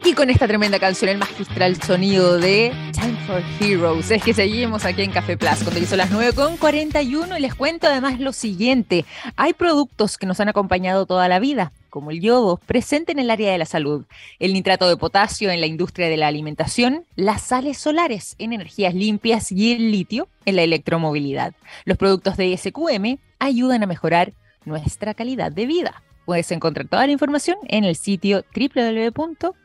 Y 0.09 0.15
con 0.15 0.31
esta 0.31 0.49
tremenda 0.49 0.79
canción, 0.79 1.11
el 1.11 1.19
magistral 1.19 1.83
sonido 1.83 2.39
de 2.39 2.73
Time 2.93 3.15
for 3.27 3.43
Heroes, 3.61 4.11
es 4.11 4.23
que 4.23 4.33
seguimos 4.33 4.87
aquí 4.87 5.03
en 5.03 5.11
Café 5.11 5.37
Plus, 5.37 5.63
cuando 5.63 5.85
son 5.85 5.99
las 5.99 6.11
9.41 6.11 7.37
y 7.37 7.43
les 7.43 7.55
cuento 7.55 7.89
además 7.89 8.19
lo 8.19 8.33
siguiente, 8.33 9.05
hay 9.37 9.53
productos 9.53 10.17
que 10.17 10.25
nos 10.25 10.41
han 10.41 10.49
acompañado 10.49 11.05
toda 11.05 11.29
la 11.29 11.41
vida, 11.41 11.73
como 11.91 12.11
el 12.11 12.23
yodo, 12.23 12.57
presente 12.57 13.13
en 13.13 13.19
el 13.19 13.31
área 13.31 13.53
de 13.53 13.59
la 13.59 13.67
salud, 13.67 14.07
el 14.39 14.55
nitrato 14.55 14.89
de 14.89 14.97
potasio 14.97 15.51
en 15.51 15.61
la 15.61 15.67
industria 15.67 16.09
de 16.09 16.17
la 16.17 16.29
alimentación, 16.29 17.05
las 17.15 17.43
sales 17.43 17.77
solares 17.77 18.35
en 18.39 18.55
energías 18.55 18.95
limpias 18.95 19.53
y 19.53 19.73
el 19.73 19.93
litio 19.93 20.27
en 20.47 20.57
la 20.57 20.63
electromovilidad. 20.63 21.53
Los 21.85 21.99
productos 21.99 22.39
de 22.39 22.57
SQM 22.57 23.19
ayudan 23.41 23.83
a 23.83 23.87
mejorar 23.87 24.33
nuestra 24.65 25.13
calidad 25.13 25.53
de 25.53 25.67
vida. 25.67 26.03
Puedes 26.29 26.53
encontrar 26.53 26.87
toda 26.87 27.07
la 27.07 27.13
información 27.13 27.57
en 27.69 27.85
el 27.85 27.97
sitio 27.97 28.45
www.sqm.com. 28.55 29.57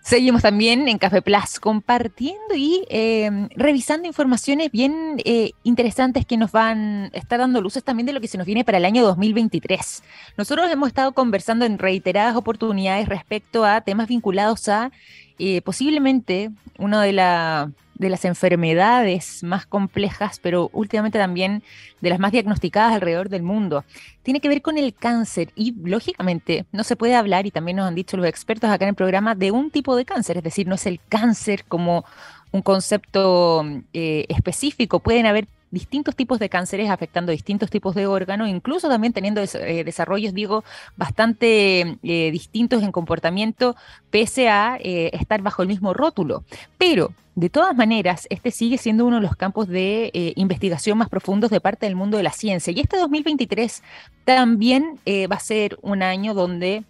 Seguimos 0.00 0.40
también 0.40 0.88
en 0.88 0.96
Café 0.96 1.20
Plus 1.20 1.60
compartiendo 1.60 2.54
y 2.56 2.86
eh, 2.88 3.48
revisando 3.54 4.08
informaciones 4.08 4.70
bien 4.70 5.20
eh, 5.26 5.50
interesantes 5.62 6.24
que 6.24 6.38
nos 6.38 6.52
van 6.52 7.10
a 7.14 7.18
estar 7.18 7.38
dando 7.38 7.60
luces 7.60 7.84
también 7.84 8.06
de 8.06 8.14
lo 8.14 8.20
que 8.22 8.28
se 8.28 8.38
nos 8.38 8.46
viene 8.46 8.64
para 8.64 8.78
el 8.78 8.86
año 8.86 9.02
2023. 9.02 10.02
Nosotros 10.38 10.70
hemos 10.70 10.88
estado 10.88 11.12
conversando 11.12 11.66
en 11.66 11.78
reiteradas 11.78 12.34
oportunidades 12.34 13.10
respecto 13.10 13.66
a 13.66 13.82
temas 13.82 14.08
vinculados 14.08 14.70
a 14.70 14.90
eh, 15.38 15.62
posiblemente 15.62 16.50
uno 16.78 17.00
de 17.00 17.12
la 17.12 17.70
de 17.94 18.08
las 18.08 18.24
enfermedades 18.24 19.42
más 19.42 19.66
complejas, 19.66 20.40
pero 20.42 20.68
últimamente 20.72 21.18
también 21.18 21.62
de 22.00 22.10
las 22.10 22.18
más 22.18 22.32
diagnosticadas 22.32 22.92
alrededor 22.92 23.28
del 23.28 23.42
mundo. 23.42 23.84
Tiene 24.22 24.40
que 24.40 24.48
ver 24.48 24.62
con 24.62 24.78
el 24.78 24.94
cáncer 24.94 25.50
y 25.54 25.74
lógicamente 25.84 26.66
no 26.72 26.84
se 26.84 26.96
puede 26.96 27.14
hablar, 27.14 27.46
y 27.46 27.50
también 27.50 27.76
nos 27.76 27.86
han 27.86 27.94
dicho 27.94 28.16
los 28.16 28.26
expertos 28.26 28.70
acá 28.70 28.84
en 28.84 28.90
el 28.90 28.94
programa, 28.94 29.34
de 29.34 29.50
un 29.50 29.70
tipo 29.70 29.96
de 29.96 30.04
cáncer, 30.04 30.38
es 30.38 30.42
decir, 30.42 30.66
no 30.66 30.74
es 30.74 30.86
el 30.86 31.00
cáncer 31.08 31.64
como 31.66 32.04
un 32.50 32.62
concepto 32.62 33.64
eh, 33.92 34.26
específico, 34.28 35.00
pueden 35.00 35.26
haber 35.26 35.46
distintos 35.74 36.16
tipos 36.16 36.38
de 36.38 36.48
cánceres 36.48 36.88
afectando 36.88 37.32
distintos 37.32 37.68
tipos 37.68 37.94
de 37.94 38.06
órganos, 38.06 38.48
incluso 38.48 38.88
también 38.88 39.12
teniendo 39.12 39.42
eh, 39.42 39.84
desarrollos, 39.84 40.32
digo, 40.32 40.64
bastante 40.96 41.98
eh, 42.02 42.30
distintos 42.30 42.82
en 42.82 42.92
comportamiento, 42.92 43.76
pese 44.10 44.48
a 44.48 44.78
eh, 44.80 45.10
estar 45.12 45.42
bajo 45.42 45.60
el 45.60 45.68
mismo 45.68 45.92
rótulo. 45.92 46.44
Pero, 46.78 47.12
de 47.34 47.50
todas 47.50 47.76
maneras, 47.76 48.26
este 48.30 48.50
sigue 48.52 48.78
siendo 48.78 49.04
uno 49.04 49.16
de 49.16 49.22
los 49.22 49.36
campos 49.36 49.66
de 49.66 50.32
investigación 50.36 50.96
más 50.96 51.08
profundos 51.08 51.50
de 51.50 51.60
parte 51.60 51.84
del 51.84 51.96
mundo 51.96 52.16
de 52.16 52.22
la 52.22 52.30
ciencia. 52.30 52.72
Y 52.72 52.78
este 52.78 52.96
2023 52.96 53.82
también 54.24 55.00
va 55.04 55.34
a 55.34 55.40
ser 55.40 55.76
un 55.82 56.04
año 56.04 56.32
donde 56.32 56.84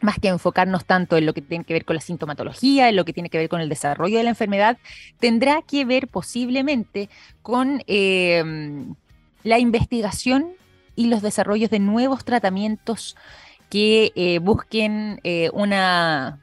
más 0.00 0.18
que 0.18 0.28
enfocarnos 0.28 0.84
tanto 0.84 1.16
en 1.16 1.26
lo 1.26 1.34
que 1.34 1.42
tiene 1.42 1.64
que 1.64 1.72
ver 1.72 1.84
con 1.84 1.94
la 1.94 2.00
sintomatología, 2.00 2.88
en 2.88 2.96
lo 2.96 3.04
que 3.04 3.12
tiene 3.12 3.30
que 3.30 3.38
ver 3.38 3.48
con 3.48 3.60
el 3.60 3.68
desarrollo 3.68 4.18
de 4.18 4.24
la 4.24 4.30
enfermedad, 4.30 4.78
tendrá 5.18 5.62
que 5.62 5.84
ver 5.84 6.08
posiblemente 6.08 7.08
con 7.42 7.82
em, 7.86 8.94
la 9.42 9.58
investigación 9.58 10.52
y 10.94 11.06
los 11.06 11.22
desarrollos 11.22 11.70
de 11.70 11.78
nuevos 11.78 12.24
tratamientos 12.24 13.16
que 13.68 14.12
eh, 14.14 14.38
busquen 14.38 15.20
eh, 15.24 15.50
una 15.52 16.40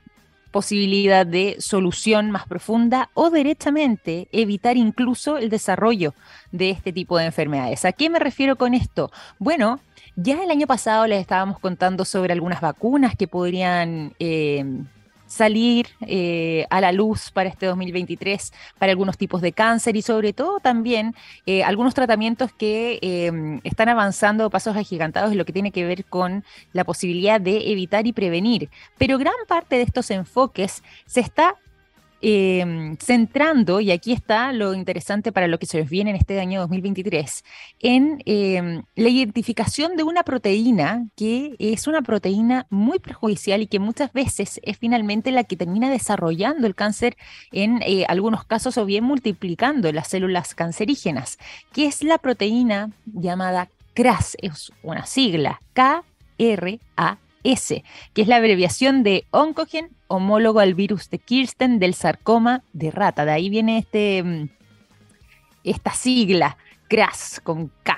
posibilidad 0.52 1.26
de 1.26 1.56
solución 1.60 2.30
más 2.30 2.46
profunda 2.46 3.10
o 3.16 3.32
derechamente 3.32 4.28
evitar 4.32 4.78
incluso 4.78 5.38
el 5.38 5.50
desarrollo 5.50 6.14
de 6.52 6.70
este 6.70 6.94
tipo 6.94 7.18
de 7.18 7.26
enfermedades. 7.26 7.86
¿A 7.86 7.92
qué 7.92 8.10
me 8.10 8.20
refiero 8.20 8.56
con 8.56 8.76
esto? 8.76 9.12
Bueno, 9.40 9.80
ya 10.16 10.44
el 10.44 10.52
año 10.52 10.68
pasado 10.68 11.08
les 11.08 11.22
estábamos 11.22 11.60
contando 11.60 12.06
sobre 12.06 12.34
algunas 12.34 12.62
vacunas 12.62 13.16
que 13.16 13.28
podrían 13.28 14.14
eh, 14.20 14.64
salir 15.26 15.88
eh, 16.02 16.68
a 16.70 16.82
la 16.82 16.92
luz 16.92 17.32
para 17.32 17.50
este 17.50 17.66
2023 17.66 18.54
para 18.78 18.92
algunos 18.92 19.18
tipos 19.18 19.42
de 19.42 19.52
cáncer 19.52 19.96
y 19.96 20.04
sobre 20.04 20.32
todo 20.32 20.60
también 20.60 21.16
eh, 21.48 21.64
algunos 21.64 21.96
tratamientos 21.96 22.52
que 22.54 23.60
están 23.64 23.90
avanzando 23.90 24.50
pasos 24.52 24.78
agigantados 24.78 25.32
en 25.32 25.38
lo 25.40 25.46
que 25.46 25.54
tiene 25.54 25.72
que 25.72 25.86
ver 25.86 26.06
con 26.06 26.44
la 26.74 26.84
posibilidad 26.84 27.42
de 27.42 27.72
evitar 27.72 28.06
y 28.06 28.14
prevenir. 28.14 28.70
Pero 29.00 29.18
gran 29.18 29.34
parte 29.48 29.78
de 29.78 29.82
estos 29.82 30.12
enfoques 30.12 30.84
se 31.08 31.22
está 31.22 31.56
Em, 32.26 32.96
centrando, 33.00 33.82
y 33.82 33.92
aquí 33.92 34.14
está 34.14 34.54
lo 34.54 34.74
interesante 34.74 35.34
para 35.34 35.50
lo 35.50 35.60
que 35.60 35.66
se 35.66 35.78
nos 35.78 35.90
viene 35.90 36.12
en 36.12 36.16
este 36.16 36.40
año 36.40 36.62
2023, 36.62 37.44
en 37.82 38.24
em, 38.26 38.84
la 38.96 39.10
identificación 39.10 39.98
de 39.98 40.04
una 40.04 40.24
proteína 40.24 41.06
que 41.18 41.58
es 41.60 41.86
una 41.86 42.02
proteína 42.02 42.66
muy 42.70 43.00
perjudicial 43.00 43.62
y 43.62 43.68
que 43.68 43.80
muchas 43.80 44.14
veces 44.14 44.62
es 44.64 44.78
finalmente 44.78 45.34
la 45.34 45.44
que 45.44 45.58
termina 45.58 45.90
desarrollando 45.90 46.66
el 46.66 46.76
cáncer 46.76 47.18
en 47.52 47.82
eh, 47.82 48.06
algunos 48.08 48.46
casos 48.46 48.78
o 48.78 48.86
bien 48.86 49.04
multiplicando 49.04 49.92
las 49.92 50.08
células 50.08 50.56
cancerígenas, 50.56 51.38
que 51.74 51.88
es 51.88 52.04
la 52.04 52.20
proteína 52.20 52.92
llamada 53.06 53.68
CRAS, 53.96 54.38
es 54.40 54.72
una 54.82 55.06
sigla, 55.06 55.60
K-R-A 55.74 57.18
Que 57.44 58.22
es 58.22 58.28
la 58.28 58.38
abreviación 58.38 59.04
de 59.04 59.26
Oncogen, 59.32 59.90
homólogo 60.08 60.60
al 60.60 60.74
virus 60.74 61.10
de 61.10 61.20
Kirsten 61.20 61.80
del 61.80 61.94
sarcoma 61.94 62.64
de 62.74 62.92
rata. 62.92 63.26
De 63.26 63.32
ahí 63.32 63.50
viene 63.50 63.78
este, 63.78 64.24
mm, 64.24 64.50
esta 65.64 65.92
sigla, 65.92 66.58
CRAS 66.88 67.42
con 67.44 67.72
K, 67.84 67.98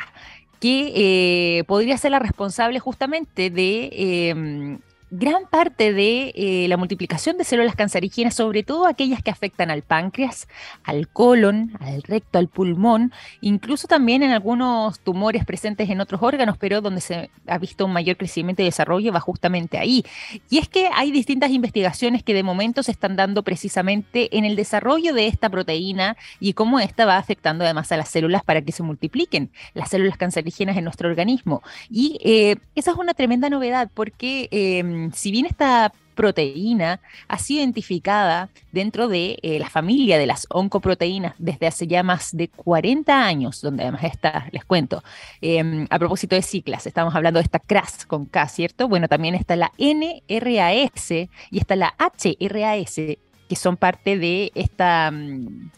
que 0.59 0.93
eh, 0.95 1.63
podría 1.65 1.97
ser 1.97 2.11
la 2.11 2.19
responsable 2.19 2.79
justamente 2.79 3.49
de 3.49 4.29
em, 4.29 4.79
gran 5.11 5.45
parte 5.49 5.93
de 5.93 6.33
eh, 6.35 6.67
la 6.67 6.77
multiplicación 6.77 7.37
de 7.37 7.43
células 7.43 7.75
cancerígenas, 7.75 8.33
sobre 8.33 8.63
todo 8.63 8.87
aquellas 8.87 9.21
que 9.21 9.31
afectan 9.31 9.69
al 9.69 9.81
páncreas, 9.81 10.47
al 10.83 11.07
colon, 11.07 11.71
al 11.79 12.01
recto, 12.03 12.39
al 12.39 12.47
pulmón, 12.47 13.13
incluso 13.41 13.87
también 13.87 14.23
en 14.23 14.31
algunos 14.31 14.99
tumores 14.99 15.45
presentes 15.45 15.89
en 15.89 16.01
otros 16.01 16.21
órganos, 16.23 16.57
pero 16.57 16.81
donde 16.81 17.01
se 17.01 17.29
ha 17.47 17.57
visto 17.57 17.85
un 17.85 17.93
mayor 17.93 18.17
crecimiento 18.17 18.61
y 18.61 18.65
desarrollo 18.65 19.13
va 19.13 19.19
justamente 19.19 19.77
ahí. 19.77 20.03
Y 20.49 20.57
es 20.57 20.67
que 20.67 20.89
hay 20.93 21.11
distintas 21.11 21.51
investigaciones 21.51 22.23
que 22.23 22.33
de 22.33 22.43
momento 22.43 22.83
se 22.83 22.91
están 22.91 23.15
dando 23.15 23.43
precisamente 23.43 24.35
en 24.37 24.45
el 24.45 24.55
desarrollo 24.55 25.13
de 25.13 25.27
esta 25.27 25.49
proteína 25.49 26.17
y 26.39 26.53
cómo 26.53 26.79
esta 26.79 27.05
va 27.05 27.17
afectando 27.17 27.63
además 27.63 27.91
a 27.91 27.97
las 27.97 28.09
células 28.09 28.43
para 28.43 28.61
que 28.61 28.71
se 28.71 28.83
multipliquen 28.83 29.51
las 29.73 29.89
células 29.89 30.17
cancerígenas 30.17 30.77
en 30.77 30.83
nuestro 30.83 31.09
organismo. 31.09 31.61
Y 31.89 32.19
eh, 32.23 32.57
esa 32.75 32.91
es 32.91 32.97
una 32.97 33.13
tremenda 33.13 33.49
novedad 33.49 33.89
porque 33.93 34.47
em, 34.51 34.94
si 35.13 35.31
bien 35.31 35.45
esta 35.45 35.91
proteína 36.15 36.99
ha 37.27 37.37
sido 37.37 37.59
identificada 37.59 38.49
dentro 38.71 39.07
de 39.07 39.37
eh, 39.43 39.59
la 39.59 39.69
familia 39.69 40.17
de 40.17 40.25
las 40.25 40.47
oncoproteínas 40.49 41.35
desde 41.37 41.67
hace 41.67 41.85
ya 41.85 42.01
más 42.01 42.35
de 42.35 42.47
40 42.47 43.25
años, 43.25 43.61
donde 43.61 43.83
además 43.83 44.05
está, 44.05 44.47
les 44.51 44.65
cuento, 44.65 45.03
em, 45.41 45.85
a 45.89 45.99
propósito 45.99 46.35
de 46.35 46.41
ciclas, 46.41 46.87
estamos 46.87 47.13
hablando 47.13 47.39
de 47.39 47.43
esta 47.43 47.59
CRAS 47.59 48.05
con 48.05 48.25
K, 48.25 48.47
¿cierto? 48.47 48.87
Bueno, 48.87 49.07
también 49.07 49.35
está 49.35 49.55
la 49.55 49.71
NRAS 49.77 51.11
y 51.11 51.29
está 51.51 51.75
la 51.75 51.93
HRAS, 51.99 52.95
que 52.95 53.55
son 53.55 53.77
parte 53.77 54.17
de 54.17 54.51
esta... 54.55 55.11
Mm, 55.11 55.69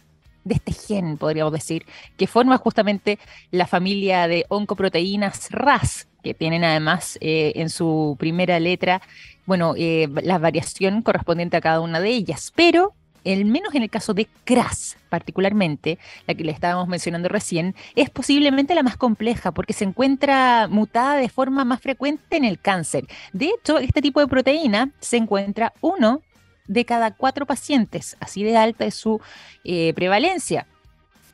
de 0.47 0.55
este 0.55 0.71
gen, 0.71 1.17
podríamos 1.17 1.51
decir, 1.51 1.85
que 2.15 2.25
forma 2.25 2.57
justamente 2.57 3.19
la 3.51 3.67
familia 3.67 4.29
de 4.29 4.45
oncoproteínas 4.47 5.51
RAS, 5.51 6.07
que 6.27 6.33
tienen 6.33 6.65
además 6.65 7.17
eh, 7.21 7.53
en 7.55 7.69
su 7.69 8.17
primera 8.19 8.59
letra, 8.59 9.01
bueno, 9.45 9.75
eh, 9.77 10.09
la 10.23 10.37
variación 10.37 11.01
correspondiente 11.01 11.55
a 11.55 11.61
cada 11.61 11.79
una 11.79 12.01
de 12.01 12.09
ellas, 12.09 12.51
pero 12.53 12.93
el 13.23 13.45
menos 13.45 13.73
en 13.75 13.83
el 13.83 13.89
caso 13.89 14.13
de 14.13 14.27
CRAS 14.43 14.97
particularmente, 15.07 15.99
la 16.27 16.33
que 16.33 16.43
le 16.43 16.51
estábamos 16.51 16.89
mencionando 16.89 17.29
recién, 17.29 17.75
es 17.95 18.09
posiblemente 18.09 18.75
la 18.75 18.83
más 18.83 18.97
compleja 18.97 19.53
porque 19.53 19.71
se 19.71 19.85
encuentra 19.85 20.67
mutada 20.67 21.15
de 21.15 21.29
forma 21.29 21.63
más 21.63 21.79
frecuente 21.79 22.35
en 22.35 22.43
el 22.43 22.59
cáncer. 22.59 23.05
De 23.31 23.45
hecho, 23.45 23.77
este 23.77 24.01
tipo 24.01 24.19
de 24.19 24.27
proteína 24.27 24.91
se 24.99 25.15
encuentra 25.15 25.71
uno 25.79 26.23
de 26.67 26.83
cada 26.83 27.11
cuatro 27.11 27.45
pacientes, 27.45 28.17
así 28.19 28.43
de 28.43 28.57
alta 28.57 28.83
es 28.83 28.95
su 28.95 29.21
eh, 29.63 29.93
prevalencia. 29.93 30.67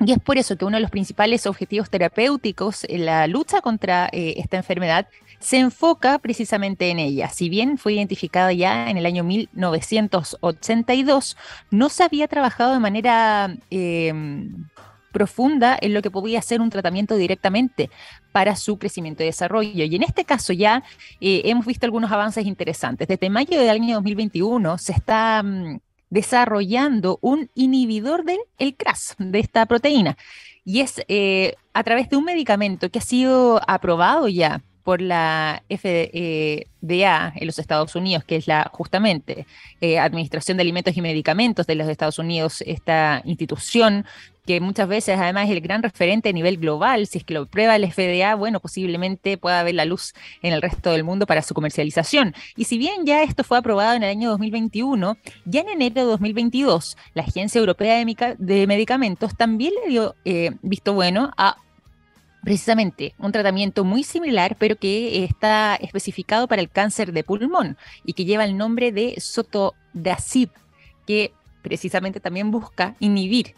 Y 0.05 0.11
es 0.11 0.19
por 0.19 0.37
eso 0.37 0.57
que 0.57 0.65
uno 0.65 0.75
de 0.77 0.81
los 0.81 0.91
principales 0.91 1.47
objetivos 1.47 1.89
terapéuticos 1.89 2.85
en 2.89 3.05
la 3.05 3.25
lucha 3.27 3.61
contra 3.61 4.09
eh, 4.11 4.33
esta 4.37 4.57
enfermedad 4.57 5.07
se 5.39 5.59
enfoca 5.59 6.19
precisamente 6.19 6.89
en 6.89 6.99
ella. 6.99 7.29
Si 7.29 7.49
bien 7.49 7.77
fue 7.77 7.93
identificada 7.93 8.51
ya 8.53 8.89
en 8.89 8.97
el 8.97 9.05
año 9.05 9.23
1982, 9.23 11.37
no 11.71 11.89
se 11.89 12.03
había 12.03 12.27
trabajado 12.27 12.73
de 12.73 12.79
manera 12.79 13.55
em, 13.69 14.67
profunda 15.11 15.77
en 15.79 15.93
lo 15.93 16.01
que 16.01 16.11
podía 16.11 16.41
ser 16.41 16.59
un 16.59 16.69
tratamiento 16.69 17.15
directamente 17.15 17.89
para 18.31 18.55
su 18.55 18.77
crecimiento 18.77 19.23
y 19.23 19.27
desarrollo. 19.27 19.85
Y 19.85 19.95
en 19.95 20.03
este 20.03 20.25
caso 20.25 20.53
ya 20.53 20.83
eh, 21.21 21.41
hemos 21.45 21.65
visto 21.65 21.85
algunos 21.85 22.11
avances 22.11 22.45
interesantes. 22.45 23.07
Desde 23.07 23.29
mayo 23.29 23.59
del 23.59 23.69
año 23.69 23.95
2021 23.95 24.77
se 24.77 24.91
está 24.91 25.43
mm, 25.43 25.79
desarrollando 26.13 27.17
un 27.21 27.49
inhibidor 27.55 28.23
del 28.23 28.37
el 28.59 28.75
CRAS, 28.75 29.15
de 29.17 29.39
esta 29.39 29.65
proteína. 29.65 30.15
Y 30.63 30.81
es 30.81 31.01
eh, 31.07 31.55
a 31.73 31.83
través 31.83 32.07
de 32.09 32.17
un 32.17 32.23
medicamento 32.23 32.89
que 32.91 32.99
ha 32.99 33.01
sido 33.01 33.59
aprobado 33.67 34.27
ya 34.27 34.61
por 34.83 35.01
la 35.01 35.63
FDA 35.69 37.33
en 37.35 37.47
los 37.47 37.59
Estados 37.59 37.95
Unidos, 37.95 38.23
que 38.23 38.35
es 38.35 38.47
la 38.47 38.69
justamente 38.71 39.47
eh, 39.81 39.99
Administración 39.99 40.57
de 40.57 40.61
Alimentos 40.61 40.95
y 40.97 41.01
Medicamentos 41.01 41.65
de 41.65 41.75
los 41.75 41.87
Estados 41.87 42.19
Unidos, 42.19 42.61
esta 42.65 43.21
institución 43.25 44.05
que 44.45 44.59
muchas 44.59 44.87
veces 44.87 45.17
además 45.17 45.45
es 45.45 45.51
el 45.51 45.61
gran 45.61 45.81
referente 45.81 46.29
a 46.29 46.33
nivel 46.33 46.57
global, 46.57 47.07
si 47.07 47.19
es 47.19 47.23
que 47.23 47.33
lo 47.33 47.45
prueba 47.45 47.75
el 47.75 47.89
FDA, 47.89 48.35
bueno, 48.35 48.59
posiblemente 48.59 49.37
pueda 49.37 49.63
ver 49.63 49.75
la 49.75 49.85
luz 49.85 50.13
en 50.41 50.53
el 50.53 50.61
resto 50.61 50.91
del 50.91 51.03
mundo 51.03 51.25
para 51.25 51.41
su 51.41 51.53
comercialización. 51.53 52.35
Y 52.57 52.65
si 52.65 52.77
bien 52.77 53.05
ya 53.05 53.23
esto 53.23 53.43
fue 53.43 53.57
aprobado 53.57 53.93
en 53.93 54.03
el 54.03 54.09
año 54.09 54.29
2021, 54.31 55.17
ya 55.45 55.61
en 55.61 55.69
enero 55.69 56.01
de 56.01 56.11
2022, 56.11 56.97
la 57.13 57.23
Agencia 57.23 57.59
Europea 57.59 58.03
de, 58.37 58.67
Medicamentos 58.67 59.35
también 59.37 59.73
le 59.83 59.91
dio 59.91 60.15
eh, 60.25 60.51
visto 60.61 60.93
bueno 60.93 61.31
a 61.37 61.57
precisamente 62.43 63.15
un 63.17 63.31
tratamiento 63.31 63.83
muy 63.83 64.03
similar, 64.03 64.57
pero 64.59 64.75
que 64.75 65.23
está 65.23 65.75
especificado 65.75 66.47
para 66.47 66.61
el 66.61 66.69
cáncer 66.69 67.13
de 67.13 67.23
pulmón 67.23 67.77
y 68.05 68.13
que 68.13 68.25
lleva 68.25 68.45
el 68.45 68.57
nombre 68.57 68.91
de 68.91 69.15
Sotodacib, 69.19 70.49
que 71.07 71.33
precisamente 71.61 72.19
también 72.19 72.51
busca 72.51 72.95
inhibir 72.99 73.55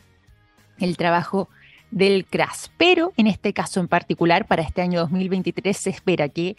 el 0.78 0.98
trabajo 0.98 1.50
del 1.92 2.26
CRAS. 2.26 2.72
Pero 2.78 3.14
en 3.18 3.28
este 3.28 3.54
caso 3.54 3.80
en 3.80 3.88
particular, 3.88 4.48
para 4.48 4.62
este 4.62 4.82
año 4.82 5.02
2023, 5.02 5.76
se 5.76 5.90
espera 5.90 6.30
que 6.30 6.56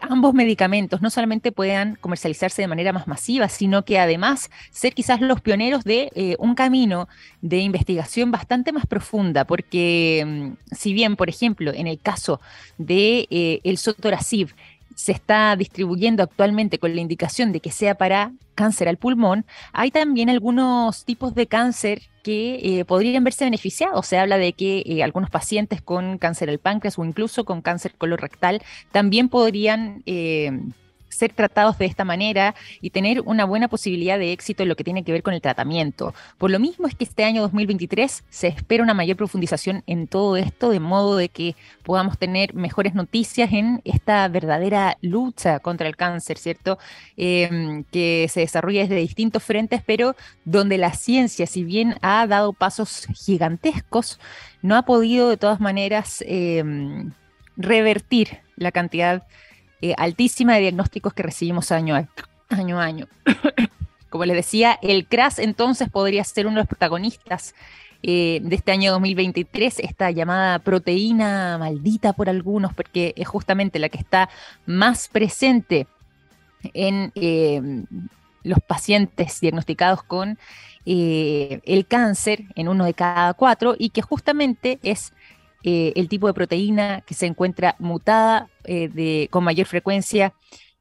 ambos 0.00 0.34
medicamentos 0.34 1.02
no 1.02 1.10
solamente 1.10 1.52
puedan 1.52 1.96
comercializarse 1.96 2.62
de 2.62 2.68
manera 2.68 2.92
más 2.92 3.06
masiva, 3.06 3.48
sino 3.48 3.84
que 3.84 3.98
además 3.98 4.50
ser 4.70 4.94
quizás 4.94 5.20
los 5.20 5.40
pioneros 5.40 5.84
de 5.84 6.10
eh, 6.14 6.36
un 6.38 6.54
camino 6.54 7.08
de 7.40 7.58
investigación 7.58 8.30
bastante 8.30 8.72
más 8.72 8.86
profunda, 8.86 9.44
porque 9.44 10.24
mm, 10.26 10.74
si 10.74 10.92
bien, 10.92 11.16
por 11.16 11.28
ejemplo, 11.28 11.72
en 11.72 11.86
el 11.86 12.00
caso 12.00 12.40
de 12.78 13.26
eh, 13.30 13.60
el 13.64 13.78
sotorasib 13.78 14.50
se 14.98 15.12
está 15.12 15.54
distribuyendo 15.54 16.24
actualmente 16.24 16.80
con 16.80 16.92
la 16.92 17.00
indicación 17.00 17.52
de 17.52 17.60
que 17.60 17.70
sea 17.70 17.94
para 17.94 18.32
cáncer 18.56 18.88
al 18.88 18.96
pulmón, 18.96 19.46
hay 19.72 19.92
también 19.92 20.28
algunos 20.28 21.04
tipos 21.04 21.36
de 21.36 21.46
cáncer 21.46 22.02
que 22.24 22.80
eh, 22.80 22.84
podrían 22.84 23.22
verse 23.22 23.44
beneficiados. 23.44 24.04
Se 24.08 24.18
habla 24.18 24.38
de 24.38 24.54
que 24.54 24.82
eh, 24.84 25.04
algunos 25.04 25.30
pacientes 25.30 25.80
con 25.82 26.18
cáncer 26.18 26.50
al 26.50 26.58
páncreas 26.58 26.98
o 26.98 27.04
incluso 27.04 27.44
con 27.44 27.62
cáncer 27.62 27.94
colorectal 27.96 28.60
también 28.90 29.28
podrían 29.28 30.02
eh, 30.04 30.50
ser 31.08 31.32
tratados 31.32 31.78
de 31.78 31.86
esta 31.86 32.04
manera 32.04 32.54
y 32.80 32.90
tener 32.90 33.20
una 33.22 33.44
buena 33.44 33.68
posibilidad 33.68 34.18
de 34.18 34.32
éxito 34.32 34.62
en 34.62 34.68
lo 34.68 34.76
que 34.76 34.84
tiene 34.84 35.04
que 35.04 35.12
ver 35.12 35.22
con 35.22 35.34
el 35.34 35.40
tratamiento. 35.40 36.14
Por 36.38 36.50
lo 36.50 36.58
mismo 36.58 36.86
es 36.86 36.94
que 36.94 37.04
este 37.04 37.24
año 37.24 37.42
2023 37.42 38.24
se 38.28 38.48
espera 38.48 38.82
una 38.82 38.94
mayor 38.94 39.16
profundización 39.16 39.82
en 39.86 40.06
todo 40.06 40.36
esto, 40.36 40.70
de 40.70 40.80
modo 40.80 41.16
de 41.16 41.28
que 41.28 41.56
podamos 41.82 42.18
tener 42.18 42.54
mejores 42.54 42.94
noticias 42.94 43.52
en 43.52 43.80
esta 43.84 44.26
verdadera 44.28 44.96
lucha 45.00 45.60
contra 45.60 45.88
el 45.88 45.96
cáncer, 45.96 46.38
¿cierto? 46.38 46.78
Em, 47.16 47.84
que 47.84 48.26
se 48.30 48.40
desarrolla 48.40 48.82
desde 48.82 48.96
distintos 48.96 49.42
frentes, 49.42 49.82
pero 49.84 50.16
donde 50.44 50.78
la 50.78 50.92
ciencia, 50.92 51.46
si 51.46 51.64
bien 51.64 51.96
ha 52.02 52.26
dado 52.26 52.52
pasos 52.52 53.06
gigantescos, 53.14 54.18
no 54.62 54.76
ha 54.76 54.82
podido 54.82 55.28
de 55.28 55.36
todas 55.36 55.60
maneras 55.60 56.24
em, 56.26 57.12
revertir 57.56 58.40
la 58.56 58.72
cantidad 58.72 59.24
eh, 59.80 59.94
altísima 59.96 60.54
de 60.54 60.60
diagnósticos 60.60 61.14
que 61.14 61.22
recibimos 61.22 61.70
año 61.72 61.94
a 61.94 62.08
año. 62.82 63.06
Como 64.10 64.24
les 64.24 64.36
decía, 64.36 64.78
el 64.82 65.06
CRAS 65.06 65.38
entonces 65.38 65.88
podría 65.88 66.24
ser 66.24 66.46
uno 66.46 66.56
de 66.56 66.62
los 66.62 66.68
protagonistas 66.68 67.54
eh, 68.02 68.40
de 68.42 68.56
este 68.56 68.72
año 68.72 68.90
2023, 68.92 69.80
esta 69.80 70.10
llamada 70.10 70.58
proteína 70.60 71.58
maldita 71.58 72.12
por 72.12 72.28
algunos, 72.28 72.72
porque 72.72 73.12
es 73.16 73.28
justamente 73.28 73.78
la 73.78 73.88
que 73.88 73.98
está 73.98 74.30
más 74.66 75.08
presente 75.08 75.86
en 76.74 77.12
eh, 77.14 77.84
los 78.42 78.58
pacientes 78.60 79.40
diagnosticados 79.40 80.02
con 80.02 80.38
el 80.90 81.86
cáncer 81.86 82.44
en 82.54 82.66
uno 82.66 82.86
de 82.86 82.94
cada 82.94 83.34
cuatro 83.34 83.76
y 83.78 83.90
que 83.90 84.00
justamente 84.00 84.78
es 84.82 85.12
eh, 85.64 85.92
el 85.96 86.08
tipo 86.08 86.26
de 86.26 86.34
proteína 86.34 87.02
que 87.06 87.14
se 87.14 87.26
encuentra 87.26 87.76
mutada 87.78 88.48
eh, 88.64 88.88
de, 88.88 89.28
con 89.30 89.44
mayor 89.44 89.66
frecuencia 89.66 90.34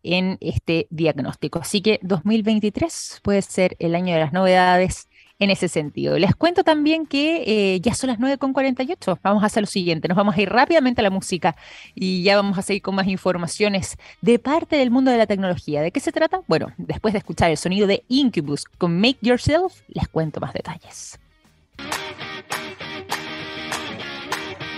en 0.03 0.38
este 0.39 0.88
diagnóstico. 0.89 1.59
Así 1.59 1.82
que 1.82 1.99
2023 2.03 3.21
puede 3.23 3.41
ser 3.41 3.75
el 3.80 3.95
año 3.95 4.13
de 4.13 4.19
las 4.21 4.34
novedades 4.34 5.07
en 5.39 5.51
ese 5.51 5.67
sentido. 5.67 6.17
Les 6.17 6.36
cuento 6.36 6.63
también 6.63 7.05
que 7.05 7.43
eh, 7.75 7.80
ya 7.82 7.93
son 7.93 8.09
las 8.09 8.19
9.48. 8.19 9.19
Vamos 9.21 9.43
a 9.43 9.47
hacer 9.47 9.63
lo 9.63 9.67
siguiente, 9.67 10.07
nos 10.07 10.17
vamos 10.17 10.36
a 10.36 10.41
ir 10.41 10.49
rápidamente 10.49 11.01
a 11.01 11.03
la 11.03 11.09
música 11.09 11.55
y 11.93 12.23
ya 12.23 12.36
vamos 12.36 12.57
a 12.57 12.61
seguir 12.61 12.82
con 12.82 12.95
más 12.95 13.07
informaciones 13.07 13.97
de 14.21 14.39
parte 14.39 14.78
del 14.78 14.91
mundo 14.91 15.11
de 15.11 15.17
la 15.17 15.28
tecnología. 15.28 15.82
¿De 15.82 15.91
qué 15.91 15.99
se 15.99 16.11
trata? 16.11 16.41
Bueno, 16.47 16.71
después 16.78 17.13
de 17.13 17.19
escuchar 17.19 17.51
el 17.51 17.57
sonido 17.57 17.88
de 17.88 18.03
Incubus 18.07 18.65
con 18.65 18.99
Make 18.99 19.19
Yourself, 19.21 19.82
les 19.88 20.07
cuento 20.07 20.39
más 20.39 20.53
detalles. 20.53 21.19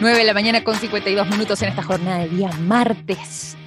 9 0.02 0.18
de 0.18 0.24
la 0.24 0.34
mañana 0.34 0.64
con 0.64 0.76
52 0.76 1.28
minutos 1.28 1.62
en 1.62 1.68
esta 1.68 1.84
jornada 1.84 2.20
de 2.20 2.30
día 2.30 2.50
martes 2.62 3.58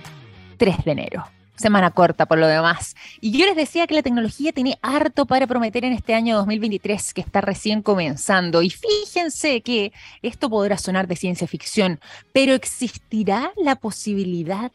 3 0.56 0.82
de 0.82 0.92
enero. 0.92 1.26
Semana 1.56 1.90
corta 1.90 2.24
por 2.24 2.38
lo 2.38 2.46
demás. 2.46 2.96
Y 3.20 3.36
yo 3.36 3.44
les 3.44 3.54
decía 3.54 3.86
que 3.86 3.94
la 3.94 4.02
tecnología 4.02 4.50
tiene 4.52 4.78
harto 4.80 5.26
para 5.26 5.46
prometer 5.46 5.84
en 5.84 5.92
este 5.92 6.14
año 6.14 6.36
2023 6.38 7.12
que 7.12 7.20
está 7.20 7.42
recién 7.42 7.82
comenzando. 7.82 8.62
Y 8.62 8.70
fíjense 8.70 9.60
que 9.60 9.92
esto 10.22 10.48
podrá 10.48 10.78
sonar 10.78 11.06
de 11.06 11.16
ciencia 11.16 11.46
ficción, 11.46 12.00
pero 12.32 12.54
existirá 12.54 13.52
la 13.62 13.76
posibilidad 13.76 14.72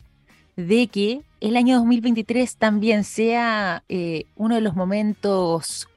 de 0.58 0.88
que 0.90 1.22
el 1.42 1.58
año 1.58 1.78
2023 1.78 2.56
también 2.58 3.04
sea 3.04 3.84
eh, 3.90 4.26
uno 4.36 4.54
de 4.54 4.62
los 4.62 4.76
momentos 4.76 5.90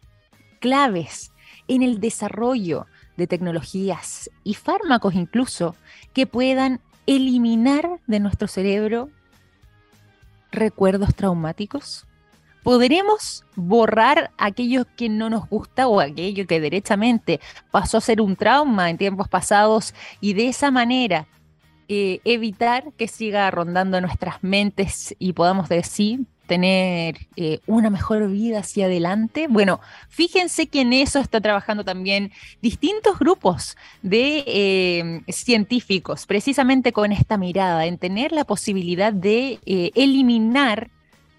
claves 0.58 1.32
en 1.68 1.82
el 1.82 2.00
desarrollo 2.00 2.86
de 3.20 3.26
tecnologías 3.26 4.30
y 4.42 4.54
fármacos 4.54 5.14
incluso 5.14 5.76
que 6.14 6.26
puedan 6.26 6.80
eliminar 7.06 8.00
de 8.06 8.18
nuestro 8.18 8.48
cerebro 8.48 9.10
recuerdos 10.50 11.14
traumáticos? 11.14 12.06
¿Podremos 12.62 13.44
borrar 13.54 14.32
aquello 14.38 14.86
que 14.96 15.08
no 15.08 15.30
nos 15.30 15.48
gusta 15.48 15.86
o 15.86 16.00
aquello 16.00 16.46
que 16.46 16.60
derechamente 16.60 17.40
pasó 17.70 17.98
a 17.98 18.02
ser 18.02 18.20
un 18.20 18.36
trauma 18.36 18.90
en 18.90 18.98
tiempos 18.98 19.28
pasados 19.28 19.94
y 20.20 20.32
de 20.34 20.48
esa 20.48 20.70
manera 20.70 21.26
eh, 21.88 22.20
evitar 22.24 22.92
que 22.96 23.08
siga 23.08 23.50
rondando 23.50 24.00
nuestras 24.00 24.42
mentes 24.42 25.14
y 25.18 25.32
podamos 25.32 25.68
decir, 25.68 26.20
tener 26.51 27.28
eh, 27.36 27.61
una 27.68 27.90
mejor 27.90 28.28
vida 28.28 28.59
hacia 28.59 28.86
adelante. 28.86 29.46
Bueno, 29.48 29.78
fíjense 30.09 30.66
que 30.66 30.80
en 30.80 30.92
eso 30.92 31.20
está 31.20 31.40
trabajando 31.40 31.84
también 31.84 32.32
distintos 32.61 33.20
grupos 33.20 33.76
de 34.03 34.42
eh, 34.48 35.22
científicos, 35.28 36.26
precisamente 36.26 36.92
con 36.92 37.12
esta 37.12 37.36
mirada, 37.36 37.86
en 37.86 37.98
tener 37.98 38.32
la 38.32 38.42
posibilidad 38.42 39.12
de 39.12 39.61
eh, 39.64 39.92
eliminar 39.94 40.90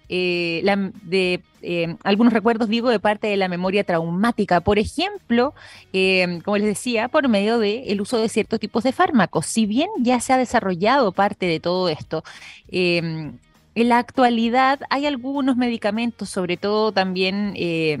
de, 0.08 1.40
algunos 2.04 2.32
recuerdos, 2.32 2.70
digo, 2.70 2.88
de 2.88 2.98
parte 2.98 3.26
de 3.26 3.36
la 3.36 3.48
memoria 3.48 3.84
traumática. 3.84 4.60
Por 4.60 4.78
ejemplo, 4.78 5.54
como 6.44 6.56
les 6.56 6.66
decía, 6.66 7.08
por 7.08 7.28
medio 7.28 7.58
del 7.58 8.00
uso 8.00 8.18
de 8.18 8.30
ciertos 8.30 8.60
tipos 8.60 8.82
de 8.82 8.92
fármacos. 8.92 9.44
Si 9.44 9.64
bien 9.64 9.88
ya 10.00 10.20
se 10.20 10.34
ha 10.34 10.38
desarrollado 10.38 11.12
parte 11.12 11.46
de 11.46 11.60
todo 11.60 11.88
esto, 11.88 12.24
en 13.74 13.88
la 13.88 13.98
actualidad 13.98 14.80
hay 14.90 15.06
algunos 15.06 15.56
medicamentos, 15.56 16.28
sobre 16.28 16.56
todo 16.56 16.92
también 16.92 17.54
eh, 17.56 17.98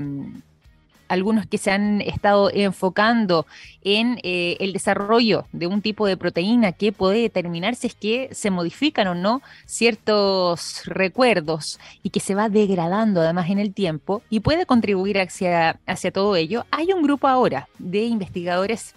algunos 1.12 1.46
que 1.46 1.58
se 1.58 1.70
han 1.70 2.00
estado 2.00 2.50
enfocando 2.52 3.46
en 3.82 4.18
eh, 4.22 4.56
el 4.60 4.72
desarrollo 4.72 5.46
de 5.52 5.66
un 5.66 5.82
tipo 5.82 6.06
de 6.06 6.16
proteína 6.16 6.72
que 6.72 6.90
puede 6.90 7.20
determinar 7.20 7.74
si 7.74 7.88
es 7.88 7.94
que 7.94 8.30
se 8.32 8.50
modifican 8.50 9.06
o 9.08 9.14
no 9.14 9.42
ciertos 9.66 10.82
recuerdos 10.86 11.78
y 12.02 12.10
que 12.10 12.20
se 12.20 12.34
va 12.34 12.48
degradando 12.48 13.20
además 13.20 13.50
en 13.50 13.58
el 13.58 13.74
tiempo 13.74 14.22
y 14.30 14.40
puede 14.40 14.64
contribuir 14.64 15.18
hacia, 15.20 15.78
hacia 15.86 16.12
todo 16.12 16.34
ello. 16.34 16.64
Hay 16.70 16.92
un 16.94 17.02
grupo 17.02 17.28
ahora 17.28 17.68
de 17.78 18.04
investigadores 18.04 18.94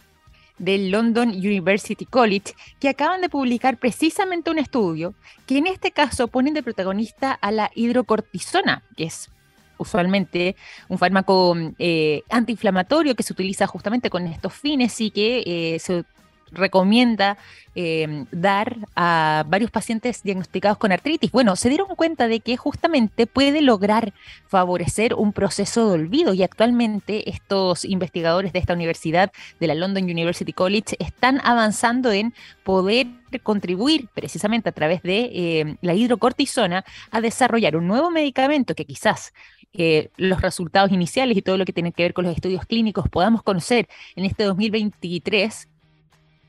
del 0.58 0.91
London 0.91 1.30
University 1.30 2.06
College, 2.06 2.53
que 2.80 2.89
acaban 2.89 3.22
de 3.22 3.30
publicar 3.30 3.78
precisamente 3.78 4.49
un 4.51 4.60
estudio 4.60 5.14
que 5.45 5.58
en 5.58 5.68
este 5.68 5.91
caso 5.91 6.28
ponen 6.28 6.53
de 6.53 6.64
protagonista 6.64 7.32
a 7.34 7.51
la 7.51 7.72
hidrocortisona, 7.76 8.84
que 8.95 9.06
es 9.06 9.30
usualmente 9.78 10.56
un 10.88 10.97
fármaco 10.97 11.56
eh, 11.80 12.24
antiinflamatorio 12.30 13.16
que 13.16 13.24
se 13.24 13.34
utiliza 13.34 13.68
justamente 13.68 14.10
con 14.10 14.26
estos 14.28 14.53
fines 14.53 14.99
y 15.01 15.12
que 15.12 15.43
eh, 15.45 15.80
se 15.80 16.06
recomienda 16.51 17.37
em, 17.75 18.25
dar 18.31 18.77
a 18.95 19.43
varios 19.47 19.71
pacientes 19.71 20.23
diagnosticados 20.23 20.77
con 20.77 20.91
artritis. 20.91 21.31
Bueno, 21.31 21.55
se 21.55 21.69
dieron 21.69 21.87
cuenta 21.95 22.27
de 22.27 22.39
que 22.39 22.55
justamente 22.57 23.27
puede 23.27 23.61
lograr 23.61 24.13
favorecer 24.47 25.13
un 25.15 25.33
proceso 25.33 25.87
de 25.87 25.93
olvido 25.93 26.33
y 26.33 26.43
actualmente 26.43 27.29
estos 27.29 27.83
investigadores 27.83 28.53
de 28.53 28.59
esta 28.59 28.73
universidad, 28.73 29.31
de 29.59 29.67
la 29.67 29.75
London 29.75 30.05
University 30.05 30.53
College, 30.53 30.95
están 30.99 31.41
avanzando 31.43 32.11
en 32.11 32.33
poder 32.63 33.07
contribuir 33.43 34.07
precisamente 34.13 34.69
a 34.69 34.71
través 34.71 35.01
de 35.01 35.59
em, 35.59 35.77
la 35.81 35.93
hidrocortisona 35.93 36.85
a 37.11 37.21
desarrollar 37.21 37.75
un 37.75 37.87
nuevo 37.87 38.09
medicamento 38.09 38.75
que 38.75 38.85
quizás 38.85 39.33
eh, 39.73 40.09
los 40.15 40.41
resultados 40.41 40.91
iniciales 40.93 41.35
y 41.35 41.41
todo 41.41 41.57
lo 41.57 41.65
que 41.65 41.73
tiene 41.73 41.91
que 41.91 42.03
ver 42.03 42.13
con 42.13 42.23
los 42.23 42.33
estudios 42.33 42.65
clínicos 42.65 43.09
podamos 43.09 43.43
conocer 43.43 43.89
en 44.15 44.23
este 44.23 44.45
2023 44.45 45.67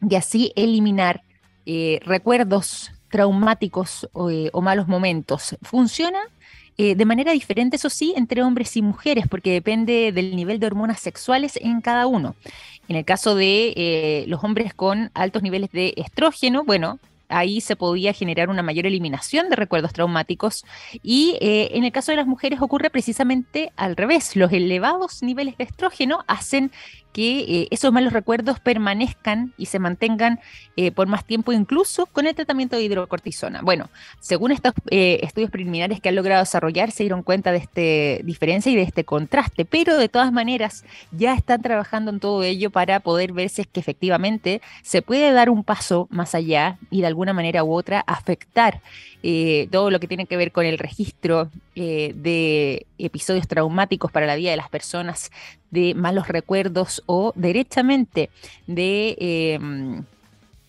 y 0.08 0.14
así 0.14 0.52
eliminar 0.56 1.22
eh, 1.64 2.00
recuerdos 2.04 2.92
traumáticos 3.10 4.08
eh, 4.30 4.50
o, 4.52 4.60
malos 4.60 4.88
momentos. 4.88 5.56
Funciona 5.62 6.20
de 6.78 7.06
manera 7.06 7.32
diferente, 7.32 7.76
eso 7.76 7.88
sí, 7.88 8.12
entre 8.18 8.42
hombres 8.42 8.76
y 8.76 8.82
mujeres, 8.82 9.26
porque 9.30 9.50
depende 9.50 10.12
del 10.12 10.36
nivel 10.36 10.60
de 10.60 10.66
hormonas 10.66 11.00
sexuales 11.00 11.56
en 11.56 11.80
cada 11.80 12.06
uno. 12.06 12.36
En 12.86 12.96
el 12.96 13.04
caso 13.06 13.34
de 13.34 14.26
los 14.28 14.44
hombres 14.44 14.74
con 14.74 15.10
altos 15.14 15.42
niveles 15.42 15.72
de 15.72 15.94
estrógeno, 15.96 16.64
bueno, 16.64 17.00
ahí 17.28 17.60
se 17.60 17.76
podía 17.76 18.12
generar 18.12 18.48
una 18.48 18.62
mayor 18.62 18.86
eliminación 18.86 19.48
de 19.48 19.56
recuerdos 19.56 19.92
traumáticos 19.92 20.64
y 21.02 21.36
eh, 21.40 21.70
en 21.72 21.84
el 21.84 21.92
caso 21.92 22.12
de 22.12 22.16
las 22.16 22.26
mujeres 22.26 22.60
ocurre 22.60 22.90
precisamente 22.90 23.72
al 23.76 23.96
revés. 23.96 24.36
Los 24.36 24.52
elevados 24.52 25.22
niveles 25.22 25.56
de 25.56 25.64
estrógeno 25.64 26.24
hacen 26.26 26.70
que 27.16 27.38
eh, 27.38 27.68
esos 27.70 27.94
malos 27.94 28.12
recuerdos 28.12 28.60
permanezcan 28.60 29.54
y 29.56 29.66
se 29.66 29.78
mantengan 29.78 30.38
eh, 30.76 30.90
por 30.92 31.06
más 31.06 31.24
tiempo, 31.24 31.50
incluso 31.50 32.04
con 32.04 32.26
el 32.26 32.34
tratamiento 32.34 32.76
de 32.76 32.82
hidrocortisona. 32.82 33.62
Bueno, 33.62 33.88
según 34.20 34.52
estos 34.52 34.74
eh, 34.90 35.20
estudios 35.22 35.50
preliminares 35.50 36.02
que 36.02 36.10
han 36.10 36.14
logrado 36.14 36.42
desarrollar, 36.42 36.90
se 36.90 37.04
dieron 37.04 37.22
cuenta 37.22 37.52
de 37.52 37.56
esta 37.56 38.22
diferencia 38.22 38.70
y 38.70 38.76
de 38.76 38.82
este 38.82 39.04
contraste, 39.04 39.64
pero 39.64 39.96
de 39.96 40.10
todas 40.10 40.30
maneras 40.30 40.84
ya 41.10 41.32
están 41.32 41.62
trabajando 41.62 42.10
en 42.10 42.20
todo 42.20 42.42
ello 42.42 42.68
para 42.68 43.00
poder 43.00 43.32
ver 43.32 43.48
si 43.48 43.62
es 43.62 43.66
que 43.66 43.80
efectivamente 43.80 44.60
se 44.82 45.00
puede 45.00 45.32
dar 45.32 45.48
un 45.48 45.64
paso 45.64 46.08
más 46.10 46.34
allá 46.34 46.76
y 46.90 47.00
de 47.00 47.06
alguna 47.06 47.32
manera 47.32 47.64
u 47.64 47.72
otra 47.72 48.00
afectar 48.00 48.82
todo 49.72 49.90
lo 49.90 49.98
que 49.98 50.06
tiene 50.06 50.26
que 50.26 50.36
ver 50.36 50.52
con 50.52 50.66
el 50.66 50.78
registro 50.78 51.50
de 51.76 52.86
episodios 52.98 53.46
traumáticos 53.46 54.10
para 54.10 54.26
la 54.26 54.34
vida 54.34 54.50
de 54.50 54.56
las 54.56 54.70
personas, 54.70 55.30
de 55.70 55.94
malos 55.94 56.28
recuerdos 56.28 57.02
o 57.06 57.32
derechamente 57.36 58.30
de 58.66 59.16
em, 59.18 60.04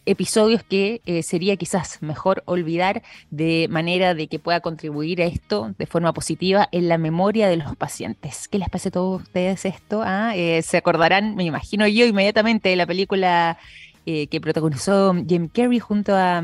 episodios 0.07 0.63
que 0.63 1.01
eh, 1.05 1.21
sería 1.21 1.57
quizás 1.57 2.01
mejor 2.01 2.41
olvidar 2.45 3.03
de 3.29 3.67
manera 3.69 4.13
de 4.13 4.27
que 4.27 4.39
pueda 4.39 4.61
contribuir 4.61 5.21
a 5.21 5.25
esto 5.25 5.75
de 5.77 5.85
forma 5.85 6.13
positiva 6.13 6.67
en 6.71 6.87
la 6.87 6.97
memoria 6.97 7.49
de 7.49 7.57
los 7.57 7.75
pacientes. 7.75 8.47
¿Qué 8.47 8.57
les 8.57 8.69
parece 8.69 8.89
a 8.89 8.91
todos 8.91 9.23
ustedes 9.23 9.65
esto? 9.65 10.01
Ah, 10.03 10.33
eh, 10.35 10.61
se 10.61 10.77
acordarán, 10.77 11.35
me 11.35 11.43
imagino 11.43 11.87
yo 11.87 12.05
inmediatamente, 12.05 12.69
de 12.69 12.77
la 12.77 12.85
película 12.85 13.57
eh, 14.05 14.27
que 14.27 14.39
protagonizó 14.39 15.13
Jim 15.27 15.49
Carrey 15.49 15.79
junto 15.79 16.15
a 16.15 16.41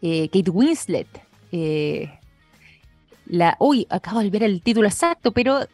Kate 0.00 0.50
Winslet. 0.50 1.06
La, 3.26 3.56
uy, 3.58 3.86
acabo 3.90 4.20
de 4.20 4.30
ver 4.30 4.42
el 4.42 4.62
título 4.62 4.88
exacto, 4.88 5.32
pero 5.32 5.66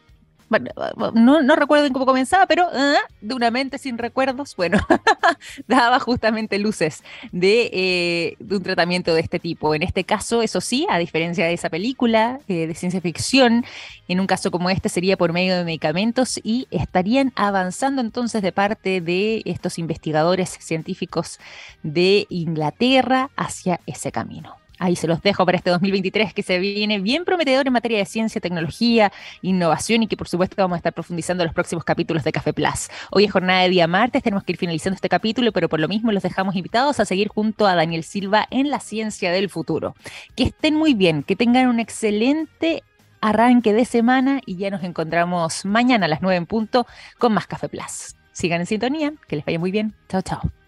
no, 1.14 1.42
no 1.42 1.56
recuerdo 1.56 1.90
cómo 1.92 2.06
comenzaba, 2.06 2.46
pero 2.46 2.68
ah, 2.72 2.98
de 3.20 3.34
una 3.34 3.50
mente 3.50 3.78
sin 3.78 3.98
recuerdos, 3.98 4.56
bueno, 4.56 4.78
daba 5.66 6.00
justamente 6.00 6.58
luces 6.58 7.02
eh, 7.32 8.36
de, 8.38 8.56
un 8.56 8.62
tratamiento 8.62 9.14
de 9.14 9.20
este 9.20 9.38
tipo. 9.38 9.74
En 9.74 9.82
este 9.82 10.04
caso, 10.04 10.42
eso 10.42 10.60
sí, 10.60 10.86
a 10.90 10.98
diferencia 10.98 11.46
de 11.46 11.54
esa 11.54 11.70
película 11.70 12.40
eh, 12.48 12.66
de 12.66 12.74
ciencia 12.74 13.00
ficción, 13.00 13.64
en 14.08 14.20
un 14.20 14.26
caso 14.26 14.50
como 14.50 14.70
este 14.70 14.88
sería 14.88 15.16
por 15.16 15.32
medio 15.32 15.56
de 15.56 15.64
medicamentos 15.64 16.40
y 16.42 16.66
estarían 16.70 17.32
avanzando 17.36 18.00
entonces 18.00 18.42
de 18.42 18.52
parte 18.52 19.00
de 19.00 19.42
estos 19.44 19.78
investigadores 19.78 20.50
científicos 20.60 21.38
de 21.82 22.26
Inglaterra 22.28 23.30
hacia 23.36 23.80
ese 23.86 24.12
camino. 24.12 24.61
Ahí 24.82 24.96
se 24.96 25.06
los 25.06 25.22
dejo 25.22 25.46
para 25.46 25.56
este 25.56 25.70
2023 25.70 26.34
que 26.34 26.42
se 26.42 26.58
viene 26.58 26.98
bien 26.98 27.24
prometedor 27.24 27.68
en 27.68 27.72
materia 27.72 27.98
de 27.98 28.04
ciencia, 28.04 28.40
tecnología, 28.40 29.12
innovación 29.40 30.02
y 30.02 30.08
que 30.08 30.16
por 30.16 30.26
supuesto 30.28 30.56
vamos 30.58 30.74
a 30.74 30.78
estar 30.78 30.92
profundizando 30.92 31.44
en 31.44 31.46
los 31.46 31.54
próximos 31.54 31.84
capítulos 31.84 32.24
de 32.24 32.32
Café 32.32 32.52
Plus. 32.52 32.90
Hoy 33.12 33.26
es 33.26 33.30
jornada 33.30 33.62
de 33.62 33.68
día 33.68 33.86
martes, 33.86 34.24
tenemos 34.24 34.42
que 34.42 34.50
ir 34.50 34.58
finalizando 34.58 34.96
este 34.96 35.08
capítulo, 35.08 35.52
pero 35.52 35.68
por 35.68 35.78
lo 35.78 35.86
mismo 35.86 36.10
los 36.10 36.24
dejamos 36.24 36.56
invitados 36.56 36.98
a 36.98 37.04
seguir 37.04 37.28
junto 37.28 37.68
a 37.68 37.76
Daniel 37.76 38.02
Silva 38.02 38.48
en 38.50 38.70
la 38.70 38.80
ciencia 38.80 39.30
del 39.30 39.50
futuro. 39.50 39.94
Que 40.34 40.42
estén 40.42 40.74
muy 40.74 40.94
bien, 40.94 41.22
que 41.22 41.36
tengan 41.36 41.68
un 41.68 41.78
excelente 41.78 42.82
arranque 43.20 43.72
de 43.72 43.84
semana 43.84 44.40
y 44.46 44.56
ya 44.56 44.70
nos 44.70 44.82
encontramos 44.82 45.64
mañana 45.64 46.06
a 46.06 46.08
las 46.08 46.22
9 46.22 46.34
en 46.34 46.46
punto 46.46 46.88
con 47.18 47.32
más 47.32 47.46
Café 47.46 47.68
Plus. 47.68 48.16
Sigan 48.32 48.60
en 48.60 48.66
sintonía, 48.66 49.12
que 49.28 49.36
les 49.36 49.44
vaya 49.44 49.60
muy 49.60 49.70
bien. 49.70 49.94
Chao, 50.08 50.22
chao. 50.22 50.61